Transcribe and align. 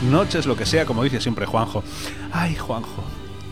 noches, 0.00 0.46
lo 0.46 0.56
que 0.56 0.64
sea, 0.64 0.86
como 0.86 1.02
dice 1.02 1.20
siempre 1.20 1.44
Juanjo. 1.44 1.82
Ay, 2.32 2.54
Juanjo, 2.54 3.02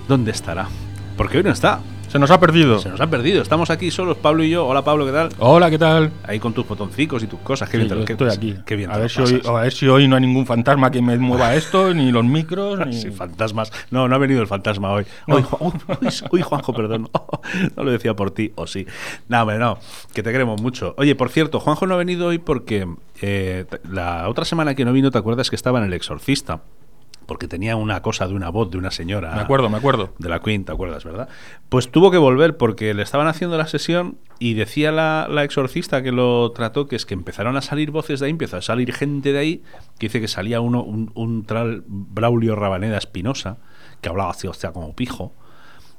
¿dónde 0.09 0.30
estará? 0.30 0.69
Porque 1.16 1.39
hoy 1.39 1.43
no 1.43 1.51
está. 1.51 1.80
Se 2.10 2.19
nos 2.19 2.28
ha 2.32 2.41
perdido. 2.41 2.80
Se 2.80 2.88
nos 2.88 3.00
ha 3.00 3.06
perdido. 3.09 3.41
Estamos 3.41 3.70
aquí 3.70 3.92
solos, 3.92 4.16
Pablo 4.16 4.42
y 4.42 4.51
yo. 4.51 4.66
Hola, 4.66 4.82
Pablo, 4.82 5.06
¿qué 5.06 5.12
tal? 5.12 5.28
Hola, 5.38 5.70
¿qué 5.70 5.78
tal? 5.78 6.10
Ahí 6.24 6.41
con 6.41 6.52
tus 6.52 6.66
botoncicos 6.66 7.23
y 7.23 7.28
tus 7.28 7.38
cosas. 7.38 7.68
Qué 7.68 7.77
Sí, 7.78 7.84
bien 7.84 8.01
te 8.01 8.05
qué- 8.05 8.12
estoy 8.14 8.28
aquí. 8.30 8.56
Qué 8.66 8.74
bien 8.74 8.91
a 8.91 8.96
ver, 8.98 9.09
si 9.09 9.20
hoy, 9.23 9.34
pasas. 9.34 9.46
a 9.48 9.60
ver 9.60 9.73
si 9.73 9.87
hoy 9.87 10.09
no 10.09 10.16
hay 10.16 10.23
ningún 10.23 10.45
fantasma 10.45 10.91
que 10.91 11.01
me 11.01 11.16
mueva 11.18 11.54
esto, 11.54 11.95
ni 11.95 12.10
los 12.10 12.24
micros, 12.24 12.84
ni... 12.84 12.95
Sí, 13.01 13.12
fantasmas. 13.12 13.73
No, 13.92 14.09
no 14.09 14.15
ha 14.16 14.18
venido 14.18 14.41
el 14.42 14.48
fantasma 14.48 14.91
hoy. 14.91 15.04
Hoy, 15.28 15.45
uy, 16.32 16.42
Juanjo, 16.42 16.73
perdón. 16.74 17.09
no 17.77 17.84
lo 17.84 17.92
decía 17.92 18.15
por 18.16 18.32
ti, 18.32 18.51
o 18.56 18.66
sí. 18.66 18.87
No, 19.29 19.42
hombre, 19.42 19.59
no. 19.59 19.79
Que 20.12 20.24
te 20.24 20.32
queremos 20.32 20.60
mucho. 20.60 20.96
Oye, 20.98 21.15
por 21.15 21.29
cierto, 21.30 21.60
Juanjo 21.60 21.87
no 21.87 21.95
ha 21.95 21.98
venido 21.98 22.27
hoy 22.27 22.38
porque 22.38 22.88
eh, 23.23 23.66
la 23.88 24.29
otra 24.29 24.45
semana 24.45 24.74
que 24.74 24.84
no 24.84 24.92
vino, 24.92 25.12
¿te 25.12 25.18
acuerdas 25.18 25.48
que 25.48 25.54
estaba 25.54 25.79
en 25.79 25.85
El 25.85 25.92
Exorcista? 25.92 26.60
Porque 27.30 27.46
tenía 27.46 27.76
una 27.76 28.02
cosa 28.02 28.26
de 28.26 28.34
una 28.34 28.50
voz 28.50 28.73
de 28.73 28.76
una 28.76 28.90
señora. 28.90 29.32
Me 29.36 29.40
acuerdo, 29.40 29.70
me 29.70 29.76
acuerdo. 29.78 30.14
De 30.18 30.28
la 30.28 30.40
Queen, 30.40 30.64
¿te 30.64 30.73
acuerdas, 30.73 31.04
verdad? 31.04 31.28
Pues 31.68 31.88
tuvo 31.88 32.10
que 32.10 32.18
volver 32.18 32.56
porque 32.56 32.92
le 32.92 33.04
estaban 33.04 33.28
haciendo 33.28 33.56
la 33.56 33.68
sesión 33.68 34.18
y 34.40 34.54
decía 34.54 34.90
la, 34.90 35.28
la 35.30 35.45
exorcista 35.45 36.02
que 36.02 36.10
lo 36.10 36.51
trató 36.51 36.88
que 36.88 36.96
es 36.96 37.06
que 37.06 37.14
empezaron 37.14 37.56
a 37.56 37.62
salir 37.62 37.92
voces 37.92 38.18
de 38.18 38.26
ahí, 38.26 38.32
empezó 38.32 38.56
a 38.56 38.62
salir 38.62 38.92
gente 38.92 39.32
de 39.32 39.38
ahí, 39.38 39.62
que 40.01 40.06
dice 40.06 40.20
que 40.20 40.26
salía 40.26 40.60
uno, 40.60 40.82
un, 40.82 41.12
un 41.14 41.45
tal 41.45 41.84
Braulio 41.86 42.56
Rabaneda 42.56 42.98
Espinosa, 42.98 43.58
que 44.01 44.08
hablaba 44.08 44.32
así, 44.32 44.48
hostia, 44.48 44.73
como 44.73 44.96
pijo. 44.96 45.32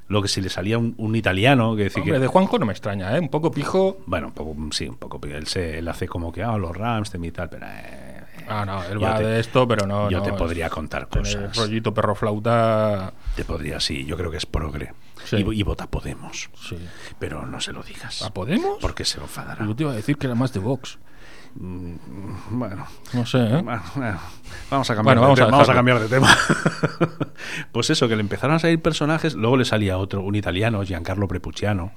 Lo 0.09 0.21
que 0.21 0.27
si 0.27 0.41
le 0.41 0.49
salía 0.49 0.77
un, 0.77 0.95
un 0.97 1.15
italiano, 1.15 1.77
que 1.77 1.83
decía 1.83 2.01
Hombre, 2.03 2.17
que... 2.17 2.23
de 2.23 2.27
Juanjo 2.27 2.59
no 2.59 2.65
me 2.65 2.73
extraña, 2.73 3.15
¿eh? 3.15 3.21
Un 3.21 3.29
poco 3.29 3.51
pijo... 3.51 3.99
Bueno, 4.05 4.27
un 4.27 4.33
poco, 4.33 4.53
sí, 4.71 4.85
un 4.85 4.97
poco. 4.97 5.21
Él, 5.25 5.47
se, 5.47 5.79
él 5.79 5.87
hace 5.87 6.09
como 6.09 6.33
que, 6.33 6.43
ah, 6.43 6.57
los 6.57 6.75
Rams, 6.75 7.09
y 7.15 7.31
tal, 7.31 7.49
pero... 7.49 7.67
eh, 7.67 8.10
Ah, 8.47 8.65
no, 8.65 8.83
él 8.83 8.93
yo 8.93 9.01
va 9.01 9.17
te- 9.17 9.23
de 9.25 9.39
esto, 9.39 9.67
pero 9.67 9.85
no... 9.87 10.09
yo 10.09 10.17
no, 10.19 10.23
te 10.23 10.33
podría 10.33 10.69
contar 10.69 11.07
cosas. 11.07 11.55
rollito 11.57 11.93
perro 11.93 12.15
flauta... 12.15 13.13
Te 13.35 13.43
podría, 13.45 13.79
sí, 13.79 14.05
yo 14.05 14.17
creo 14.17 14.29
que 14.31 14.37
es 14.37 14.45
progre. 14.45 14.93
Sí. 15.25 15.37
Y, 15.37 15.59
y 15.59 15.63
vota 15.63 15.87
Podemos. 15.87 16.49
Sí. 16.59 16.77
Pero 17.19 17.45
no 17.45 17.59
se 17.61 17.71
lo 17.73 17.83
digas. 17.83 18.21
¿A 18.23 18.33
Podemos? 18.33 18.77
Porque 18.81 19.05
se 19.05 19.19
enfadará. 19.19 19.65
Yo 19.65 19.75
te 19.75 19.83
iba 19.83 19.91
a 19.91 19.95
decir 19.95 20.17
que 20.17 20.25
era 20.27 20.35
más 20.35 20.51
de 20.53 20.59
Vox. 20.59 20.97
Mm, 21.55 21.95
Bueno, 22.51 22.87
No 23.13 23.25
sé, 23.25 23.37
¿eh? 23.39 23.61
bueno, 23.61 23.81
vamos 24.69 24.89
a 24.89 24.95
cambiar, 24.95 25.17
Bueno, 25.19 25.21
de, 25.21 25.27
vamos 25.27 25.39
a 25.41 25.45
vamos 25.51 25.69
a 25.69 25.73
cambiar 25.73 25.99
de 25.99 26.07
tema. 26.07 26.27
pues 27.71 27.89
eso, 27.89 28.07
que 28.07 28.15
le 28.15 28.21
empezaron 28.21 28.55
a 28.55 28.59
salir 28.59 28.81
personajes, 28.81 29.35
luego 29.35 29.57
le 29.57 29.65
salía 29.65 29.97
otro, 29.97 30.21
un 30.21 30.35
italiano, 30.35 30.83
Giancarlo 30.83 31.27
Prepucciano. 31.27 31.91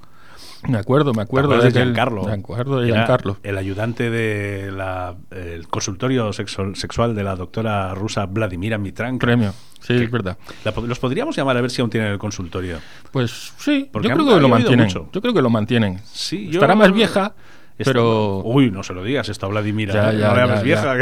Me 0.67 0.77
acuerdo, 0.77 1.11
me 1.11 1.17
¿Te 1.17 1.21
acuerdo 1.23 1.57
de 1.57 1.63
de 1.65 1.71
Giancarlo? 1.71 2.23
Me 2.23 2.33
acuerdo 2.33 2.79
de 2.79 2.87
Giancarlo. 2.91 3.37
El 3.43 3.57
ayudante 3.57 4.09
del 4.09 5.67
consultorio 5.69 6.29
sexo- 6.33 6.75
sexual 6.75 7.15
de 7.15 7.23
la 7.23 7.35
doctora 7.35 7.93
rusa 7.93 8.25
Vladimira 8.25 8.77
Mitranka. 8.77 9.25
Premio. 9.25 9.53
Sí, 9.81 9.93
es 9.93 10.09
verdad. 10.09 10.37
La 10.63 10.71
los 10.87 10.97
podríamos 10.99 11.35
llamar 11.35 11.57
a 11.57 11.61
ver 11.61 11.69
si 11.69 11.81
aún 11.81 11.91
tienen 11.91 12.11
el 12.11 12.17
consultorio. 12.17 12.79
Pues 13.11 13.53
sí, 13.57 13.87
Porque 13.91 14.07
yo 14.07 14.13
han- 14.13 14.17
creo 14.17 14.27
que 14.29 14.33
han 14.35 14.41
lo 14.41 14.47
llovido 14.47 14.49
mantienen. 14.49 14.85
mucho. 14.87 15.09
Yo 15.13 15.21
creo 15.21 15.33
que 15.33 15.41
lo 15.43 15.49
mantienen. 15.51 15.99
Sí, 16.11 16.47
yo- 16.47 16.53
Estará 16.53 16.73
más 16.73 16.91
vieja, 16.91 17.35
Esta- 17.77 17.91
pero 17.91 18.39
Uy, 18.43 18.71
no 18.71 18.81
se 18.81 18.93
lo 18.93 19.03
digas, 19.03 19.29
está 19.29 19.45
Vladimira. 19.47 19.93
Ya, 19.93 20.11
ya, 20.13 20.33
no 20.33 20.55
ya, 20.55 20.61
vieja. 20.63 20.95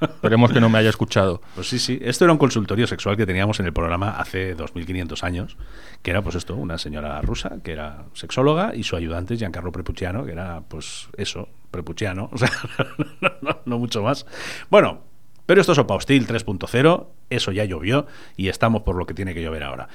Esperemos 0.00 0.52
que 0.52 0.60
no 0.60 0.68
me 0.68 0.78
haya 0.78 0.90
escuchado. 0.90 1.40
Pues 1.54 1.68
sí, 1.68 1.78
sí. 1.78 1.98
Esto 2.02 2.24
era 2.24 2.32
un 2.32 2.38
consultorio 2.38 2.86
sexual 2.86 3.16
que 3.16 3.26
teníamos 3.26 3.60
en 3.60 3.66
el 3.66 3.72
programa 3.72 4.10
hace 4.18 4.54
2500 4.54 5.22
años, 5.24 5.56
que 6.02 6.10
era 6.10 6.22
pues 6.22 6.36
esto, 6.36 6.54
una 6.56 6.78
señora 6.78 7.20
rusa 7.22 7.58
que 7.62 7.72
era 7.72 8.04
sexóloga 8.14 8.72
y 8.74 8.82
su 8.82 8.96
ayudante 8.96 9.36
Giancarlo 9.36 9.72
Prepucciano, 9.72 10.24
que 10.24 10.32
era 10.32 10.62
pues 10.68 11.08
eso, 11.16 11.48
Prepucciano, 11.70 12.30
o 12.32 12.38
sea, 12.38 12.50
no, 13.20 13.30
no- 13.40 13.58
no 13.64 13.78
mucho 13.78 14.02
más. 14.02 14.26
Bueno, 14.70 15.02
pero 15.46 15.60
esto 15.60 15.72
es 15.72 15.78
Opa 15.78 15.94
Hostil 15.94 16.26
3.0, 16.26 17.06
eso 17.28 17.52
ya 17.52 17.64
llovió 17.64 18.06
y 18.36 18.48
estamos 18.48 18.82
por 18.82 18.94
lo 18.96 19.04
que 19.06 19.14
tiene 19.14 19.34
que 19.34 19.42
llover 19.42 19.64
ahora. 19.64 19.88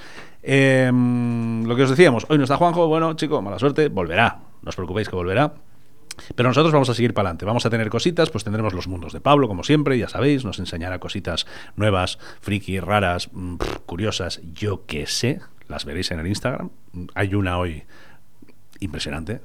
Em, 0.44 1.66
lo 1.66 1.76
que 1.76 1.84
os 1.84 1.90
decíamos, 1.90 2.26
hoy 2.30 2.38
no 2.38 2.44
está 2.44 2.58
Juanjo, 2.58 2.88
bueno, 2.88 3.14
chico, 3.16 3.42
mala 3.42 3.58
suerte, 3.60 3.88
volverá, 3.90 4.40
no 4.62 4.70
os 4.70 4.76
preocupéis 4.76 5.10
que 5.10 5.16
volverá. 5.16 5.54
Pero 6.36 6.50
nosotros 6.50 6.74
vamos 6.74 6.90
a 6.90 6.94
seguir 6.94 7.14
para 7.14 7.30
adelante, 7.30 7.46
vamos 7.46 7.66
a 7.66 7.70
tener 7.70 7.90
cositas, 7.90 8.30
pues 8.30 8.44
tendremos 8.44 8.74
los 8.74 8.88
mundos 8.88 9.14
de 9.14 9.22
Pablo, 9.22 9.48
como 9.48 9.64
siempre, 9.64 9.98
ya 9.98 10.10
sabéis, 10.10 10.46
nos 10.46 10.60
enseñará 10.60 11.00
cositas 11.00 11.46
nuevas, 11.76 12.20
friki, 12.42 12.80
raras, 12.80 13.30
mm, 13.32 13.56
curiosas, 13.86 14.42
yo 14.54 14.86
qué 14.86 15.08
sé, 15.08 15.40
las 15.68 15.86
veréis 15.86 16.12
en 16.12 16.20
el 16.20 16.28
Instagram. 16.28 16.70
Hay 17.16 17.36
una 17.36 17.58
hoy 17.58 17.84
impresionante, 18.80 19.42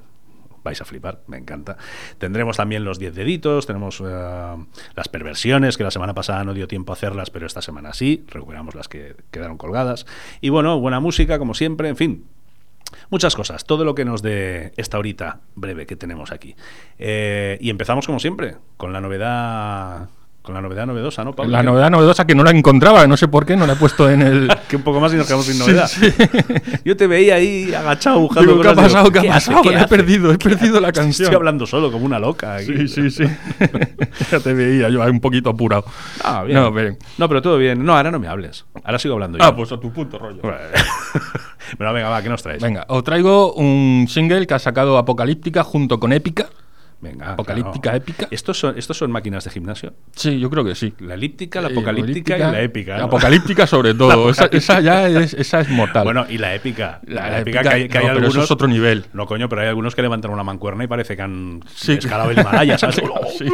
vais 0.63 0.79
a 0.81 0.85
flipar, 0.85 1.21
me 1.27 1.37
encanta. 1.37 1.77
Tendremos 2.17 2.57
también 2.57 2.83
los 2.83 2.99
10 2.99 3.15
deditos, 3.15 3.65
tenemos 3.65 4.01
eh, 4.05 4.55
las 4.95 5.07
perversiones, 5.07 5.77
que 5.77 5.83
la 5.83 5.91
semana 5.91 6.13
pasada 6.13 6.43
no 6.43 6.53
dio 6.53 6.67
tiempo 6.67 6.91
a 6.91 6.95
hacerlas, 6.95 7.29
pero 7.29 7.47
esta 7.47 7.61
semana 7.61 7.93
sí, 7.93 8.23
recuperamos 8.27 8.75
las 8.75 8.87
que 8.87 9.15
quedaron 9.31 9.57
colgadas. 9.57 10.05
Y 10.39 10.49
bueno, 10.49 10.79
buena 10.79 10.99
música, 10.99 11.39
como 11.39 11.53
siempre, 11.53 11.89
en 11.89 11.95
fin, 11.95 12.25
Muchas 13.09 13.35
cosas, 13.35 13.65
todo 13.65 13.85
lo 13.85 13.95
que 13.95 14.05
nos 14.05 14.21
dé 14.21 14.73
esta 14.77 14.97
horita 14.97 15.41
breve 15.55 15.85
que 15.85 15.95
tenemos 15.95 16.31
aquí. 16.31 16.55
Eh, 16.97 17.57
y 17.61 17.69
empezamos 17.69 18.05
como 18.05 18.19
siempre, 18.19 18.57
con 18.77 18.93
la 18.93 19.01
novedad, 19.01 20.09
con 20.41 20.55
la 20.55 20.61
novedad 20.61 20.87
novedosa, 20.87 21.23
¿no, 21.23 21.35
Pablo? 21.35 21.51
La 21.51 21.61
novedad 21.61 21.91
novedosa 21.91 22.25
que 22.25 22.33
no 22.33 22.43
la 22.43 22.49
encontraba, 22.51 23.05
no 23.05 23.15
sé 23.15 23.27
por 23.27 23.45
qué, 23.45 23.55
no 23.55 23.67
la 23.67 23.73
he 23.73 23.75
puesto 23.75 24.09
en 24.09 24.21
el... 24.23 24.51
Que 24.67 24.75
un 24.75 24.81
poco 24.81 24.99
más 24.99 25.13
y 25.13 25.17
nos 25.17 25.27
quedamos 25.27 25.45
sin 25.45 25.59
novedad. 25.59 25.87
sí. 25.87 26.07
Yo 26.85 26.97
te 26.97 27.05
veía 27.05 27.35
ahí 27.35 27.73
agachado 27.73 28.19
buscando 28.21 28.51
Digo, 28.51 28.63
¿qué 28.63 28.69
ha 28.69 28.73
pasado? 28.73 29.03
digo, 29.09 29.21
¿Qué 29.21 29.29
ha 29.29 29.33
pasado? 29.33 29.61
¿Qué 29.61 29.71
La 29.71 29.81
he 29.83 29.87
perdido, 29.87 30.31
he 30.31 30.37
perdido 30.37 30.79
la 30.79 30.91
canción. 30.93 31.25
Estoy 31.25 31.35
hablando 31.35 31.67
solo 31.67 31.91
como 31.91 32.05
una 32.05 32.17
loca. 32.17 32.55
aquí. 32.55 32.87
Sí, 32.87 33.09
sí, 33.09 33.11
sí. 33.11 33.23
ya 34.31 34.39
te 34.39 34.53
veía 34.53 34.89
yo 34.89 35.03
ahí 35.03 35.11
un 35.11 35.19
poquito 35.19 35.51
apurado. 35.51 35.85
Ah, 36.23 36.43
bien. 36.43 36.59
No, 36.59 36.71
bien. 36.71 36.97
No, 37.17 37.27
pero 37.27 37.41
todo 37.41 37.57
bien. 37.57 37.85
No, 37.85 37.95
ahora 37.95 38.09
no 38.09 38.19
me 38.19 38.27
hables. 38.27 38.65
Ahora 38.83 38.97
sigo 38.97 39.13
hablando 39.13 39.37
yo. 39.37 39.43
Ah, 39.43 39.55
pues 39.55 39.71
a 39.71 39.79
tu 39.79 39.91
punto 39.91 40.17
rollo. 40.17 40.41
Bueno, 41.77 41.93
venga, 41.93 42.09
va, 42.09 42.21
¿qué 42.21 42.29
nos 42.29 42.41
traes? 42.41 42.61
Venga, 42.61 42.85
os 42.89 43.03
traigo 43.03 43.53
un 43.53 44.07
single 44.09 44.47
que 44.47 44.53
ha 44.55 44.59
sacado 44.59 44.97
Apocalíptica 44.97 45.63
junto 45.63 45.99
con 45.99 46.11
Épica. 46.13 46.47
Venga, 47.01 47.33
Apocalíptica, 47.33 47.81
claro. 47.81 47.97
épica. 47.97 48.27
¿Estos 48.29 48.59
son, 48.59 48.77
¿Estos 48.77 48.95
son 48.97 49.11
máquinas 49.11 49.43
de 49.43 49.49
gimnasio? 49.51 49.93
Sí, 50.15 50.39
yo 50.39 50.49
creo 50.51 50.63
que 50.63 50.75
sí. 50.75 50.93
La 50.99 51.15
elíptica, 51.15 51.59
la 51.61 51.69
Eh, 51.69 51.71
apocalíptica 51.71 52.35
y 52.37 52.39
la 52.39 52.61
épica. 52.61 52.97
¿no? 52.97 53.05
Apocalíptica 53.05 53.65
sobre 53.65 53.93
La 53.93 53.97
todo. 53.97 54.29
esa, 54.29 54.43
apocalíptica. 54.45 54.57
esa 54.73 54.79
ya 54.81 55.07
es, 55.07 55.33
esa 55.33 55.61
es 55.61 55.69
mortal. 55.69 56.03
Bueno, 56.03 56.25
y 56.29 56.37
la 56.37 56.53
épica. 56.53 57.01
La 57.07 57.29
La, 57.29 57.39
épica, 57.39 57.59
épica, 57.61 57.69
que 57.71 57.75
hay, 57.75 57.87
que 57.89 57.97
hay 57.97 58.03
no, 58.03 58.07
pero 58.13 58.17
algunos. 58.25 58.35
eso 58.35 58.43
es 58.43 58.51
otro 58.51 58.67
nivel. 58.67 59.05
No, 59.13 59.25
coño, 59.25 59.49
pero 59.49 59.61
hay 59.61 59.67
algunos 59.67 59.95
que 59.95 60.01
levantan 60.03 60.31
una 60.31 60.43
mancuerna 60.43 60.83
y 60.83 60.87
parece 60.87 61.15
que 61.15 61.21
han 61.23 61.61
Sí. 61.73 61.93
escalado 61.93 62.29
el 62.31 62.37
Himalaya, 62.39 62.77
¿sabes? 62.77 63.01
Sí. 63.37 63.45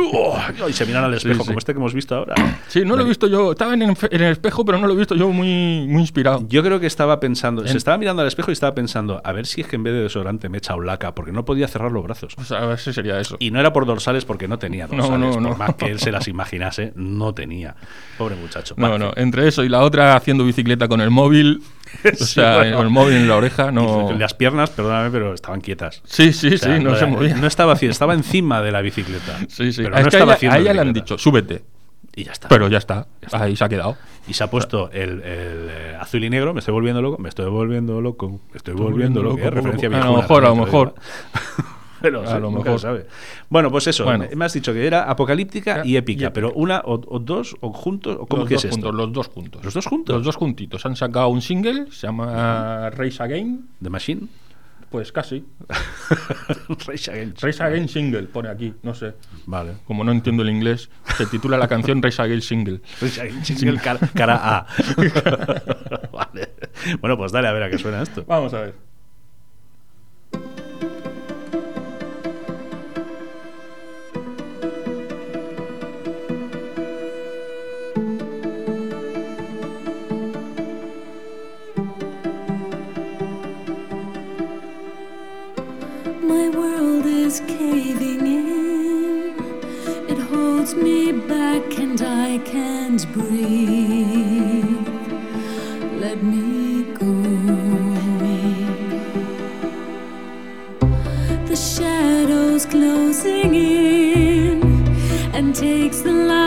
y 0.69 0.73
se 0.73 0.85
miran 0.85 1.05
al 1.05 1.13
espejo, 1.13 1.41
sí. 1.43 1.47
como 1.47 1.59
este 1.59 1.73
que 1.73 1.77
hemos 1.79 1.93
visto 1.93 2.15
ahora. 2.15 2.35
sí, 2.67 2.83
no 2.83 2.95
lo 2.95 3.03
he 3.03 3.07
visto 3.07 3.27
yo. 3.27 3.51
Estaba 3.51 3.73
en 3.73 3.81
el, 3.83 3.97
en 4.11 4.21
el 4.23 4.31
espejo, 4.33 4.65
pero 4.65 4.77
no 4.77 4.87
lo 4.87 4.93
he 4.93 4.97
visto 4.97 5.15
yo 5.15 5.29
muy, 5.29 5.87
muy 5.87 6.01
inspirado. 6.01 6.45
Yo 6.49 6.63
creo 6.63 6.79
que 6.79 6.87
estaba 6.87 7.19
pensando, 7.19 7.65
se 7.65 7.77
estaba 7.77 7.97
mirando 7.97 8.21
al 8.23 8.27
espejo 8.27 8.51
y 8.51 8.53
estaba 8.53 8.75
pensando, 8.75 9.21
a 9.23 9.31
ver 9.31 9.45
si 9.45 9.61
es 9.61 9.67
que 9.67 9.77
en 9.77 9.83
vez 9.83 9.93
de 9.93 10.01
desodorante 10.01 10.49
me 10.49 10.57
echa 10.57 10.75
un 10.75 10.85
laca, 10.85 11.15
porque 11.15 11.31
no 11.31 11.45
podía 11.45 11.67
cerrar 11.67 11.91
los 11.91 12.03
brazos. 12.03 12.33
Pues 12.35 12.51
a 12.51 12.65
ver 12.65 12.79
si 12.79 12.91
sería 12.93 13.19
eso. 13.19 13.36
Y 13.39 13.51
no 13.51 13.59
era 13.59 13.71
por 13.73 13.85
dorsales 13.85 14.25
porque 14.25 14.47
no 14.47 14.57
tenía 14.59 14.87
No, 14.87 14.97
dorsales. 14.97 15.19
no, 15.19 15.31
por 15.33 15.41
no. 15.41 15.55
más 15.55 15.75
que 15.75 15.85
él 15.87 15.99
se 15.99 16.11
las 16.11 16.27
imaginase, 16.27 16.91
no 16.95 17.33
tenía. 17.33 17.75
Pobre 18.17 18.35
muchacho. 18.35 18.73
No, 18.77 18.97
no, 18.97 19.11
entre 19.15 19.47
eso 19.47 19.63
y 19.63 19.69
la 19.69 19.81
otra 19.81 20.15
haciendo 20.15 20.43
bicicleta 20.45 20.87
con 20.87 21.01
el 21.01 21.09
móvil, 21.11 21.61
o 22.05 22.15
Sí, 22.15 22.25
sea, 22.25 22.57
bueno. 22.57 22.81
el 22.81 22.89
móvil 22.89 23.15
en 23.17 23.27
la 23.27 23.35
oreja, 23.35 23.71
no. 23.71 24.11
Las 24.13 24.33
piernas, 24.33 24.69
perdóname, 24.71 25.09
pero 25.11 25.33
estaban 25.33 25.61
quietas. 25.61 26.01
Sí, 26.05 26.33
sí, 26.33 26.53
O 26.53 26.57
sea, 26.57 26.77
sí, 26.77 26.83
no 26.83 26.91
se 26.95 26.97
era- 27.03 27.07
movía. 27.07 27.35
No 27.35 27.47
estaba 27.47 27.73
así, 27.73 27.85
estaba 27.85 28.13
encima 28.13 28.61
de 28.61 28.71
la 28.71 28.81
bicicleta. 28.81 29.37
Sí, 29.47 29.71
sí. 29.71 29.83
Pero 29.83 29.95
es 29.97 30.03
no 30.05 30.09
que 30.09 30.17
a 30.17 30.19
estaba 30.19 30.23
ella, 30.23 30.33
haciendo 30.35 30.55
a 30.57 30.59
ella 30.59 30.73
le 30.73 30.81
han 30.81 30.93
dicho, 30.93 31.17
súbete. 31.17 31.63
Y 32.15 32.23
ya 32.23 32.31
está. 32.31 32.47
Pero 32.49 32.67
ya 32.67 32.79
está. 32.79 33.05
está. 33.21 33.43
Ahí 33.43 33.55
se 33.55 33.63
ha 33.63 33.69
quedado. 33.69 33.95
Y 34.27 34.33
se 34.33 34.43
ha 34.43 34.49
puesto 34.49 34.89
el, 34.91 35.21
el, 35.21 35.21
eh, 35.23 35.97
azul 35.99 36.23
y 36.23 36.29
negro, 36.31 36.51
me 36.53 36.59
estoy 36.59 36.73
volviendo 36.73 36.99
loco, 37.01 37.17
me 37.21 37.29
estoy 37.29 37.47
volviendo 37.49 38.01
loco, 38.01 38.29
me 38.51 38.57
estoy 38.57 38.73
volviendo 38.73 39.21
loco. 39.21 39.35
loco, 39.37 39.47
¿eh? 39.47 39.51
referencia 39.51 39.87
a 39.87 39.91
lo 39.91 39.97
viejuna, 39.97 40.21
mejor, 40.21 40.45
a 40.45 40.49
lo 40.49 40.55
mejor. 40.55 40.95
Pero 42.07 42.21
A 42.23 42.35
sí, 42.35 42.39
lo 42.41 42.51
mejor. 42.51 42.79
sabe. 42.79 43.05
Bueno, 43.49 43.69
pues 43.71 43.87
eso, 43.87 44.03
Bueno. 44.05 44.25
me, 44.35 44.45
has 44.45 44.53
dicho 44.53 44.71
que 44.73 44.85
era 44.87 45.03
apocalíptica 45.09 45.81
y 45.85 45.91
Y 45.93 45.97
épica, 45.97 46.27
épica. 46.27 46.33
pero 46.33 46.53
una 46.53 46.79
o, 46.85 46.93
o 47.07 47.19
dos 47.19 47.55
o 47.59 47.71
juntos, 47.73 48.17
o 48.19 48.25
cómo 48.25 48.41
los 48.43 48.49
que 48.49 48.55
dos 48.55 48.65
es 48.65 48.71
esto? 48.71 48.87
juntos, 48.87 48.95
los 48.95 49.13
dos 49.13 49.27
juntos. 49.27 49.63
¿Los 49.65 49.73
dos 49.73 49.85
juntos? 49.85 50.15
Los 50.15 50.25
dos 50.25 50.35
juntitos. 50.35 50.85
Han 50.85 50.95
sacado 50.95 51.27
un 51.29 51.41
single, 51.41 51.87
se 51.91 52.07
llama 52.07 52.89
Race 52.91 53.21
Again. 53.21 53.67
The 53.81 53.89
Machine. 53.89 54.27
Pues 54.89 55.11
casi. 55.11 55.43
Rage 56.87 57.11
Against. 57.11 57.43
Race 57.43 57.61
Again 57.61 57.89
Single, 57.89 58.23
pone 58.23 58.47
aquí, 58.47 58.73
no 58.83 58.93
sé. 58.95 59.15
Vale. 59.45 59.73
Como 59.85 60.05
no 60.05 60.13
entiendo 60.13 60.43
el 60.43 60.49
inglés, 60.49 60.89
se 61.17 61.25
titula 61.25 61.57
la 61.57 61.67
canción 61.67 62.01
Race 62.01 62.21
Again 62.21 62.41
Single. 62.41 62.79
Rage 63.01 63.19
Against 63.19 63.45
Single 63.57 63.79
cara, 63.81 63.99
cara 64.15 64.39
A. 64.59 64.67
vale. 66.13 66.53
Bueno, 67.01 67.17
pues 67.17 67.33
dale 67.33 67.49
a 67.49 67.51
ver 67.51 67.63
a 67.63 67.69
qué 67.69 67.77
suena 67.77 68.01
esto. 68.01 68.23
Vamos 68.27 68.53
a 68.53 68.61
ver. 68.61 68.86
my 86.49 86.57
world 86.57 87.05
is 87.05 87.41
caving 87.41 88.25
in. 88.25 89.35
It 90.07 90.17
holds 90.17 90.75
me 90.75 91.11
back 91.11 91.77
and 91.77 92.01
I 92.01 92.37
can't 92.39 93.05
breathe. 93.11 94.87
Let 95.99 96.23
me 96.23 96.83
go. 96.93 97.13
The 101.47 101.55
shadows 101.55 102.65
closing 102.65 103.55
in 103.55 104.63
and 105.33 105.53
takes 105.55 106.01
the 106.01 106.11
light. 106.11 106.46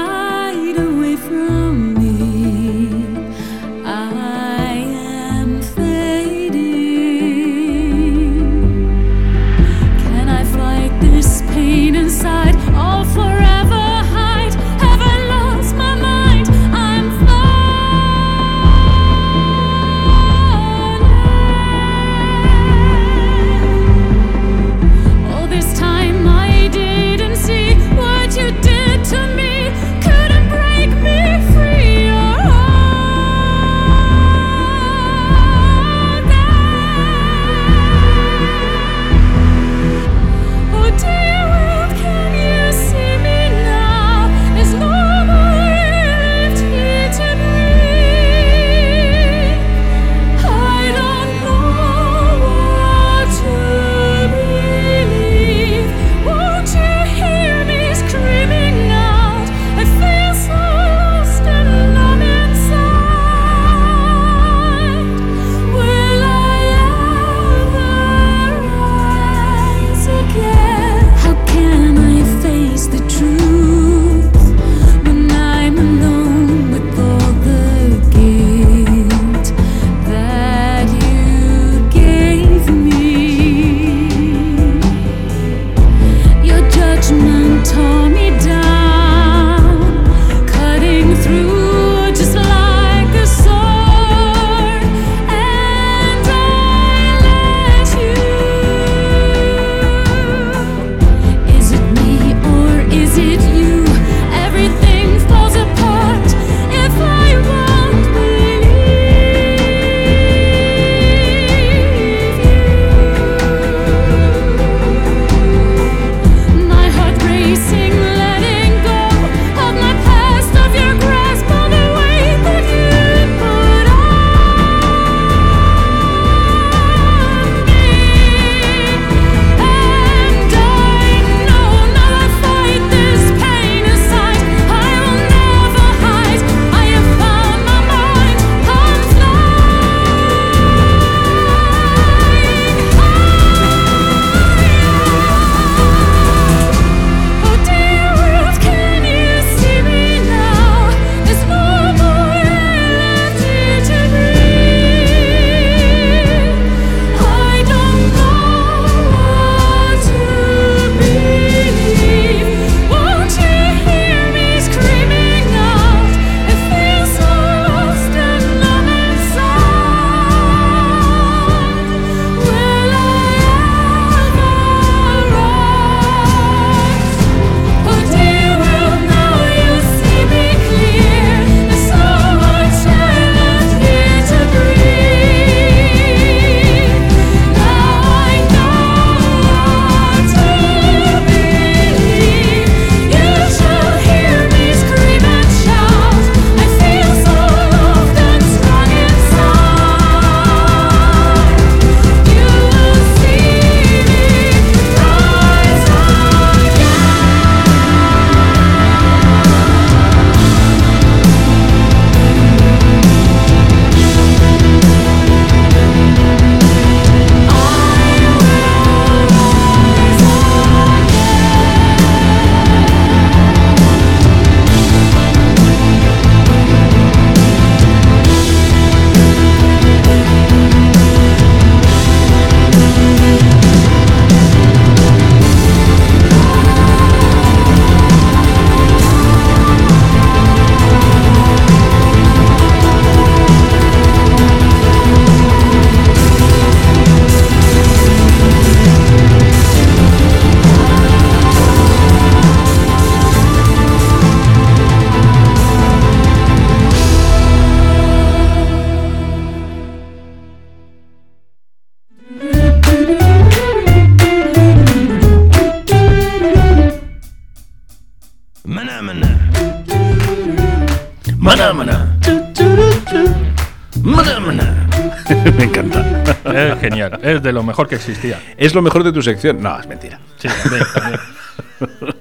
Es 278.56 278.74
lo 278.74 278.82
mejor 278.82 279.04
de 279.04 279.12
tu 279.12 279.22
sección. 279.22 279.62
No, 279.62 279.78
es 279.78 279.86
mentira. 279.86 280.20
Sí, 280.36 280.48
también, 280.62 280.84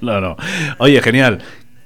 no, 0.00 0.20
no. 0.20 0.36
Oye, 0.78 1.00
genial. 1.02 1.40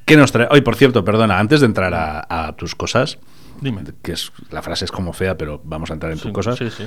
¿Qué 0.04 0.16
nos 0.16 0.32
trae? 0.32 0.48
Hoy, 0.50 0.60
por 0.60 0.76
cierto, 0.76 1.04
perdona, 1.04 1.38
antes 1.38 1.60
de 1.60 1.66
entrar 1.66 1.92
a, 1.94 2.54
tus 2.56 2.74
cosas, 2.74 3.18
Dime. 3.60 3.82
que 4.02 4.12
es, 4.12 4.32
la 4.50 4.60
frase 4.60 4.84
es 4.84 4.92
como 4.92 5.12
fea, 5.12 5.36
pero 5.36 5.60
vamos 5.64 5.90
a 5.90 5.94
entrar 5.94 6.12
en 6.12 6.18
sí, 6.18 6.24
tus 6.24 6.32
cosas. 6.32 6.58
Sí, 6.58 6.70
sí. 6.70 6.86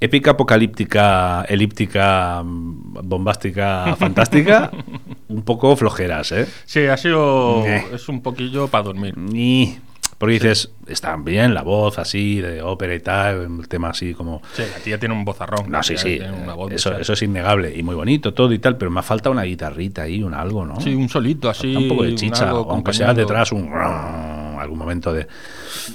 Épica, 0.00 0.32
apocalíptica, 0.32 1.46
elíptica, 1.48 2.42
bombástica, 2.44 3.96
fantástica, 3.96 4.70
un 5.28 5.42
poco 5.44 5.74
flojeras, 5.76 6.32
¿eh? 6.32 6.46
Sí, 6.66 6.84
ha 6.86 6.96
sido. 6.98 7.64
Eh. 7.64 7.86
Es 7.94 8.08
un 8.08 8.20
poquillo 8.20 8.68
para 8.68 8.84
dormir. 8.84 9.16
Ni. 9.16 9.78
Porque 10.18 10.34
dices, 10.34 10.70
está 10.86 11.16
bien 11.16 11.54
la 11.54 11.62
voz 11.62 11.98
así, 11.98 12.40
de 12.40 12.62
ópera 12.62 12.94
y 12.94 13.00
tal, 13.00 13.58
el 13.60 13.68
tema 13.68 13.90
así 13.90 14.14
como... 14.14 14.42
Sí, 14.52 14.62
la 14.70 14.78
tía 14.82 14.98
tiene 14.98 15.14
un 15.14 15.24
vozarrón. 15.24 15.70
No, 15.70 15.82
sí, 15.82 15.96
sí, 15.96 16.18
tiene 16.18 16.32
una 16.32 16.54
voz 16.54 16.72
eso, 16.72 16.96
eso 16.96 17.12
es 17.12 17.22
innegable 17.22 17.76
y 17.76 17.82
muy 17.82 17.94
bonito 17.94 18.32
todo 18.32 18.52
y 18.52 18.58
tal, 18.58 18.76
pero 18.76 18.90
me 18.90 19.02
falta 19.02 19.30
una 19.30 19.42
guitarrita 19.42 20.02
ahí, 20.02 20.22
un 20.22 20.34
algo, 20.34 20.64
¿no? 20.64 20.80
Sí, 20.80 20.94
un 20.94 21.08
solito 21.08 21.50
así. 21.50 21.74
Falta 21.74 21.78
un 21.80 21.88
poco 21.88 22.04
de 22.04 22.14
chicha, 22.14 22.50
aunque 22.50 22.92
sea 22.92 23.12
detrás 23.14 23.52
un... 23.52 23.70
algún 23.72 24.78
momento 24.78 25.12
de... 25.12 25.26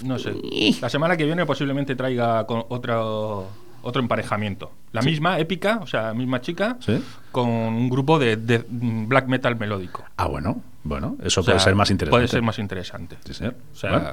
No 0.04 0.20
sé. 0.20 0.34
La 0.82 0.90
semana 0.90 1.18
que 1.18 1.26
viene 1.26 1.46
posiblemente 1.46 1.96
traiga 1.96 2.46
con 2.46 2.64
otro, 2.70 3.48
otro 3.82 4.02
emparejamiento. 4.02 4.72
La 4.92 5.02
misma 5.02 5.40
épica, 5.40 5.80
o 5.82 5.88
sea, 5.88 6.04
la 6.04 6.14
misma 6.14 6.42
chica, 6.42 6.78
¿Sí? 6.80 7.02
con 7.32 7.48
un 7.48 7.90
grupo 7.90 8.20
de, 8.20 8.36
de 8.38 8.64
black 8.68 9.28
metal 9.28 9.56
melódico. 9.58 10.04
Ah, 10.18 10.28
bueno, 10.28 10.62
bueno, 10.84 11.18
eso 11.24 11.42
O 11.42 11.44
sea, 11.44 11.54
puede 11.54 11.64
ser 11.64 11.76
más 11.76 11.90
interesante. 11.92 12.18
Puede 12.18 12.28
ser 12.28 12.42
más 12.42 12.60
interesante. 12.60 13.18
Sí, 13.26 13.34
señor. 13.34 13.56
O 13.72 13.76
sea, 13.76 13.92
Bueno, 13.92 14.10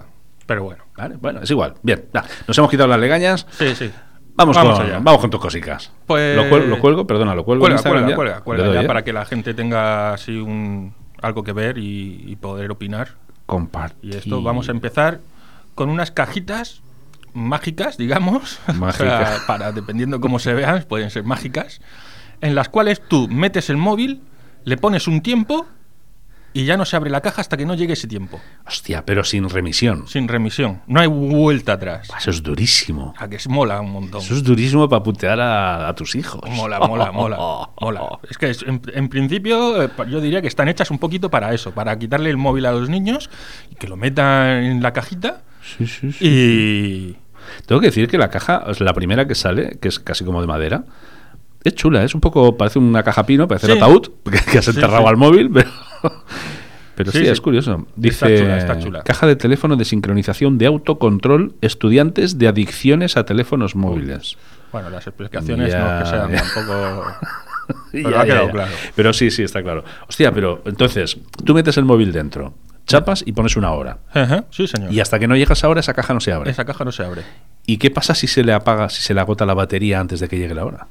pero 0.46 0.64
bueno. 0.64 0.84
vale, 0.96 1.16
bueno, 1.16 1.40
es 1.42 1.50
igual. 1.50 1.74
Bien, 1.82 2.06
nos 2.46 2.58
hemos 2.58 2.70
quitado 2.70 2.88
las 2.88 3.00
legañas. 3.00 3.46
Sí, 3.50 3.74
sí. 3.74 3.90
Vamos, 4.34 4.54
Vamos 4.56 4.76
con, 4.78 4.86
allá. 4.86 4.98
vamos 5.00 5.20
con 5.20 5.30
tus 5.30 5.40
cositas. 5.40 5.90
Pues- 6.06 6.36
¿Lo, 6.36 6.44
cuel- 6.50 6.66
lo 6.68 6.78
cuelgo? 6.78 7.06
Perdona, 7.06 7.34
lo 7.34 7.44
cuelgo. 7.44 7.62
Cuelga, 7.62 7.78
ya? 7.82 7.88
cuelga, 8.14 8.36
Le 8.36 8.42
cuelga, 8.42 8.64
doy, 8.66 8.74
ya 8.74 8.82
¿eh? 8.82 8.86
para 8.86 9.02
que 9.02 9.12
la 9.14 9.24
gente 9.24 9.54
tenga 9.54 10.12
así 10.12 10.36
un 10.36 10.94
algo 11.22 11.42
que 11.42 11.52
ver 11.54 11.78
y, 11.78 12.22
y 12.26 12.36
poder 12.36 12.70
opinar. 12.70 13.12
Compartir. 13.46 14.14
Y 14.14 14.16
esto 14.18 14.42
vamos 14.42 14.68
a 14.68 14.72
empezar 14.72 15.20
con 15.74 15.88
unas 15.88 16.10
cajitas 16.10 16.82
mágicas, 17.32 17.96
digamos, 17.96 18.58
o 18.68 18.72
sea, 18.72 18.74
Mágicas. 18.74 19.40
para 19.46 19.72
dependiendo 19.72 20.20
cómo 20.20 20.38
se 20.38 20.52
vean, 20.54 20.84
pueden 20.88 21.10
ser 21.10 21.24
mágicas, 21.24 21.80
en 22.40 22.54
las 22.54 22.68
cuales 22.68 23.00
tú 23.00 23.28
metes 23.28 23.70
el 23.70 23.76
móvil, 23.78 24.22
le 24.64 24.76
pones 24.76 25.06
un 25.08 25.20
tiempo 25.22 25.66
y 26.60 26.64
ya 26.64 26.76
no 26.76 26.84
se 26.84 26.96
abre 26.96 27.10
la 27.10 27.20
caja 27.20 27.40
hasta 27.40 27.56
que 27.56 27.66
no 27.66 27.74
llegue 27.74 27.92
ese 27.92 28.06
tiempo, 28.08 28.40
Hostia, 28.66 29.04
pero 29.04 29.24
sin 29.24 29.48
remisión. 29.48 30.06
sin 30.08 30.26
remisión, 30.28 30.80
no 30.86 31.00
hay 31.00 31.06
vuelta 31.06 31.74
atrás. 31.74 32.08
Eso 32.18 32.30
es 32.30 32.42
durísimo. 32.42 33.14
A 33.18 33.28
que 33.28 33.38
se 33.38 33.48
mola 33.48 33.80
un 33.80 33.90
montón. 33.92 34.20
Eso 34.22 34.34
es 34.34 34.42
durísimo 34.42 34.88
para 34.88 35.02
putear 35.02 35.40
a, 35.40 35.88
a 35.88 35.94
tus 35.94 36.14
hijos. 36.14 36.40
Mola, 36.50 36.78
mola, 36.80 37.12
mola, 37.12 37.36
mola. 37.80 38.18
Es 38.30 38.38
que 38.38 38.50
es- 38.50 38.62
en, 38.62 38.80
en 38.94 39.08
principio 39.08 39.82
eh, 39.82 39.90
yo 40.08 40.20
diría 40.20 40.40
que 40.42 40.48
están 40.48 40.68
hechas 40.68 40.90
un 40.90 40.98
poquito 40.98 41.30
para 41.30 41.52
eso, 41.54 41.72
para 41.72 41.98
quitarle 41.98 42.30
el 42.30 42.36
móvil 42.36 42.66
a 42.66 42.72
los 42.72 42.88
niños 42.88 43.30
y 43.70 43.74
que 43.74 43.86
lo 43.88 43.96
metan 43.96 44.64
en 44.64 44.82
la 44.82 44.92
cajita 44.92 45.42
Sí, 45.62 45.86
sí, 45.86 46.12
sí. 46.12 46.18
y... 46.26 47.16
Tengo 47.66 47.80
que 47.80 47.86
decir 47.88 48.08
que 48.08 48.18
la 48.18 48.28
caja, 48.28 48.64
es 48.68 48.80
la 48.80 48.92
primera 48.92 49.26
que 49.28 49.34
sale, 49.36 49.78
que 49.80 49.86
es 49.88 50.00
casi 50.00 50.24
como 50.24 50.40
de 50.40 50.48
madera, 50.48 50.84
es 51.68 51.74
chula, 51.74 52.02
es 52.04 52.14
un 52.14 52.20
poco, 52.20 52.56
parece 52.56 52.78
una 52.78 53.02
caja 53.02 53.24
pino, 53.26 53.46
parece 53.48 53.66
el 53.66 53.72
Sí. 53.72 53.78
ataúd, 53.78 54.08
que, 54.24 54.50
que 54.52 54.58
has 54.58 54.68
enterrado 54.68 55.02
sí. 55.02 55.08
al 55.08 55.16
móvil, 55.16 55.50
pero, 55.52 55.70
pero 56.94 57.12
sí, 57.12 57.26
es 57.26 57.40
curioso. 57.40 57.86
Dice, 57.96 58.26
Está 58.34 58.38
chula, 58.44 58.58
está 58.58 58.78
chula. 58.78 59.02
caja 59.02 59.26
de 59.26 59.36
teléfono 59.36 59.76
de 59.76 59.84
sincronización 59.84 60.56
de 60.58 60.66
autocontrol 60.66 61.54
estudiantes 61.60 62.38
de 62.38 62.48
adicciones 62.48 63.16
a 63.16 63.24
teléfonos 63.24 63.74
móviles. 63.76 64.36
Bueno, 64.72 64.90
las 64.90 65.06
explicaciones 65.06 65.72
no 65.74 65.78
Ya, 65.78 65.98
que 66.02 66.06
sean 66.10 66.30
ya. 66.32 66.42
tampoco... 66.42 67.04
Pero 67.92 68.10
Ya, 68.10 68.20
ha 68.20 68.24
quedado 68.24 68.50
claro. 68.50 68.70
Pero 68.94 69.12
sí, 69.12 69.30
sí, 69.30 69.42
está 69.42 69.60
claro. 69.62 69.82
Hostia, 70.08 70.30
pero 70.32 70.62
entonces, 70.66 71.18
tú 71.44 71.52
metes 71.52 71.76
el 71.76 71.84
móvil 71.84 72.12
dentro, 72.12 72.54
chapas 72.86 73.24
y 73.26 73.32
pones 73.32 73.56
una 73.56 73.72
hora. 73.72 73.98
Ajá, 74.14 74.44
Sí, 74.50 74.68
señor. 74.68 74.92
Y 74.92 75.00
hasta 75.00 75.18
que 75.18 75.26
no 75.26 75.34
llegas 75.36 75.64
a 75.64 75.68
hora, 75.68 75.80
esa 75.80 75.92
caja 75.92 76.14
no 76.14 76.20
se 76.20 76.30
abre. 76.32 76.48
Esa 76.50 76.64
caja 76.64 76.84
no 76.84 76.92
se 76.92 77.02
abre. 77.04 77.22
¿Y 77.66 77.78
qué 77.78 77.90
pasa 77.90 78.14
si 78.14 78.28
se 78.28 78.44
le 78.44 78.52
apaga, 78.52 78.88
si 78.88 79.02
se 79.02 79.14
le 79.14 79.20
agota 79.20 79.44
la 79.46 79.54
batería 79.54 79.98
antes 79.98 80.20
de 80.20 80.28
que 80.28 80.38
llegue 80.38 80.54
la 80.54 80.64
hora? 80.64 80.86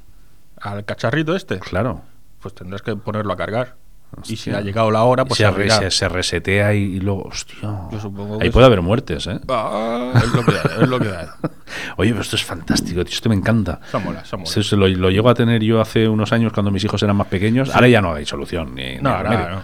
Al 0.66 0.84
cacharrito 0.86 1.36
este, 1.36 1.60
Claro. 1.60 2.02
pues 2.42 2.54
tendrás 2.54 2.82
que 2.82 2.96
ponerlo 2.96 3.34
a 3.34 3.38
cargar. 3.38 3.76
Y 4.24 4.38
si 4.38 4.50
ha 4.52 4.62
llegado 4.62 4.92
la 4.92 5.04
hora, 5.04 5.26
pues 5.26 5.40
se, 5.40 5.44
se 5.52 5.70
se, 5.70 5.92
se 5.92 6.08
resetea 6.10 6.74
y, 6.74 6.78
y 6.84 7.00
luego, 7.02 7.24
hostia. 7.24 7.58
Yo 7.92 8.00
supongo 8.00 8.36
Ahí 8.36 8.48
que 8.48 8.52
puede 8.52 8.66
haber 8.66 8.82
muertes, 8.82 9.28
¿eh? 9.28 9.40
Ah, 9.50 10.14
es 10.16 10.34
lo 10.34 10.46
que 10.46 10.52
hay, 10.52 10.84
es 10.84 10.88
lo 10.90 11.00
que 11.00 11.10
hay. 11.10 11.26
Oye, 11.98 12.12
pero 12.12 12.22
esto 12.22 12.38
es 12.38 12.46
fantástico, 12.46 13.04
tío, 13.04 13.14
esto 13.14 13.28
me 13.28 13.36
encanta. 13.36 13.82
Mola, 13.94 14.24
mola. 14.32 14.46
Se 14.46 14.76
lo, 14.78 14.88
lo 14.88 15.10
llego 15.10 15.28
a 15.30 15.34
tener 15.34 15.62
yo 15.64 15.82
hace 15.82 16.08
unos 16.08 16.32
años 16.32 16.54
cuando 16.54 16.72
mis 16.72 16.84
hijos 16.86 17.02
eran 17.04 17.16
más 17.18 17.28
pequeños. 17.28 17.74
Ahora 17.76 17.90
ya 17.90 18.00
no 18.02 18.14
hay 18.14 18.26
solución. 18.26 18.74
Ni, 18.74 18.96
ni 18.96 19.02
No, 19.02 19.10
ahora 19.10 19.50
no. 19.56 19.64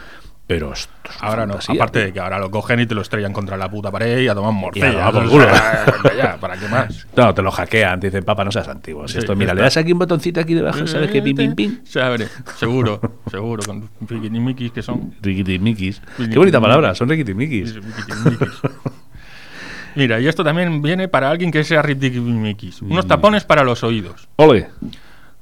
Pero 0.52 0.74
esto 0.74 0.92
es 1.10 1.18
una 1.22 1.28
Ahora 1.30 1.46
no, 1.46 1.54
aparte 1.54 2.00
tío. 2.00 2.06
de 2.08 2.14
que 2.14 2.20
ahora 2.20 2.38
lo 2.38 2.52
cogen 2.52 2.82
y 2.82 2.86
te 2.86 2.94
lo 2.94 3.02
estrellan 3.02 3.32
contra 3.32 3.56
la 3.56 3.70
puta 3.72 3.90
pared 3.90 4.20
y 4.20 4.28
a 4.28 4.36
tomar 4.36 4.52
morcilla. 4.52 5.10
por 5.10 5.30
culo. 5.30 5.46
ya, 6.18 6.36
¿para 6.42 6.58
qué 6.58 6.68
más? 6.68 7.08
No, 7.16 7.34
te 7.34 7.42
lo 7.42 7.52
hackean, 7.52 8.00
te 8.02 8.08
dicen, 8.08 8.26
papá, 8.26 8.44
no 8.44 8.52
seas 8.52 8.68
antiguo. 8.68 9.08
Si 9.08 9.14
Sí, 9.14 9.20
esto, 9.20 9.34
mira, 9.36 9.54
le 9.54 9.62
das 9.62 9.78
aquí 9.78 9.94
un 9.94 10.00
botoncito 10.00 10.42
aquí 10.42 10.54
debajo, 10.54 10.86
¿sabes 10.88 11.10
qué? 11.10 11.22
Pim, 11.22 11.38
pim, 11.38 11.56
pim. 11.56 11.80
Seguro, 11.86 13.00
seguro, 13.30 13.64
con 13.66 13.88
piquinimikis 14.08 14.72
que 14.74 14.82
son. 14.82 15.14
Riquitimikis. 15.22 16.00
Qué 16.00 16.06
Riquitimikis. 16.06 16.36
bonita 16.38 16.60
palabra, 16.60 16.96
son 16.96 17.08
riquitimikis. 17.08 17.76
Riquitimikis. 17.76 18.50
Mira, 19.96 20.20
y 20.20 20.28
esto 20.28 20.44
también 20.44 20.82
viene 20.82 21.08
para 21.08 21.30
alguien 21.30 21.52
que 21.52 21.64
sea 21.64 21.82
riquitimikis. 21.82 22.82
Unos 22.82 23.08
tapones 23.08 23.44
para 23.46 23.64
los 23.64 23.84
oídos. 23.84 24.28
Ole. 24.38 24.68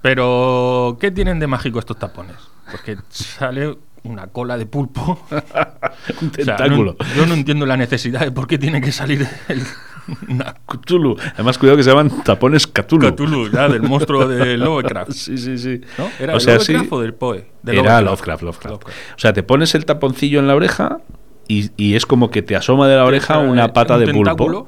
Pero, 0.02 0.98
¿qué 1.02 1.12
tienen 1.12 1.40
de 1.40 1.48
mágico 1.48 1.80
estos 1.80 1.98
tapones? 2.00 2.36
Porque 2.72 2.98
sale 3.10 3.76
una 4.04 4.28
cola 4.28 4.58
de 4.58 4.66
pulpo. 4.66 5.20
Un 5.30 5.38
O 6.32 6.44
sea, 6.44 6.56
tentáculo. 6.58 6.96
no- 7.00 7.16
yo 7.16 7.26
no 7.26 7.34
entiendo 7.34 7.66
la 7.66 7.78
necesidad 7.78 8.22
de 8.22 8.32
por 8.32 8.48
qué 8.48 8.58
tiene 8.58 8.82
que 8.82 8.92
salir 8.92 9.28
el, 9.48 9.62
una 10.30 10.56
Cthulhu. 10.66 11.18
Además, 11.36 11.58
cuidado 11.58 11.78
que 11.78 11.84
se 11.84 11.90
llaman 11.90 12.24
tapones 12.24 12.66
Cthulhu. 12.68 13.14
Cthulhu, 13.16 13.50
ya, 13.52 13.68
del 13.70 13.82
monstruo 13.84 14.28
de 14.28 14.58
Lovecraft. 14.58 15.12
Sí, 15.12 15.38
sí, 15.38 15.58
sí. 15.58 15.82
¿No? 15.98 16.10
¿Era 16.20 16.36
o 16.36 16.40
sea, 16.40 16.56
Lovecraft 16.56 16.84
sí, 16.84 16.88
o 16.92 17.02
del 17.02 17.14
Poe? 17.14 17.48
De 17.64 17.80
Era 17.80 18.02
Lovecraft, 18.02 18.44
Lovecraft. 18.44 18.84
O 18.86 18.90
sea, 19.18 19.34
te 19.34 19.44
pones 19.44 19.76
el 19.76 19.86
taponcillo 19.86 20.40
en 20.40 20.48
la 20.48 20.56
oreja 20.56 21.00
y, 21.48 21.72
y 21.78 21.96
es 21.96 22.06
como 22.06 22.30
que 22.32 22.42
te 22.42 22.56
asoma 22.56 22.88
de 22.88 22.96
la 22.96 23.06
oreja 23.06 23.40
una 23.40 23.74
pata 23.74 23.96
un 23.98 24.06
de 24.06 24.14
pulpo. 24.14 24.68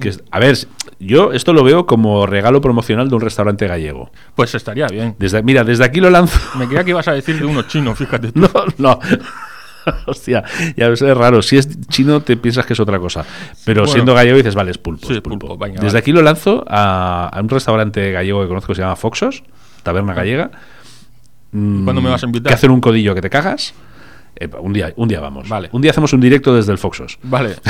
Que 0.00 0.08
es- 0.10 0.22
a 0.30 0.38
ver, 0.40 0.56
yo 0.98 1.32
esto 1.32 1.52
lo 1.52 1.62
veo 1.64 1.86
como 1.86 2.26
regalo 2.26 2.60
promocional 2.60 3.08
de 3.08 3.14
un 3.14 3.20
restaurante 3.20 3.66
gallego. 3.66 4.10
Pues 4.34 4.54
estaría 4.54 4.86
bien. 4.88 5.14
Desde, 5.18 5.42
mira, 5.42 5.64
desde 5.64 5.84
aquí 5.84 6.00
lo 6.00 6.10
lanzo. 6.10 6.38
Me 6.58 6.66
creía 6.66 6.84
que 6.84 6.90
ibas 6.90 7.08
a 7.08 7.12
decir 7.12 7.38
de 7.38 7.44
unos 7.44 7.68
chinos, 7.68 7.98
fíjate. 7.98 8.32
tú. 8.32 8.40
No, 8.54 8.64
no. 8.78 9.00
Hostia, 10.06 10.42
ya 10.76 10.88
ves, 10.88 11.00
es 11.02 11.16
raro. 11.16 11.42
Si 11.42 11.56
es 11.56 11.68
chino, 11.88 12.20
te 12.20 12.36
piensas 12.36 12.66
que 12.66 12.72
es 12.72 12.80
otra 12.80 12.98
cosa. 12.98 13.24
Pero 13.64 13.82
Bueno. 13.82 13.92
siendo 13.92 14.14
gallego 14.14 14.36
dices, 14.36 14.54
vale, 14.56 14.72
es 14.72 14.78
pulpo. 14.78 15.06
Sí, 15.06 15.14
es 15.14 15.20
pulpo. 15.20 15.46
pulpo, 15.46 15.58
venga, 15.64 15.74
Desde 15.74 15.86
vale. 15.88 15.98
aquí 15.98 16.10
lo 16.12 16.22
lanzo 16.22 16.64
a, 16.66 17.28
a 17.28 17.40
un 17.40 17.48
restaurante 17.48 18.10
gallego 18.10 18.42
que 18.42 18.48
conozco 18.48 18.68
que 18.72 18.74
se 18.76 18.82
llama 18.82 18.96
Foxos, 18.96 19.44
taberna 19.84 20.12
gallega. 20.12 20.50
Mm, 21.52 21.84
¿Cuándo 21.84 22.02
me 22.02 22.10
vas 22.10 22.20
a 22.22 22.26
invitar? 22.26 22.50
Que 22.50 22.54
hacen 22.54 22.72
un 22.72 22.80
codillo 22.80 23.14
que 23.14 23.20
te 23.20 23.30
cagas. 23.30 23.74
Eh, 24.38 24.48
un, 24.60 24.72
día, 24.72 24.92
un 24.96 25.08
día 25.08 25.20
vamos. 25.20 25.48
Vale. 25.48 25.68
Un 25.72 25.80
día 25.82 25.90
hacemos 25.92 26.12
un 26.12 26.20
directo 26.20 26.54
desde 26.54 26.72
el 26.72 26.78
Foxos. 26.78 27.18
Vale. 27.22 27.56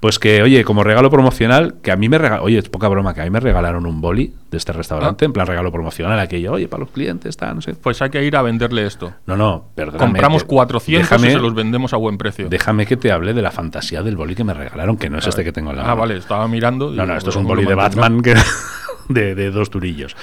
Pues 0.00 0.18
que, 0.18 0.40
oye, 0.42 0.64
como 0.64 0.82
regalo 0.82 1.10
promocional, 1.10 1.74
que 1.82 1.92
a 1.92 1.96
mí 1.96 2.08
me 2.08 2.16
regalaron, 2.16 2.46
oye, 2.46 2.56
es 2.58 2.70
poca 2.70 2.88
broma, 2.88 3.12
que 3.12 3.20
a 3.20 3.24
mí 3.24 3.28
me 3.30 3.38
regalaron 3.38 3.84
un 3.84 4.00
boli 4.00 4.32
de 4.50 4.56
este 4.56 4.72
restaurante, 4.72 5.24
Ah. 5.24 5.26
en 5.26 5.34
plan 5.34 5.46
regalo 5.46 5.70
promocional, 5.70 6.18
aquello, 6.18 6.52
oye, 6.54 6.68
para 6.68 6.80
los 6.84 6.90
clientes, 6.90 7.28
está, 7.28 7.52
no 7.52 7.60
sé. 7.60 7.74
Pues 7.74 8.00
hay 8.00 8.08
que 8.08 8.24
ir 8.24 8.34
a 8.34 8.40
venderle 8.40 8.86
esto. 8.86 9.12
No, 9.26 9.36
no, 9.36 9.66
perdóname. 9.74 10.12
Compramos 10.12 10.44
te- 10.44 10.48
400 10.48 11.10
déjame, 11.10 11.28
y 11.28 11.32
se 11.32 11.38
los 11.38 11.54
vendemos 11.54 11.92
a 11.92 11.98
buen 11.98 12.16
precio. 12.16 12.48
déjame 12.48 12.86
que 12.86 12.96
te 12.96 13.12
hable 13.12 13.34
de 13.34 13.42
la 13.42 13.50
fantasía 13.50 14.02
del 14.02 14.16
boli 14.16 14.34
que 14.34 14.42
me 14.42 14.54
regalaron, 14.54 14.96
que 14.96 15.10
no 15.10 15.18
es 15.18 15.26
este 15.26 15.44
que 15.44 15.52
tengo 15.52 15.68
en 15.70 15.76
la 15.76 15.82
Ah, 15.82 15.86
mano. 15.88 16.00
vale, 16.00 16.16
estaba 16.16 16.48
mirando. 16.48 16.90
No, 16.90 17.04
no, 17.04 17.14
esto 17.14 17.28
es 17.28 17.36
un 17.36 17.44
boli 17.46 17.66
de. 17.66 17.74
Batman 17.74 18.22
que, 18.22 18.34
de, 19.10 19.34
de 19.34 19.50
dos 19.50 19.68
turillos. 19.68 20.16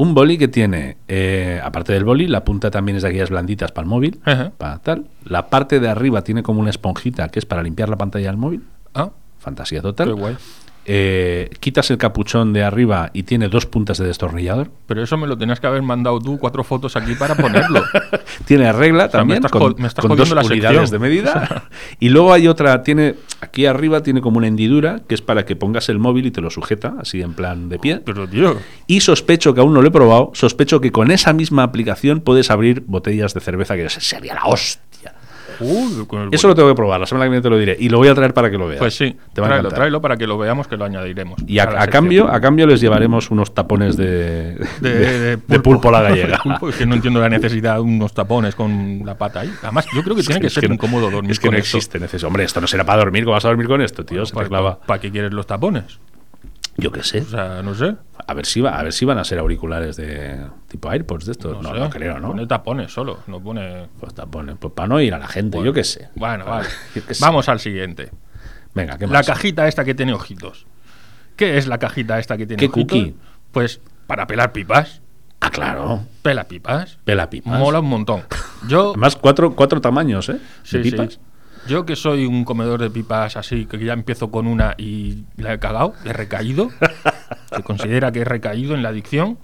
Un 0.00 0.14
boli 0.14 0.38
que 0.38 0.46
tiene, 0.46 0.96
eh, 1.08 1.60
aparte 1.62 1.92
del 1.92 2.04
boli, 2.04 2.28
la 2.28 2.44
punta 2.44 2.70
también 2.70 2.94
es 2.96 3.02
de 3.02 3.08
aquellas 3.08 3.30
blanditas 3.30 3.72
para 3.72 3.82
el 3.84 3.88
móvil, 3.90 4.20
Ajá. 4.24 4.52
para 4.56 4.78
tal. 4.78 5.06
La 5.24 5.50
parte 5.50 5.80
de 5.80 5.88
arriba 5.88 6.22
tiene 6.22 6.44
como 6.44 6.60
una 6.60 6.70
esponjita 6.70 7.28
que 7.30 7.40
es 7.40 7.46
para 7.46 7.64
limpiar 7.64 7.88
la 7.88 7.96
pantalla 7.96 8.28
del 8.28 8.36
móvil. 8.36 8.62
Ah, 8.94 9.10
Fantasía 9.40 9.82
total. 9.82 10.06
qué 10.06 10.12
guay. 10.14 10.36
Eh, 10.90 11.50
quitas 11.60 11.90
el 11.90 11.98
capuchón 11.98 12.54
de 12.54 12.64
arriba 12.64 13.10
y 13.12 13.24
tiene 13.24 13.48
dos 13.48 13.66
puntas 13.66 13.98
de 13.98 14.06
destornillador. 14.06 14.70
Pero 14.86 15.02
eso 15.02 15.18
me 15.18 15.26
lo 15.26 15.36
tenías 15.36 15.60
que 15.60 15.66
haber 15.66 15.82
mandado 15.82 16.18
tú, 16.18 16.38
cuatro 16.38 16.64
fotos 16.64 16.96
aquí 16.96 17.14
para 17.14 17.34
ponerlo. 17.34 17.82
Tiene 18.46 18.72
regla 18.72 19.10
sea, 19.10 19.22
me 19.24 19.34
también 19.34 19.44
estás 19.44 19.52
con, 19.52 19.74
me 19.76 19.86
estás 19.86 20.06
con 20.06 20.16
dos 20.16 20.30
la 20.30 20.40
unidades 20.40 20.90
de 20.90 20.98
medida. 20.98 21.68
y 22.00 22.08
luego 22.08 22.32
hay 22.32 22.48
otra, 22.48 22.82
tiene 22.82 23.16
aquí 23.42 23.66
arriba 23.66 24.02
tiene 24.02 24.22
como 24.22 24.38
una 24.38 24.46
hendidura 24.46 25.02
que 25.06 25.14
es 25.14 25.20
para 25.20 25.44
que 25.44 25.56
pongas 25.56 25.90
el 25.90 25.98
móvil 25.98 26.24
y 26.24 26.30
te 26.30 26.40
lo 26.40 26.48
sujeta 26.48 26.94
así 26.98 27.20
en 27.20 27.34
plan 27.34 27.68
de 27.68 27.78
pie. 27.78 28.00
Pero, 28.02 28.26
tío, 28.26 28.56
Y 28.86 29.00
sospecho 29.00 29.52
que 29.52 29.60
aún 29.60 29.74
no 29.74 29.82
lo 29.82 29.88
he 29.88 29.92
probado, 29.92 30.30
sospecho 30.32 30.80
que 30.80 30.90
con 30.90 31.10
esa 31.10 31.34
misma 31.34 31.64
aplicación 31.64 32.20
puedes 32.22 32.50
abrir 32.50 32.82
botellas 32.86 33.34
de 33.34 33.40
cerveza 33.40 33.76
que 33.76 33.90
sería 33.90 34.34
la 34.36 34.46
hostia. 34.46 34.87
Eso 36.30 36.48
lo 36.48 36.54
tengo 36.54 36.68
que 36.68 36.74
probar, 36.74 37.00
la 37.00 37.06
semana 37.06 37.24
que 37.26 37.30
viene 37.30 37.42
te 37.42 37.50
lo 37.50 37.58
diré. 37.58 37.76
Y 37.78 37.88
lo 37.88 37.98
voy 37.98 38.08
a 38.08 38.14
traer 38.14 38.32
para 38.34 38.50
que 38.50 38.58
lo 38.58 38.66
veas. 38.68 38.78
Pues 38.78 38.96
sí, 38.96 39.16
te 39.32 39.40
va 39.40 39.48
tráelo, 39.68 40.00
para 40.00 40.16
que 40.16 40.26
lo 40.26 40.38
veamos, 40.38 40.68
que 40.68 40.76
lo 40.76 40.84
añadiremos. 40.84 41.40
Y 41.46 41.58
a, 41.58 41.66
cambio, 41.88 42.28
a 42.30 42.40
cambio 42.40 42.66
les 42.66 42.80
llevaremos 42.80 43.30
unos 43.30 43.54
tapones 43.54 43.96
de, 43.96 44.56
de, 44.80 45.36
de 45.36 45.60
pulpo. 45.60 45.88
a 45.88 45.92
la 45.92 46.02
gallega. 46.08 46.38
Pulpo, 46.42 46.68
es 46.68 46.76
que 46.76 46.86
no 46.86 46.94
entiendo 46.94 47.20
la 47.20 47.28
necesidad 47.28 47.74
de 47.74 47.80
unos 47.80 48.12
tapones 48.14 48.54
con 48.54 49.02
la 49.04 49.16
pata 49.16 49.40
ahí. 49.40 49.52
Además, 49.62 49.86
yo 49.94 50.02
creo 50.02 50.16
que 50.16 50.22
tiene 50.22 50.40
que 50.40 50.46
Es 50.48 50.54
ser 50.54 50.68
no- 50.68 50.74
incómodo 50.74 51.10
dormir 51.10 51.32
Es 51.32 51.38
que 51.40 51.48
con 51.48 51.54
no 51.54 51.58
esto. 51.58 51.76
existe 51.76 51.98
necesidad. 51.98 52.28
Hombre, 52.28 52.44
esto 52.44 52.60
no 52.60 52.66
será 52.66 52.84
para 52.84 52.98
dormir. 53.02 53.24
¿Cómo 53.24 53.34
vas 53.34 53.44
a 53.44 53.48
dormir 53.48 53.66
con 53.66 53.80
esto, 53.82 54.04
tío? 54.04 54.24
Se 54.26 54.32
te 54.32 54.36
¿Para, 54.36 54.48
clava. 54.48 54.78
para 54.80 55.00
qué 55.00 55.10
quieres 55.10 55.32
los 55.32 55.46
tapones? 55.46 55.98
Yo 56.76 56.92
qué 56.92 57.02
sé. 57.02 57.22
O 57.22 57.24
sea, 57.28 57.60
no 57.62 57.74
sé. 57.74 57.94
A 58.28 58.34
ver 58.34 58.44
si 58.44 58.60
va, 58.60 58.78
a 58.78 58.82
ver 58.82 58.92
si 58.92 59.06
van 59.06 59.16
a 59.16 59.24
ser 59.24 59.38
auriculares 59.38 59.96
de 59.96 60.38
tipo 60.68 60.90
AirPods 60.90 61.24
de 61.24 61.32
estos. 61.32 61.62
No, 61.62 61.72
sé. 61.72 61.78
no 61.80 61.88
creo, 61.88 62.20
¿no? 62.20 62.28
Pone 62.28 62.46
tapones 62.46 62.92
solo, 62.92 63.20
no 63.26 63.40
pone... 63.40 63.88
Pues 63.98 64.12
tapones, 64.12 64.56
pues 64.60 64.74
para 64.74 64.86
no 64.86 65.00
ir 65.00 65.14
a 65.14 65.18
la 65.18 65.28
gente, 65.28 65.58
yo 65.64 65.72
qué 65.72 65.82
sé. 65.82 66.10
Bueno, 66.14 66.44
vale. 66.44 66.68
Sé. 66.92 67.16
Vamos 67.20 67.48
al 67.48 67.58
siguiente. 67.58 68.10
Venga, 68.74 68.98
¿qué 68.98 69.06
La 69.06 69.14
más? 69.14 69.26
cajita 69.26 69.66
esta 69.66 69.82
que 69.82 69.94
tiene 69.94 70.12
ojitos. 70.12 70.66
¿Qué 71.36 71.56
es 71.56 71.66
la 71.66 71.78
cajita 71.78 72.18
esta 72.18 72.36
que 72.36 72.46
tiene 72.46 72.60
¿Qué 72.60 72.66
ojitos? 72.66 72.98
cookie? 72.98 73.16
Pues 73.50 73.80
para 74.06 74.26
pelar 74.26 74.52
pipas. 74.52 75.00
Ah, 75.40 75.50
claro. 75.50 76.02
Pela 76.20 76.44
pipas. 76.44 76.98
Pela 77.04 77.30
pipas. 77.30 77.58
Mola 77.58 77.80
un 77.80 77.88
montón. 77.88 78.24
Yo, 78.68 78.90
Además, 78.90 79.16
cuatro, 79.16 79.54
cuatro 79.54 79.80
tamaños, 79.80 80.28
¿eh? 80.28 80.38
sí, 80.64 80.78
de 80.78 80.90
sí. 80.90 81.18
Yo 81.66 81.84
que 81.86 81.96
soy 81.96 82.26
un 82.26 82.44
comedor 82.44 82.80
de 82.80 82.90
pipas 82.90 83.36
así, 83.36 83.66
que 83.66 83.78
ya 83.84 83.92
empiezo 83.92 84.30
con 84.30 84.46
una 84.46 84.74
y 84.78 85.24
la 85.36 85.54
he 85.54 85.58
cagado, 85.58 85.94
he 86.04 86.12
recaído. 86.12 86.70
se 87.54 87.62
considera 87.62 88.12
que 88.12 88.20
he 88.20 88.24
recaído 88.24 88.74
en 88.74 88.82
la 88.82 88.90
adicción. 88.90 89.38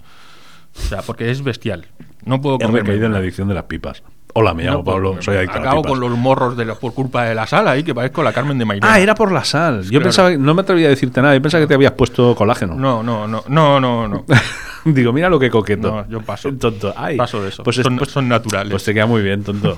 O 0.77 0.79
sea, 0.87 1.01
porque 1.01 1.31
es 1.31 1.43
bestial. 1.43 1.85
No 2.25 2.41
puedo 2.41 2.55
He 2.55 2.59
comerme 2.59 2.81
recaído 2.89 3.05
en 3.05 3.13
la 3.13 3.19
adicción 3.19 3.47
de 3.47 3.53
las 3.53 3.63
pipas. 3.63 4.03
Hola, 4.37 4.53
me 4.53 4.63
llamo 4.63 4.79
No 4.79 4.83
Pablo, 4.83 5.03
comerme 5.09 5.23
soy 5.23 5.37
adicto 5.37 5.59
Acabo 5.59 5.81
con 5.83 5.99
los 6.01 6.11
morros 6.17 6.57
de 6.57 6.65
la- 6.65 6.75
por 6.75 6.93
culpa 6.93 7.23
de 7.23 7.33
la 7.35 7.47
sal 7.47 7.67
ahí, 7.69 7.83
que 7.83 7.95
parezco 7.95 8.21
la 8.21 8.33
Carmen 8.33 8.57
de 8.57 8.65
Mairena. 8.65 8.93
Ah, 8.93 8.99
era 8.99 9.15
por 9.15 9.31
la 9.31 9.45
sal. 9.45 9.83
Yo 9.83 9.89
Claro. 9.91 10.03
pensaba, 10.03 10.31
no 10.31 10.53
me 10.53 10.61
atrevía 10.63 10.87
a 10.87 10.89
decirte 10.89 11.21
nada. 11.21 11.33
Yo 11.35 11.41
pensaba 11.41 11.63
que 11.63 11.67
te 11.67 11.73
habías 11.75 11.93
puesto 11.93 12.35
colágeno. 12.35 12.75
No, 12.75 13.01
no, 13.01 13.25
no, 13.27 13.43
no, 13.47 13.79
no, 13.79 14.07
no. 14.09 14.25
Digo, 14.93 15.11
mira 15.11 15.29
lo 15.29 15.39
que 15.39 15.49
coqueto. 15.49 15.91
No, 15.91 16.09
yo 16.09 16.21
paso. 16.21 16.51
Tonto. 16.59 16.93
Ay, 16.95 17.17
Paso 17.17 17.41
de 17.41 17.49
eso. 17.49 17.63
Pues, 17.63 17.77
es- 17.79 17.83
son, 17.83 17.97
pues- 17.97 18.11
son 18.11 18.27
naturales. 18.29 18.71
pues 18.71 18.83
te 18.83 18.93
queda 18.93 19.05
muy 19.07 19.21
bien, 19.21 19.43
tonto. 19.43 19.75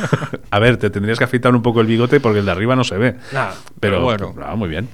a 0.50 0.58
ver, 0.58 0.76
te 0.76 0.90
tendrías 0.90 1.18
que 1.18 1.24
afeitar 1.24 1.54
un 1.54 1.62
poco 1.62 1.80
el 1.80 1.86
bigote 1.86 2.20
porque 2.20 2.40
el 2.40 2.44
de 2.44 2.50
arriba 2.52 2.76
no 2.76 2.84
se 2.84 2.96
ve. 2.98 3.16
Nah, 3.32 3.48
pero, 3.80 4.06
pero 4.06 4.32
bueno. 4.32 4.34
ah, 4.44 4.54
muy 4.56 4.68
bien. 4.68 4.88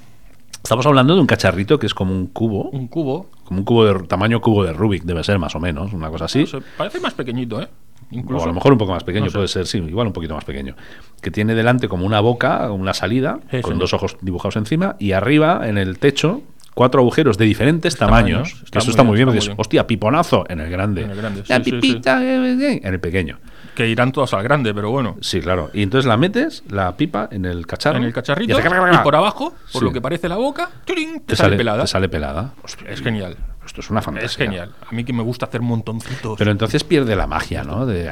Estamos 0.63 0.85
hablando 0.87 1.15
de 1.15 1.21
un 1.21 1.27
cacharrito 1.27 1.79
que 1.79 1.87
es 1.87 1.95
como 1.95 2.13
un 2.13 2.27
cubo, 2.27 2.71
un 2.71 2.89
cubo. 2.89 3.31
como 3.45 3.61
un 3.61 3.65
cubo 3.65 3.85
de 3.85 4.01
tamaño 4.07 4.41
cubo 4.41 4.65
de 4.65 4.73
Rubik, 4.73 5.05
debe 5.05 5.23
ser 5.23 5.39
más 5.39 5.55
o 5.55 5.61
menos, 5.61 5.93
una 5.93 6.09
cosa 6.11 6.25
así. 6.25 6.41
no 6.41 6.47
sé, 6.47 6.59
parece 6.77 6.99
más 6.99 7.15
pequeñito, 7.15 7.63
¿eh? 7.63 7.69
Incluso. 8.11 8.41
O 8.43 8.45
a 8.45 8.49
lo 8.49 8.55
mejor 8.55 8.73
un 8.73 8.79
poco 8.79 8.93
más 8.93 9.05
pequeño, 9.05 9.27
No 9.27 9.31
sé. 9.31 9.37
puede 9.39 9.49
ser, 9.49 9.67
sí, 9.67 9.79
igual 9.79 10.09
un 10.09 10.13
poquito 10.13 10.35
más 10.35 10.45
pequeño. 10.45 10.75
Que 11.23 11.31
tiene 11.31 11.55
delante 11.55 11.89
como 11.89 12.05
una 12.07 12.19
boca, 12.21 12.71
una 12.73 12.95
salida, 12.95 13.39
Sí, 13.51 13.61
con 13.63 13.75
sí. 13.75 13.79
dos 13.81 13.95
ojos 13.95 14.17
dibujados 14.21 14.57
encima, 14.57 14.97
y 14.99 15.13
arriba, 15.13 15.69
en 15.69 15.79
el 15.79 15.99
techo, 16.01 16.43
cuatro 16.77 17.01
agujeros 17.01 17.39
de 17.39 17.47
diferentes 17.47 17.97
tamaños. 17.97 18.51
Tamaños, 18.51 18.63
está 18.65 18.79
eso 18.81 18.87
muy 18.87 18.91
está 18.91 19.03
bien, 19.03 19.07
muy 19.09 19.17
bien. 19.17 19.29
está 19.29 19.33
dices, 19.35 19.49
muy 19.49 19.55
bien. 19.55 19.61
hostia, 19.61 19.87
piponazo 19.87 20.45
en 20.51 20.61
el 20.61 20.71
grande. 20.71 21.03
En 21.05 21.11
el 21.11 21.17
grande, 21.17 21.43
La 21.49 21.57
sí, 21.57 21.65
sí, 21.65 21.71
pipita 21.73 22.23
eh, 22.23 22.81
en 22.85 22.93
el 22.95 23.01
pequeño. 23.01 23.39
Que 23.75 23.89
irán 23.89 24.13
todos 24.13 24.35
al 24.35 24.43
grande, 24.43 24.75
pero 24.75 24.91
bueno. 24.91 25.17
Sí, 25.23 25.41
claro. 25.41 25.71
Y 25.73 25.83
entonces 25.83 26.07
la 26.07 26.19
metes, 26.19 26.65
la 26.69 26.95
pipa, 26.97 27.29
en 27.33 27.47
el 27.47 27.67
cacharro. 27.67 27.97
En 27.97 28.05
el 28.05 28.13
cacharrito 28.13 28.53
y, 28.53 28.61
hace 28.61 28.69
y, 28.69 28.99
por 28.99 29.17
abajo, 29.17 29.55
por 29.73 29.81
Sí. 29.81 29.85
lo 29.87 29.93
que 29.93 30.01
parece 30.03 30.29
la 30.29 30.37
boca, 30.37 30.69
te, 30.85 30.95
te 30.95 31.35
sale, 31.35 31.49
sale, 31.49 31.57
pelada. 31.57 31.83
te 31.83 31.87
sale 31.89 32.09
pelada. 32.11 32.53
Hostia, 32.63 32.89
Es 32.91 33.01
genial. 33.01 33.37
Esto 33.77 33.85
es 33.85 33.91
una 33.91 34.01
fantasía. 34.01 34.27
Es 34.27 34.37
genial. 34.39 34.73
A 34.89 34.93
mí 34.95 35.05
que 35.05 35.13
me 35.13 35.23
gusta 35.23 35.45
hacer 35.45 35.61
montoncitos. 35.61 36.39
Pero 36.39 36.51
entonces 36.51 36.83
pierde 36.83 37.15
la 37.15 37.27
magia, 37.27 37.63
¿no? 37.63 37.85
De... 37.85 38.11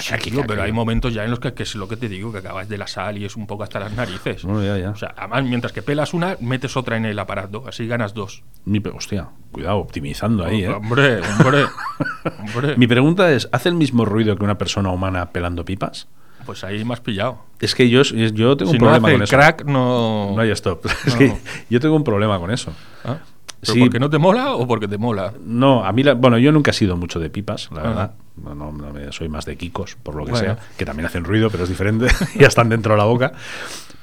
Sí, 0.00 0.14
tío, 0.24 0.42
pero 0.44 0.64
hay 0.64 0.72
momentos 0.72 1.14
ya 1.14 1.22
en 1.22 1.30
los 1.30 1.38
que, 1.38 1.54
que 1.54 1.62
es 1.62 1.76
lo 1.76 1.86
que 1.86 1.96
te 1.96 2.08
digo, 2.08 2.32
que 2.32 2.38
acabas 2.38 2.68
de 2.68 2.76
la 2.78 2.88
sal 2.88 3.16
y 3.16 3.24
es 3.24 3.36
un 3.36 3.46
poco 3.46 3.62
hasta 3.62 3.78
las 3.78 3.92
narices. 3.92 4.42
Bueno, 4.42 4.64
ya, 4.64 4.76
ya. 4.76 4.90
O 4.90 4.96
sea, 4.96 5.14
además, 5.16 5.44
mientras 5.44 5.72
que 5.72 5.82
pelas 5.82 6.14
una, 6.14 6.36
metes 6.40 6.76
otra 6.76 6.96
en 6.96 7.04
el 7.04 7.16
aparato, 7.16 7.62
así 7.68 7.86
ganas 7.86 8.12
dos. 8.12 8.42
Mi 8.64 8.82
hostia, 8.92 9.28
cuidado, 9.52 9.76
optimizando 9.78 10.44
ahí, 10.44 10.64
¿eh? 10.64 10.68
Hombre, 10.68 11.20
hombre, 11.20 11.66
hombre. 12.40 12.76
Mi 12.76 12.88
pregunta 12.88 13.30
es, 13.30 13.48
¿hace 13.52 13.68
el 13.68 13.76
mismo 13.76 14.04
ruido 14.04 14.36
que 14.36 14.42
una 14.42 14.58
persona 14.58 14.90
humana 14.90 15.30
pelando 15.30 15.64
pipas? 15.64 16.08
Pues 16.44 16.64
ahí 16.64 16.84
me 16.84 16.94
has 16.94 17.00
pillado. 17.00 17.44
Es 17.60 17.76
que 17.76 17.88
yo, 17.88 18.02
yo 18.02 18.56
tengo 18.56 18.72
Si 18.72 18.78
un 18.78 18.84
no 18.84 18.86
problema 18.90 18.96
hace 18.96 19.00
con 19.14 19.20
el 19.20 19.22
eso. 19.22 19.36
crack, 19.36 19.64
no... 19.64 20.32
No 20.34 20.40
hay 20.42 20.50
stop. 20.50 20.86
Es 21.06 21.14
que 21.14 21.36
yo 21.70 21.78
tengo 21.78 21.94
un 21.94 22.02
problema 22.04 22.40
con 22.40 22.50
eso. 22.50 22.72
¿Ah? 23.04 23.18
¿Pero 23.60 23.72
Sí. 23.74 23.80
porque 23.80 23.98
no 23.98 24.08
te 24.08 24.18
mola 24.18 24.52
o 24.54 24.66
porque 24.68 24.86
te 24.86 24.98
mola? 24.98 25.32
No, 25.44 25.84
a 25.84 25.92
mí, 25.92 26.02
la- 26.04 26.14
bueno, 26.14 26.38
yo 26.38 26.52
nunca 26.52 26.70
he 26.70 26.74
sido 26.74 26.96
mucho 26.96 27.18
de 27.18 27.28
pipas, 27.30 27.68
la 27.72 27.80
Ajá. 27.80 27.88
verdad. 27.88 28.12
No, 28.36 28.54
no, 28.54 28.70
no 28.70 28.92
me- 28.92 29.10
soy 29.12 29.28
más 29.28 29.44
de 29.46 29.56
kikos, 29.56 29.96
por 30.00 30.14
lo 30.14 30.24
que 30.24 30.30
Bueno. 30.30 30.54
sea, 30.54 30.58
que 30.76 30.84
también 30.84 31.06
hacen 31.06 31.24
ruido, 31.24 31.50
pero 31.50 31.64
es 31.64 31.68
diferente, 31.68 32.06
ya 32.38 32.46
están 32.46 32.68
dentro 32.68 32.92
de 32.92 32.98
la 32.98 33.04
boca. 33.04 33.32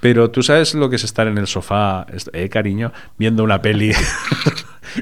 Pero 0.02 0.30
tú 0.30 0.44
sabes 0.44 0.76
lo 0.76 0.90
que 0.90 0.98
es 0.98 1.04
estar 1.06 1.26
en 1.28 1.38
el 1.38 1.48
sofá, 1.48 2.06
eh, 2.34 2.50
cariño, 2.50 2.92
viendo 3.18 3.44
una 3.46 3.62
peli 3.62 3.94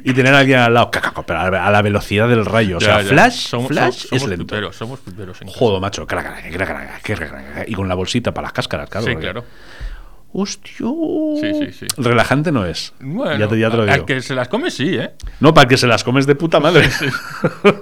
y 0.04 0.14
tener 0.14 0.34
a 0.36 0.40
alguien 0.40 0.60
al 0.60 0.74
lado, 0.74 0.92
caca, 0.92 1.14
pero 1.26 1.40
a 1.40 1.72
la- 1.72 1.82
velocidad 1.82 2.30
del 2.30 2.46
rayo. 2.46 2.78
O 2.78 2.80
sea, 2.80 2.98
Ya, 2.98 3.02
ya. 3.02 3.10
flash, 3.10 3.48
Somos- 3.48 3.68
flash 3.70 4.06
somos 4.08 4.22
es 4.24 4.30
lento. 4.30 4.46
piperos, 4.46 4.76
somos 4.76 5.00
piperos 5.00 5.42
en. 5.42 5.48
Jodo, 5.48 5.80
macho, 5.82 6.06
y 7.68 7.74
con 7.74 7.88
la 7.88 7.96
bolsita 7.96 8.34
para 8.34 8.46
las 8.46 8.54
cáscaras, 8.54 8.90
claro. 8.90 9.08
Sí, 9.08 9.16
claro. 9.16 9.44
Hostia. 10.36 10.88
Sí, 11.40 11.54
sí, 11.54 11.72
sí. 11.72 11.86
Relajante 11.96 12.52
no 12.52 12.66
es. 12.66 12.94
Bueno, 13.00 13.38
ya, 13.38 13.48
te, 13.48 13.60
ya 13.60 13.70
te 13.70 13.78
lo 13.78 13.84
al 13.84 13.90
digo. 13.94 14.06
que 14.08 14.20
se 14.22 14.34
las 14.34 14.48
come 14.48 14.72
sí, 14.72 14.96
¿eh? 14.96 15.12
No, 15.40 15.54
para 15.54 15.68
que 15.68 15.78
se 15.78 15.86
las 15.86 16.04
comes 16.04 16.26
de 16.26 16.34
puta 16.36 16.60
madre. 16.60 16.90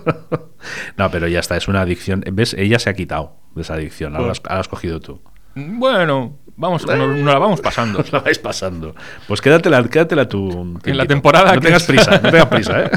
no, 0.98 1.10
pero 1.12 1.28
ya 1.28 1.40
está, 1.40 1.58
es 1.58 1.68
una 1.68 1.82
adicción. 1.82 2.24
¿Ves? 2.34 2.54
Ella 2.54 2.80
se 2.80 2.90
ha 2.90 2.94
quitado 2.94 3.38
de 3.56 3.62
esa 3.62 3.76
adicción. 3.76 4.14
Ahora, 4.16 4.28
la 4.28 4.32
has, 4.34 4.42
ahora 4.46 4.60
has 4.62 4.68
cogido 4.68 5.00
tú. 5.00 5.22
Bueno, 5.56 6.40
vamos, 6.56 6.86
nos, 6.86 6.98
nos 6.98 7.34
la 7.34 7.40
vamos 7.40 7.62
pasando. 7.62 8.00
Os 8.00 8.12
la 8.14 8.20
vais 8.20 8.40
pasando. 8.40 8.96
Pues 9.28 9.42
quédatela, 9.42 9.84
quédatela 9.88 10.28
tú. 10.28 10.78
En 10.86 10.98
la 10.98 11.06
temporada 11.06 11.54
No 11.56 11.62
que- 11.62 11.68
tengas 11.68 11.84
prisa, 11.84 12.12
no 12.22 12.32
tengas 12.32 12.48
prisa, 12.48 12.84
¿eh? 12.84 12.92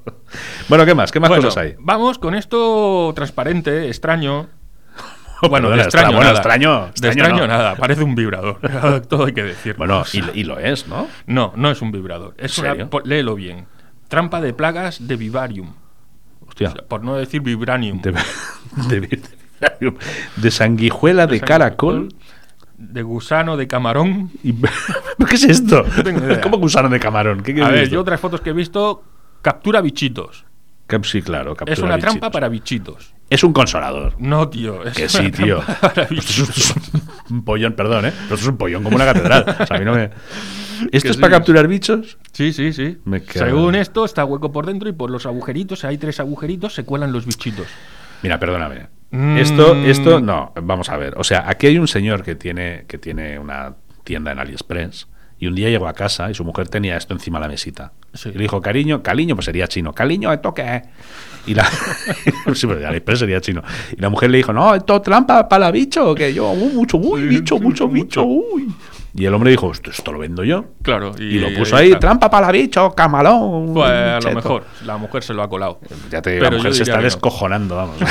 bueno, 0.68 0.84
¿qué 0.84 0.94
más? 0.94 1.12
¿Qué 1.12 1.20
más 1.20 1.28
Bueno, 1.28 1.44
cosas 1.44 1.62
hay? 1.62 1.74
Vamos 1.78 2.18
con 2.18 2.34
esto 2.34 3.12
transparente, 3.14 3.88
extraño. 3.88 4.48
Bueno, 5.48 5.70
de 5.70 5.80
extraño, 5.82 6.08
bueno, 6.08 6.20
nada. 6.24 6.34
extraño, 6.34 6.90
De 7.00 7.08
extraño 7.08 7.38
no. 7.40 7.46
nada, 7.46 7.76
parece 7.76 8.02
un 8.02 8.14
vibrador. 8.14 8.58
Todo 9.08 9.26
hay 9.26 9.32
que 9.32 9.44
decir. 9.44 9.76
Bueno, 9.76 10.02
y, 10.12 10.40
y 10.40 10.44
lo 10.44 10.58
es, 10.58 10.88
¿no? 10.88 11.06
No, 11.26 11.52
no 11.56 11.70
es 11.70 11.80
un 11.82 11.92
vibrador. 11.92 12.34
Es 12.38 12.58
¿En 12.58 12.64
una, 12.64 12.72
serio? 12.74 12.90
léelo 13.04 13.34
bien. 13.34 13.66
Trampa 14.08 14.40
de 14.40 14.52
plagas 14.52 15.06
de 15.06 15.16
vivarium. 15.16 15.72
Hostia. 16.46 16.68
O 16.68 16.72
sea, 16.72 16.82
por 16.86 17.04
no 17.04 17.14
decir 17.16 17.40
vibranium. 17.42 18.00
De, 18.00 18.12
de- 18.88 19.00
de- 19.00 19.20
de 20.36 20.50
sanguijuela 20.50 21.26
de, 21.26 21.40
caracol. 21.40 22.08
De 22.76 23.02
gusano 23.02 23.56
de 23.56 23.66
camarón. 23.66 24.30
¿Qué 25.28 25.34
es 25.34 25.44
esto? 25.44 25.84
No. 25.84 26.40
¿Cómo 26.40 26.58
gusano 26.58 26.88
de 26.88 27.00
camarón? 27.00 27.42
¿Qué 27.42 27.60
A 27.62 27.68
ver, 27.68 27.88
yo 27.88 28.00
otras 28.00 28.20
fotos 28.20 28.40
que 28.40 28.50
he 28.50 28.52
visto, 28.52 29.02
captura 29.42 29.80
bichitos. 29.80 30.44
Cap- 30.88 31.04
Sí, 31.04 31.22
claro. 31.22 31.54
es 31.66 31.78
una 31.78 31.98
trampa 31.98 32.26
bichitos. 32.26 32.32
para 32.32 32.48
bichitos. 32.48 33.14
Es 33.30 33.44
un 33.44 33.52
consolador. 33.52 34.14
No, 34.18 34.48
tío. 34.48 34.82
Es 34.84 34.94
Que 34.94 35.02
una 35.02 35.08
sí, 35.10 35.30
tío. 35.30 35.58
trampa 35.60 35.80
para 35.94 36.04
bichitos. 36.06 36.74
un 37.30 37.44
pollón, 37.44 37.74
perdón, 37.74 38.06
¿eh? 38.06 38.12
Pero 38.22 38.34
esto 38.34 38.46
es 38.46 38.46
un 38.46 38.56
pollón 38.56 38.82
como 38.82 38.96
una 38.96 39.04
catedral. 39.04 39.44
O 39.60 39.66
sea, 39.66 39.76
a 39.76 39.78
mí 39.78 39.84
no 39.84 39.94
me... 39.94 40.10
¿Esto 40.92 41.08
es 41.10 41.16
sí. 41.16 41.20
para 41.20 41.32
capturar 41.32 41.68
bichos? 41.68 42.18
Sí, 42.32 42.52
sí, 42.52 42.72
sí. 42.72 42.98
Según 43.30 43.74
esto, 43.74 44.04
está 44.04 44.24
hueco 44.24 44.50
por 44.50 44.64
dentro 44.66 44.88
y 44.88 44.92
por 44.92 45.10
los 45.10 45.26
agujeritos, 45.26 45.84
hay 45.84 45.98
tres 45.98 46.20
agujeritos, 46.20 46.74
se 46.74 46.84
cuelan 46.84 47.12
los 47.12 47.26
bichitos. 47.26 47.66
Mira, 48.22 48.38
perdóname. 48.38 48.86
Mm. 49.10 49.38
Esto, 49.38 49.74
esto, 49.74 50.20
no, 50.20 50.52
vamos 50.62 50.88
a 50.88 50.96
ver. 50.96 51.14
O 51.18 51.24
sea, 51.24 51.44
aquí 51.48 51.66
hay 51.66 51.78
un 51.78 51.88
señor 51.88 52.22
que 52.22 52.34
tiene, 52.34 52.84
que 52.88 52.96
tiene 52.98 53.38
una 53.38 53.74
tienda 54.04 54.32
en 54.32 54.38
AliExpress 54.38 55.06
y 55.38 55.46
un 55.46 55.54
día 55.54 55.68
llegó 55.68 55.86
a 55.88 55.92
casa 55.92 56.30
y 56.30 56.34
su 56.34 56.44
mujer 56.44 56.68
tenía 56.68 56.96
esto 56.96 57.14
encima 57.14 57.38
de 57.38 57.42
la 57.42 57.48
mesita. 57.48 57.92
Sí. 58.12 58.30
Y 58.30 58.32
le 58.32 58.42
dijo, 58.42 58.60
cariño, 58.60 59.02
cariño, 59.02 59.34
pues 59.36 59.44
sería 59.44 59.68
chino. 59.68 59.92
Cariño, 59.92 60.32
¿esto 60.32 60.52
qué 60.52 60.76
es?". 60.76 60.82
Y 61.46 61.54
la... 61.54 61.64
sí, 62.54 62.66
pero 62.66 63.16
sería 63.16 63.40
chino. 63.40 63.62
Y 63.96 64.00
la 64.00 64.08
mujer 64.08 64.30
le 64.30 64.38
dijo, 64.38 64.52
no, 64.52 64.74
esto 64.74 64.96
es 64.96 65.02
trampa 65.02 65.48
para 65.48 65.70
bicho, 65.70 66.14
que 66.14 66.34
yo, 66.34 66.50
uh, 66.50 66.70
mucho, 66.70 66.98
uy, 66.98 67.22
Sí, 67.22 67.26
bicho, 67.28 67.58
mucho, 67.58 67.88
mucho. 67.88 68.04
bicho, 68.04 68.24
uy. 68.24 68.68
Y 69.14 69.24
el 69.24 69.34
hombre 69.34 69.50
dijo, 69.50 69.72
esto, 69.72 69.90
esto 69.90 70.12
lo 70.12 70.18
vendo 70.18 70.44
yo. 70.44 70.66
Claro. 70.82 71.12
Y, 71.18 71.38
lo 71.38 71.52
puso 71.56 71.76
ahí, 71.76 71.94
trampa 71.98 72.30
para 72.30 72.52
bicho, 72.52 72.92
camalón. 72.94 73.72
Pues 73.72 73.90
a 73.90 74.14
lo 74.14 74.20
cheto". 74.20 74.34
mejor, 74.34 74.64
la 74.84 74.96
mujer 74.96 75.22
se 75.22 75.34
lo 75.34 75.42
ha 75.42 75.48
colado. 75.48 75.80
Ya 76.10 76.20
te 76.20 76.32
digo, 76.32 76.44
la 76.44 76.50
mujer 76.50 76.74
se 76.74 76.82
está 76.82 76.98
no. 76.98 77.02
descojonando, 77.02 77.76
vamos. 77.76 77.96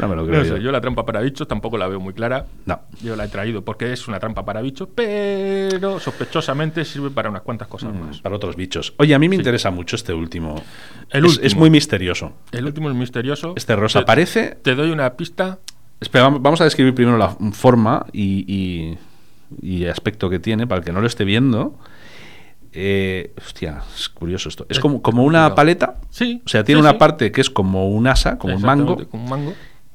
no 0.00 0.08
me 0.08 0.16
lo 0.16 0.26
creo 0.26 0.40
No 0.40 0.44
yo. 0.46 0.56
sé, 0.56 0.62
yo 0.62 0.72
la 0.72 0.80
trampa 0.80 1.04
para 1.06 1.20
bichos 1.20 1.46
tampoco 1.46 1.76
la 1.78 1.86
veo 1.88 2.00
muy 2.00 2.12
clara. 2.14 2.46
No. 2.66 2.80
Yo 3.02 3.16
la 3.16 3.24
he 3.24 3.28
traído 3.28 3.62
porque 3.64 3.92
es 3.92 4.08
una 4.08 4.18
trampa 4.18 4.44
para 4.44 4.60
bichos, 4.62 4.88
pero 4.94 5.98
sospechosamente 6.00 6.84
sirve 6.84 7.10
para 7.10 7.28
unas 7.30 7.42
cuantas 7.42 7.68
cosas 7.68 7.94
más. 7.94 8.20
Para 8.20 8.36
otros 8.36 8.56
bichos. 8.56 8.94
Oye, 8.98 9.14
a 9.14 9.18
mí 9.18 9.28
me 9.28 9.36
interesa 9.36 9.70
mucho 9.70 9.96
este 9.96 10.12
último. 10.12 10.62
El 11.10 11.24
es, 11.24 11.30
último. 11.32 11.46
es 11.46 11.56
muy 11.56 11.70
misterioso. 11.70 12.32
El 12.52 12.66
último 12.66 12.88
es 12.90 12.96
misterioso. 12.96 13.54
Este 13.56 13.76
rosa 13.76 14.00
Te- 14.00 14.06
parece. 14.06 14.58
Te 14.62 14.74
doy 14.74 14.90
una 14.90 15.14
pista. 15.14 15.58
Espera, 16.00 16.28
vam- 16.28 16.38
vamos 16.40 16.60
a 16.60 16.64
describir 16.64 16.94
primero 16.94 17.18
la 17.18 17.36
forma 17.52 18.06
y, 18.12 18.44
y- 18.46 18.98
y 19.60 19.84
aspecto 19.86 20.30
que 20.30 20.38
tiene 20.38 20.66
para 20.66 20.78
el 20.78 20.84
que 20.84 20.92
no 20.92 21.00
lo 21.00 21.06
esté 21.06 21.24
viendo. 21.24 21.76
Eh, 22.72 23.32
hostia, 23.36 23.82
es 23.96 24.08
curioso 24.08 24.48
esto. 24.48 24.64
Es 24.68 24.78
como, 24.78 25.02
como 25.02 25.24
una 25.24 25.54
paleta. 25.56 25.96
Sí, 26.10 26.40
O 26.46 26.48
sea, 26.48 26.62
tiene 26.62 26.80
sí, 26.80 26.82
una 26.84 26.92
sí. 26.92 26.98
parte 26.98 27.32
que 27.32 27.40
es 27.40 27.50
como 27.50 27.88
un 27.90 28.06
asa, 28.06 28.38
como 28.38 28.54
un 28.54 28.62
mango. 28.62 28.92
Exactamente, 28.92 29.10
Como 29.10 29.24
un 29.24 29.30
mango. 29.30 29.54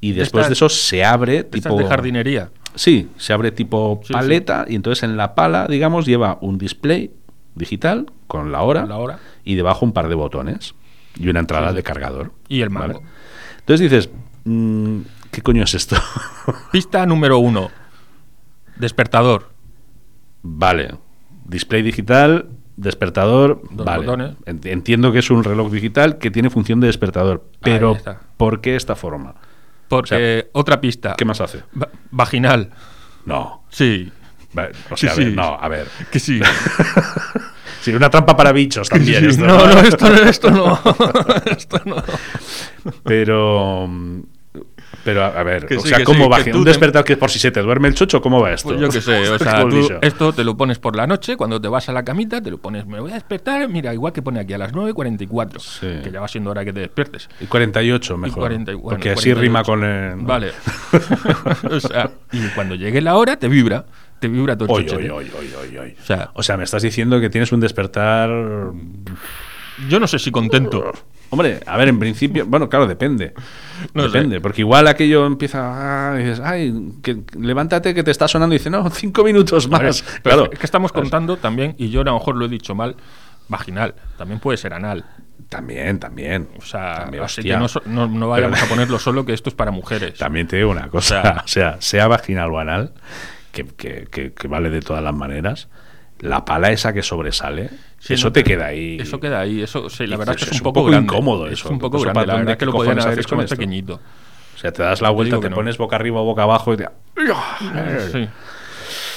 Y 0.10 0.14
después 0.14 0.48
de 0.48 0.54
eso 0.54 0.70
se 0.70 1.04
abre 1.06 1.44
tipo 1.44 1.76
de 1.78 1.86
jardinería. 1.86 2.50
Sí, 2.76 3.10
se 3.18 3.32
abre 3.34 3.52
tipo 3.52 4.02
Sí, 4.04 4.12
paleta 4.14 4.66
y 4.68 4.76
entonces 4.76 5.04
en 5.04 5.16
la 5.18 5.34
pala, 5.36 5.66
digamos, 5.68 6.06
lleva 6.06 6.38
un 6.42 6.58
display 6.58 7.12
digital 7.56 8.08
con 8.28 8.52
la 8.52 8.62
hora, 8.64 8.86
La 8.86 8.98
hora. 8.98 9.20
y 9.46 9.56
debajo 9.56 9.86
un 9.86 9.94
par 9.94 10.10
de 10.10 10.16
botones 10.16 10.76
y 11.18 11.30
una 11.30 11.40
entrada 11.40 11.70
Sí, 11.70 11.76
de 11.78 11.84
cargador. 11.84 12.32
Y 12.50 12.62
el 12.62 12.70
mango. 12.70 13.02
Entonces 13.60 13.90
dices, 13.90 14.10
mm, 14.44 15.00
¿qué 15.32 15.42
coño 15.42 15.64
es 15.64 15.74
esto? 15.74 15.96
Pista 16.72 17.06
número 17.06 17.38
uno. 17.38 17.70
Despertador. 18.78 19.50
vale, 20.44 20.96
display 21.46 21.82
digital, 21.82 22.50
despertador, 22.76 23.62
Dos 23.72 23.86
vale. 23.86 24.06
botones. 24.06 24.32
Entiendo 24.46 25.12
que 25.14 25.20
es 25.20 25.30
un 25.32 25.44
reloj 25.44 25.72
digital 25.72 26.18
que 26.18 26.30
tiene 26.32 26.50
función 26.50 26.80
de 26.82 26.88
despertador, 26.88 27.46
pero. 27.62 27.98
¿por 28.38 28.60
qué 28.62 28.76
esta 28.76 28.96
forma? 28.96 29.36
Porque 29.88 30.50
otra 30.54 30.80
pista. 30.82 31.16
¿Qué 31.18 31.26
más 31.26 31.40
hace? 31.42 31.64
Va- 31.80 31.90
vaginal. 32.12 32.72
No. 33.26 33.64
Sí. 33.70 34.12
O 34.90 34.96
Sí, 34.96 35.06
sea, 35.08 35.12
a 35.12 35.16
ver, 35.16 35.28
sí. 35.30 35.36
no, 35.36 35.58
a 35.60 35.68
ver. 35.68 35.88
Que 36.12 36.20
sí. 36.20 36.40
Sí, 37.82 37.92
una 37.94 38.10
trampa 38.10 38.36
para 38.36 38.52
bichos 38.52 38.90
también. 38.90 39.20
Sí, 39.22 39.28
esto, 39.30 39.46
no, 39.46 39.58
no, 39.68 39.80
esto, 39.82 40.08
esto 40.24 40.50
no. 40.50 40.80
esto 41.46 41.82
no. 41.86 42.04
Pero. 43.04 43.88
Pero 45.04 45.24
a, 45.24 45.28
a 45.28 45.44
ver, 45.44 45.66
Que 45.66 45.78
o 45.78 45.82
sí, 45.82 45.90
sea, 45.90 46.04
¿cómo 46.04 46.26
sí, 46.26 46.30
va? 46.30 46.38
¿Un 46.58 46.64
te- 46.64 46.70
despertador 46.70 47.06
que 47.06 47.14
es 47.14 47.20
por 47.20 47.30
si 47.30 47.40
se 47.40 47.52
te 47.52 47.62
duerme 47.62 47.88
el 47.88 47.96
chocho? 47.96 48.22
¿Cómo 48.22 48.42
va 48.42 48.54
esto? 48.54 48.70
Pues 48.70 48.80
yo 48.82 48.90
qué 48.90 49.02
sé, 49.02 49.30
o 49.30 49.38
sea, 49.40 49.62
tú 49.68 49.88
esto 50.02 50.34
te 50.34 50.44
lo 50.44 50.56
pones 50.58 50.80
por 50.80 50.96
la 50.96 51.06
noche, 51.08 51.36
cuando 51.38 51.60
te 51.62 51.68
vas 51.68 51.90
a 51.90 51.94
la 51.94 52.04
camita, 52.04 52.42
te 52.42 52.50
lo 52.52 52.58
pones, 52.58 52.86
me 52.86 53.00
voy 53.00 53.12
a 53.12 53.16
despertar, 53.16 53.68
mira, 53.70 53.94
igual 53.94 54.14
que 54.14 54.22
pone 54.22 54.40
aquí 54.40 54.54
a 54.54 54.58
las 54.58 54.74
9.44, 54.74 55.60
Sí. 55.60 56.02
que 56.04 56.12
ya 56.12 56.20
va 56.22 56.28
siendo 56.28 56.52
hora 56.52 56.64
que 56.66 56.74
te 56.74 56.80
despiertes. 56.82 57.30
Y 57.40 57.46
48 57.46 58.18
mejor. 58.18 58.40
40 58.40 58.72
y- 58.72 58.76
bueno, 58.76 58.90
porque 58.90 59.12
así 59.12 59.32
48. 59.34 59.42
rima 59.42 59.64
con 59.64 59.84
el. 59.84 60.16
Vale. 60.26 60.52
o 61.72 61.80
sea, 61.80 62.10
y 62.32 62.48
cuando 62.50 62.76
llegue 62.76 63.02
la 63.02 63.16
hora, 63.16 63.38
te 63.38 63.48
vibra, 63.48 63.86
te 64.20 64.28
vibra 64.28 64.58
todo 64.58 64.70
el 64.70 64.76
Oy, 64.84 64.86
chochete. 64.86 65.12
oy, 65.12 65.26
oy, 65.38 65.50
oy, 65.62 65.68
oy, 65.72 65.78
oy. 65.78 65.96
O 66.02 66.06
sea- 66.06 66.32
O 66.34 66.44
sea, 66.44 66.58
me 66.58 66.64
estás 66.64 66.82
diciendo 66.84 67.20
que 67.20 67.30
tienes 67.30 67.52
un 67.52 67.60
despertar. 67.60 68.30
Yo 69.90 70.00
no 70.00 70.08
sé 70.08 70.20
si 70.20 70.32
contento. 70.32 70.92
Hombre, 71.36 71.60
a 71.66 71.76
ver, 71.78 71.90
en 71.90 72.00
principio. 72.00 72.46
Bueno, 72.46 72.70
claro, 72.70 72.88
depende. 72.88 73.34
No 73.94 74.04
sé. 74.04 74.08
depende. 74.10 74.40
Porque 74.42 74.62
igual 74.62 74.88
aquello 74.88 75.26
empieza. 75.26 76.14
ah, 76.14 76.16
y 76.20 76.24
dices, 76.24 76.40
ay, 76.40 76.74
que, 77.04 77.24
levántate 77.38 77.94
que 77.94 78.04
te 78.04 78.12
está 78.12 78.28
sonando. 78.28 78.56
Y 78.56 78.60
dice, 78.60 78.70
no, 78.70 78.90
cinco 78.90 79.24
minutos 79.24 79.70
ver, 79.70 79.84
más. 79.84 80.02
pero 80.24 80.38
claro. 80.38 80.52
es 80.54 80.60
que 80.60 80.66
estamos 80.66 80.92
contando 80.94 81.36
también, 81.38 81.76
y 81.78 81.90
yo 81.90 82.02
a 82.02 82.04
lo 82.06 82.14
mejor 82.14 82.38
lo 82.38 82.46
he 82.46 82.50
dicho 82.50 82.74
mal, 82.74 82.96
vaginal, 83.50 83.96
también 84.18 84.40
puede 84.40 84.58
ser 84.58 84.74
anal. 84.74 85.04
También, 85.50 86.00
también. 86.00 86.48
O 86.58 86.62
sea, 86.62 87.02
También, 87.02 87.24
así 87.24 87.44
que 87.44 87.56
no, 87.56 87.68
no, 87.86 88.08
no 88.08 88.30
vayamos 88.30 88.58
Pero- 88.60 88.66
a 88.66 88.70
ponerlo 88.76 88.98
solo, 88.98 89.26
que 89.26 89.34
esto 89.34 89.50
es 89.50 89.56
para 89.56 89.72
mujeres. 89.72 90.18
También 90.18 90.48
te 90.48 90.56
digo 90.56 90.72
una 90.72 90.88
cosa, 90.88 91.20
O 91.20 91.24
sea- 91.24 91.42
o 91.44 91.48
sea, 91.48 91.78
sea 91.82 92.08
vaginal 92.08 92.50
o 92.52 92.60
anal, 92.60 92.94
que, 93.52 93.66
que- 93.66 94.08
que- 94.10 94.34
que 94.34 94.48
vale 94.48 94.70
de 94.70 94.80
todas 94.80 95.04
las 95.04 95.14
maneras, 95.14 95.68
la 96.26 96.44
pala 96.46 96.72
esa 96.72 96.94
que 96.94 97.02
sobresale, 97.04 97.70
Sí, 98.00 98.14
eso 98.14 98.28
no, 98.28 98.34
te 98.34 98.44
queda 98.44 98.68
ahí. 98.68 98.98
Eso 99.00 99.20
queda 99.20 99.40
ahí. 99.40 99.62
Eso, 99.64 99.90
sí, 99.90 100.06
la 100.06 100.18
verdad 100.18 100.36
es 100.38 100.46
que 100.46 100.52
es 100.56 100.62
un 100.62 100.64
poco, 100.64 100.86
grande. 100.86 101.06
incómodo 101.12 101.48
Es 101.48 101.54
eso. 101.54 101.70
un 101.70 101.80
poco 101.80 102.00
grande. 102.00 102.26
La 102.28 102.36
verdad 102.36 102.52
es 102.52 102.58
que 102.58 102.66
lo 102.66 102.72
¿qué 102.72 102.78
podían 102.78 103.00
haber 103.00 103.20
hecho 103.20 103.36
más 103.36 103.46
esto? 103.46 103.56
pequeñito. 103.56 104.00
O 104.56 104.58
sea, 104.58 104.72
te 104.72 104.84
das 104.84 105.02
la 105.02 105.10
vuelta, 105.10 105.40
te 105.40 105.50
no. 105.50 105.56
pones 105.56 105.78
boca 105.78 105.96
arriba 105.96 106.22
o 106.22 106.24
boca 106.24 106.44
abajo 106.44 106.74
y 106.74 106.78
te... 106.78 106.88
Sí. 108.12 108.28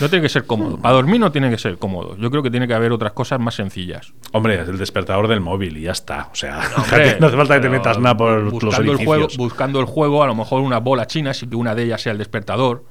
No 0.01 0.09
tiene 0.09 0.23
que 0.23 0.29
ser 0.29 0.47
cómodo. 0.47 0.79
Para 0.79 0.95
dormir 0.95 1.21
no 1.21 1.31
tiene 1.33 1.51
que 1.51 1.59
ser 1.59 1.77
cómodo. 1.79 2.17
Yo 2.17 2.31
creo 2.31 2.43
que 2.43 2.51
tiene 2.51 2.67
que 2.67 2.75
haber 2.75 2.93
otras 2.93 3.13
cosas 3.13 3.41
más 3.41 3.55
sencillas. 3.57 4.13
Hombre, 4.33 4.61
es 4.61 4.69
el 4.69 4.79
despertador 4.79 5.29
del 5.29 5.41
móvil 5.41 5.77
y 5.77 5.83
ya 5.83 5.93
está. 5.93 6.29
O 6.33 6.35
sea, 6.35 6.61
Hombre, 6.77 7.17
no 7.21 7.27
hace 7.27 7.37
falta 7.37 7.55
que 7.57 7.61
te 7.61 7.69
metas 7.69 7.99
nada 7.99 8.17
por 8.17 8.41
los 8.41 8.53
buscando 8.53 8.79
el 8.79 8.89
edificios. 8.99 9.07
juego, 9.07 9.29
buscando 9.37 9.81
el 9.81 9.87
juego, 9.87 10.23
a 10.23 10.27
lo 10.27 10.35
mejor 10.35 10.63
una 10.63 10.79
bola 10.79 11.07
china, 11.07 11.35
sí 11.35 11.47
que 11.49 11.57
una 11.57 11.75
de 11.75 11.85
ellas 11.85 12.01
sea 12.01 12.13
el 12.13 12.19
despertador, 12.19 12.85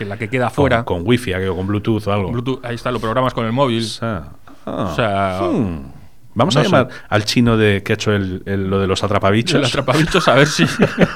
que 0.00 0.04
la 0.06 0.16
que 0.16 0.28
queda 0.28 0.46
con, 0.46 0.54
fuera. 0.54 0.84
con 0.84 1.02
wifi 1.04 1.34
o 1.34 1.54
con 1.54 1.66
bluetooth 1.66 2.06
o 2.06 2.12
algo. 2.12 2.30
Bluetooth, 2.32 2.64
ahí 2.64 2.74
está, 2.74 2.90
lo 2.90 2.98
programas 3.00 3.34
con 3.34 3.44
el 3.44 3.52
móvil. 3.52 3.84
O 3.84 3.86
sea, 3.86 4.24
ah, 4.66 4.88
O 4.90 4.94
sea, 4.96 5.40
hmm. 5.42 5.92
Vamos 6.32 6.54
no 6.54 6.60
a 6.60 6.64
sé. 6.64 6.70
llamar 6.70 6.88
al 7.08 7.24
chino 7.24 7.56
de 7.56 7.82
que 7.82 7.92
ha 7.92 7.94
hecho 7.94 8.12
el- 8.12 8.42
el- 8.46 8.70
lo 8.70 8.78
de 8.80 8.86
los 8.86 9.02
atrapabichos. 9.02 9.56
El 9.58 9.64
atrapabichos, 9.66 10.26
a 10.28 10.34
ver 10.34 10.46
si. 10.46 10.64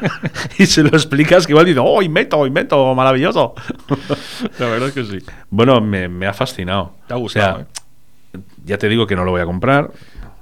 y 0.58 0.66
se 0.66 0.82
lo 0.82 0.88
explicas 0.90 1.46
que 1.46 1.52
igual 1.52 1.64
dice, 1.66 1.78
oh, 1.82 2.02
invento, 2.02 2.44
invento, 2.46 2.94
maravilloso. 2.94 3.54
la 4.58 4.66
verdad 4.66 4.88
es 4.88 4.94
que 4.94 5.04
sí. 5.04 5.18
bueno, 5.50 5.80
me, 5.80 6.08
me 6.08 6.26
ha 6.26 6.32
fascinado. 6.34 6.96
Te 7.06 7.14
ha 7.14 7.16
gustado, 7.16 7.54
O 7.54 7.56
sea, 7.58 7.66
ya 8.64 8.76
te 8.76 8.88
digo 8.88 9.06
que 9.06 9.14
no 9.14 9.24
lo 9.24 9.30
voy 9.30 9.40
a 9.40 9.46
comprar, 9.46 9.90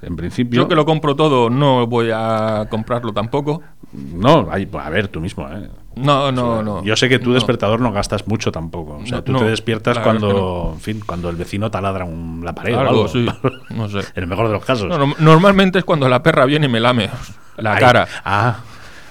en 0.03 0.17
principio. 0.17 0.62
Yo 0.62 0.69
que 0.69 0.75
lo 0.75 0.85
compro 0.85 1.15
todo, 1.17 1.49
no 1.51 1.87
voy 1.87 2.11
a 2.12 2.67
comprarlo 2.69 3.12
tampoco. 3.12 3.62
No, 3.93 4.49
hay- 4.51 4.69
a 4.79 4.91
ver, 4.91 5.09
tú 5.09 5.21
mismo, 5.21 5.47
¿eh? 5.49 5.69
No, 5.97 6.33
no, 6.33 6.62
no. 6.62 6.83
Yo 6.83 6.97
sé 6.97 7.09
que 7.09 7.19
tu 7.19 7.29
No. 7.29 7.35
despertador 7.35 7.81
no 7.81 7.93
gastas 7.93 8.27
mucho 8.27 8.51
tampoco. 8.51 8.97
O 9.03 9.07
sea, 9.07 9.19
No, 9.19 9.25
tú 9.25 9.33
no, 9.33 9.38
te 9.41 9.45
despiertas 9.45 9.99
cuando, 9.99 10.71
en 10.75 10.81
fin, 10.81 11.03
cuando 11.05 11.29
el 11.29 11.37
vecino 11.37 11.71
taladra 11.71 12.05
un, 12.07 12.41
la 12.45 12.55
pared 12.55 12.75
o 12.75 12.81
Algo, 12.81 13.09
sí. 13.09 13.27
No 13.71 13.88
sé. 13.88 13.99
en 13.99 14.05
el 14.23 14.27
mejor 14.27 14.47
de 14.49 14.55
los 14.55 14.65
casos. 14.65 14.88
No, 14.88 14.97
no, 14.99 15.15
normalmente 15.19 15.79
es 15.79 15.85
cuando 15.85 16.09
la 16.09 16.23
perra 16.23 16.47
viene 16.47 16.67
y 16.67 16.69
me 16.71 16.81
lame 16.81 17.11
la 17.59 17.75
Ay, 17.75 17.81
cara. 17.81 18.09
Ah, 18.25 18.57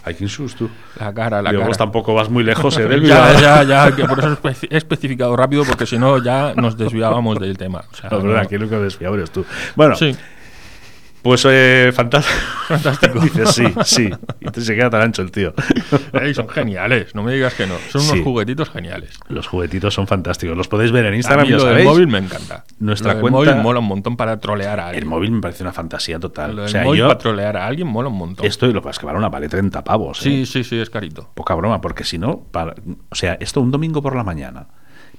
hay 0.03 0.15
que 0.15 0.27
susto. 0.27 0.67
La 0.99 1.13
cara, 1.13 1.43
la 1.43 1.51
Digo, 1.51 1.59
cara. 1.61 1.67
pues 1.67 1.77
tampoco 1.77 2.15
vas 2.15 2.31
muy 2.31 2.43
lejos, 2.43 2.75
¿eh? 2.79 2.85
Del 2.87 3.03
ya, 3.05 3.39
ya, 3.39 3.63
ya, 3.63 3.95
que 3.95 4.03
por 4.05 4.17
eso 4.17 4.29
he 4.29 4.35
especi- 4.35 4.67
he 4.71 4.77
especificado 4.77 5.35
rápido, 5.35 5.63
porque 5.63 5.85
si 5.85 5.99
no 5.99 6.17
ya 6.17 6.53
nos 6.55 6.75
desviábamos 6.75 7.37
del 7.39 7.55
tema. 7.59 7.83
O 7.91 7.95
sea, 7.95 8.09
No, 8.09 8.19
no. 8.23 8.35
aquí 8.39 8.57
lo 8.57 8.67
que 8.67 8.77
desfiado 8.77 9.13
eres 9.13 9.29
tú. 9.29 9.45
Bueno, 9.75 9.95
Sí, 9.95 10.15
pues 11.21 11.45
eh, 11.49 11.91
fantástico. 11.95 12.37
fantástico. 12.67 13.19
Dices 13.19 13.49
sí, 13.51 13.65
sí. 13.85 14.09
Y 14.39 14.45
te 14.49 14.61
se 14.61 14.75
queda 14.75 14.89
tan 14.89 15.01
ancho 15.01 15.21
el 15.21 15.31
tío. 15.31 15.53
Ey, 16.13 16.33
son 16.33 16.47
geniales, 16.49 17.13
no 17.15 17.23
me 17.23 17.33
digas 17.33 17.53
que 17.53 17.67
no. 17.67 17.75
Son 17.89 18.01
unos 18.01 18.13
Sí. 18.17 18.23
juguetitos 18.23 18.69
geniales. 18.69 19.17
Los 19.29 19.47
juguetitos 19.47 19.93
son 19.93 20.07
fantásticos. 20.07 20.57
Los 20.57 20.67
podéis 20.67 20.91
ver 20.91 21.05
en 21.05 21.13
A 21.13 21.17
Instagram, 21.17 21.45
mí 21.47 21.51
lo 21.53 21.57
del 21.63 21.67
sabéis. 21.67 21.85
móvil 21.87 22.07
me 22.07 22.17
encanta. 22.17 22.65
Nuestra 22.79 23.13
lo 23.15 23.21
cuenta- 23.21 23.37
móvil 23.39 23.55
mola 23.63 23.79
un 23.79 23.85
montón 23.87 24.17
para 24.17 24.39
trolear 24.39 24.79
a 24.79 24.83
El 24.83 24.95
alguien. 24.95 25.07
móvil 25.07 25.31
me 25.31 25.41
parece 25.41 25.63
una 25.63 25.73
fantasía 25.73 26.19
total. 26.19 26.55
Lo 26.55 26.63
O 26.63 26.67
sea, 26.67 26.83
móvil 26.83 26.99
yo 27.01 27.07
para 27.07 27.19
trolear 27.19 27.57
a 27.57 27.65
alguien 27.67 27.87
mola 27.87 28.09
un 28.09 28.17
montón. 28.17 28.45
esto 28.45 28.67
y 28.67 28.73
lo 28.73 28.81
que 28.81 28.89
es 28.89 28.99
que 28.99 29.05
vale 29.05 29.17
una 29.17 29.29
vale 29.29 29.47
30 29.49 29.83
pavos. 29.83 30.19
¿eh? 30.19 30.23
Sí, 30.23 30.45
sí, 30.45 30.63
sí, 30.63 30.79
es 30.79 30.89
carito. 30.89 31.29
Poca 31.33 31.53
broma, 31.55 31.81
porque 31.81 32.03
si 32.03 32.17
no, 32.17 32.39
para- 32.51 32.75
o 33.09 33.15
sea, 33.15 33.37
esto 33.39 33.61
un 33.61 33.71
domingo 33.71 34.01
por 34.01 34.15
la 34.15 34.23
mañana, 34.23 34.67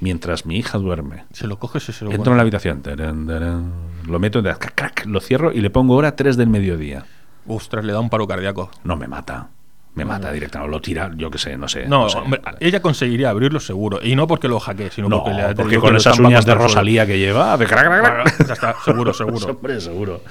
mientras 0.00 0.46
mi 0.46 0.56
hija 0.58 0.78
duerme, 0.78 1.24
Se 1.32 1.46
lo 1.46 1.58
coges 1.58 1.88
y 1.88 1.92
se 1.92 2.04
lo 2.04 2.10
entro 2.12 2.32
en 2.32 2.36
la 2.38 2.42
habitación, 2.42 2.82
tarán, 2.82 3.26
tarán, 3.26 3.72
lo 4.06 4.18
meto, 4.18 4.42
crac, 4.42 4.74
crac, 4.74 5.06
lo 5.06 5.20
cierro 5.20 5.52
y 5.52 5.60
le 5.60 5.70
pongo 5.70 5.94
hora 5.96 6.14
3 6.16 6.36
del 6.36 6.48
mediodía. 6.48 7.04
Ostras, 7.46 7.84
le 7.84 7.92
da 7.92 8.00
un 8.00 8.08
paro 8.10 8.26
cardíaco. 8.26 8.70
No 8.84 8.96
me 8.96 9.08
mata. 9.08 9.48
Me 9.94 10.04
mata 10.06 10.32
directamente. 10.32 10.70
Lo 10.70 10.80
tira, 10.80 11.10
yo 11.14 11.30
qué 11.30 11.36
sé, 11.38 11.58
no 11.58 11.68
sé. 11.68 11.86
No, 11.86 12.08
sé. 12.08 12.16
hombre, 12.18 12.40
ella 12.60 12.80
conseguiría 12.80 13.28
abrirlo 13.28 13.60
seguro. 13.60 14.00
Y 14.02 14.16
no 14.16 14.26
porque 14.26 14.48
lo 14.48 14.58
hackee, 14.58 14.90
sino 14.90 15.08
No, 15.08 15.22
porque, 15.22 15.36
le, 15.42 15.54
porque 15.54 15.78
con 15.78 15.94
esas 15.96 16.18
uñas 16.18 16.46
de. 16.46 16.54
Rosalía 16.54 17.06
que 17.06 17.18
lleva, 17.18 17.56
crac, 17.58 17.68
crac, 17.68 17.86
crac. 17.86 18.00
Bueno, 18.00 18.24
ya 18.46 18.52
está, 18.54 18.74
seguro, 18.84 19.12
seguro. 19.14 19.46
Hombre, 19.48 19.80
seguro. 19.80 20.22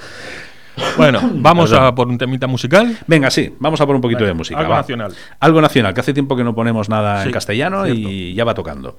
Bueno, 0.98 1.20
vamos 1.36 1.70
Perdón. 1.70 1.86
a 1.86 1.94
por 1.94 2.08
un 2.08 2.18
temita 2.18 2.48
musical. 2.48 2.98
Venga, 3.06 3.30
sí, 3.30 3.54
vamos 3.60 3.80
a 3.82 3.86
por 3.86 3.94
un 3.96 4.02
poquito 4.02 4.20
Venga, 4.22 4.30
de 4.30 4.34
música. 4.36 4.60
algo 4.60 4.72
va. 4.72 4.78
nacional. 4.78 5.14
Algo 5.40 5.62
nacional, 5.62 5.94
que 5.94 6.00
hace 6.00 6.14
tiempo 6.14 6.36
que 6.36 6.44
no 6.44 6.56
ponemos 6.56 6.90
nada 6.90 7.24
en 7.24 7.32
castellano 7.32 7.88
y 7.88 8.34
ya 8.34 8.44
va 8.46 8.56
tocando. 8.56 8.98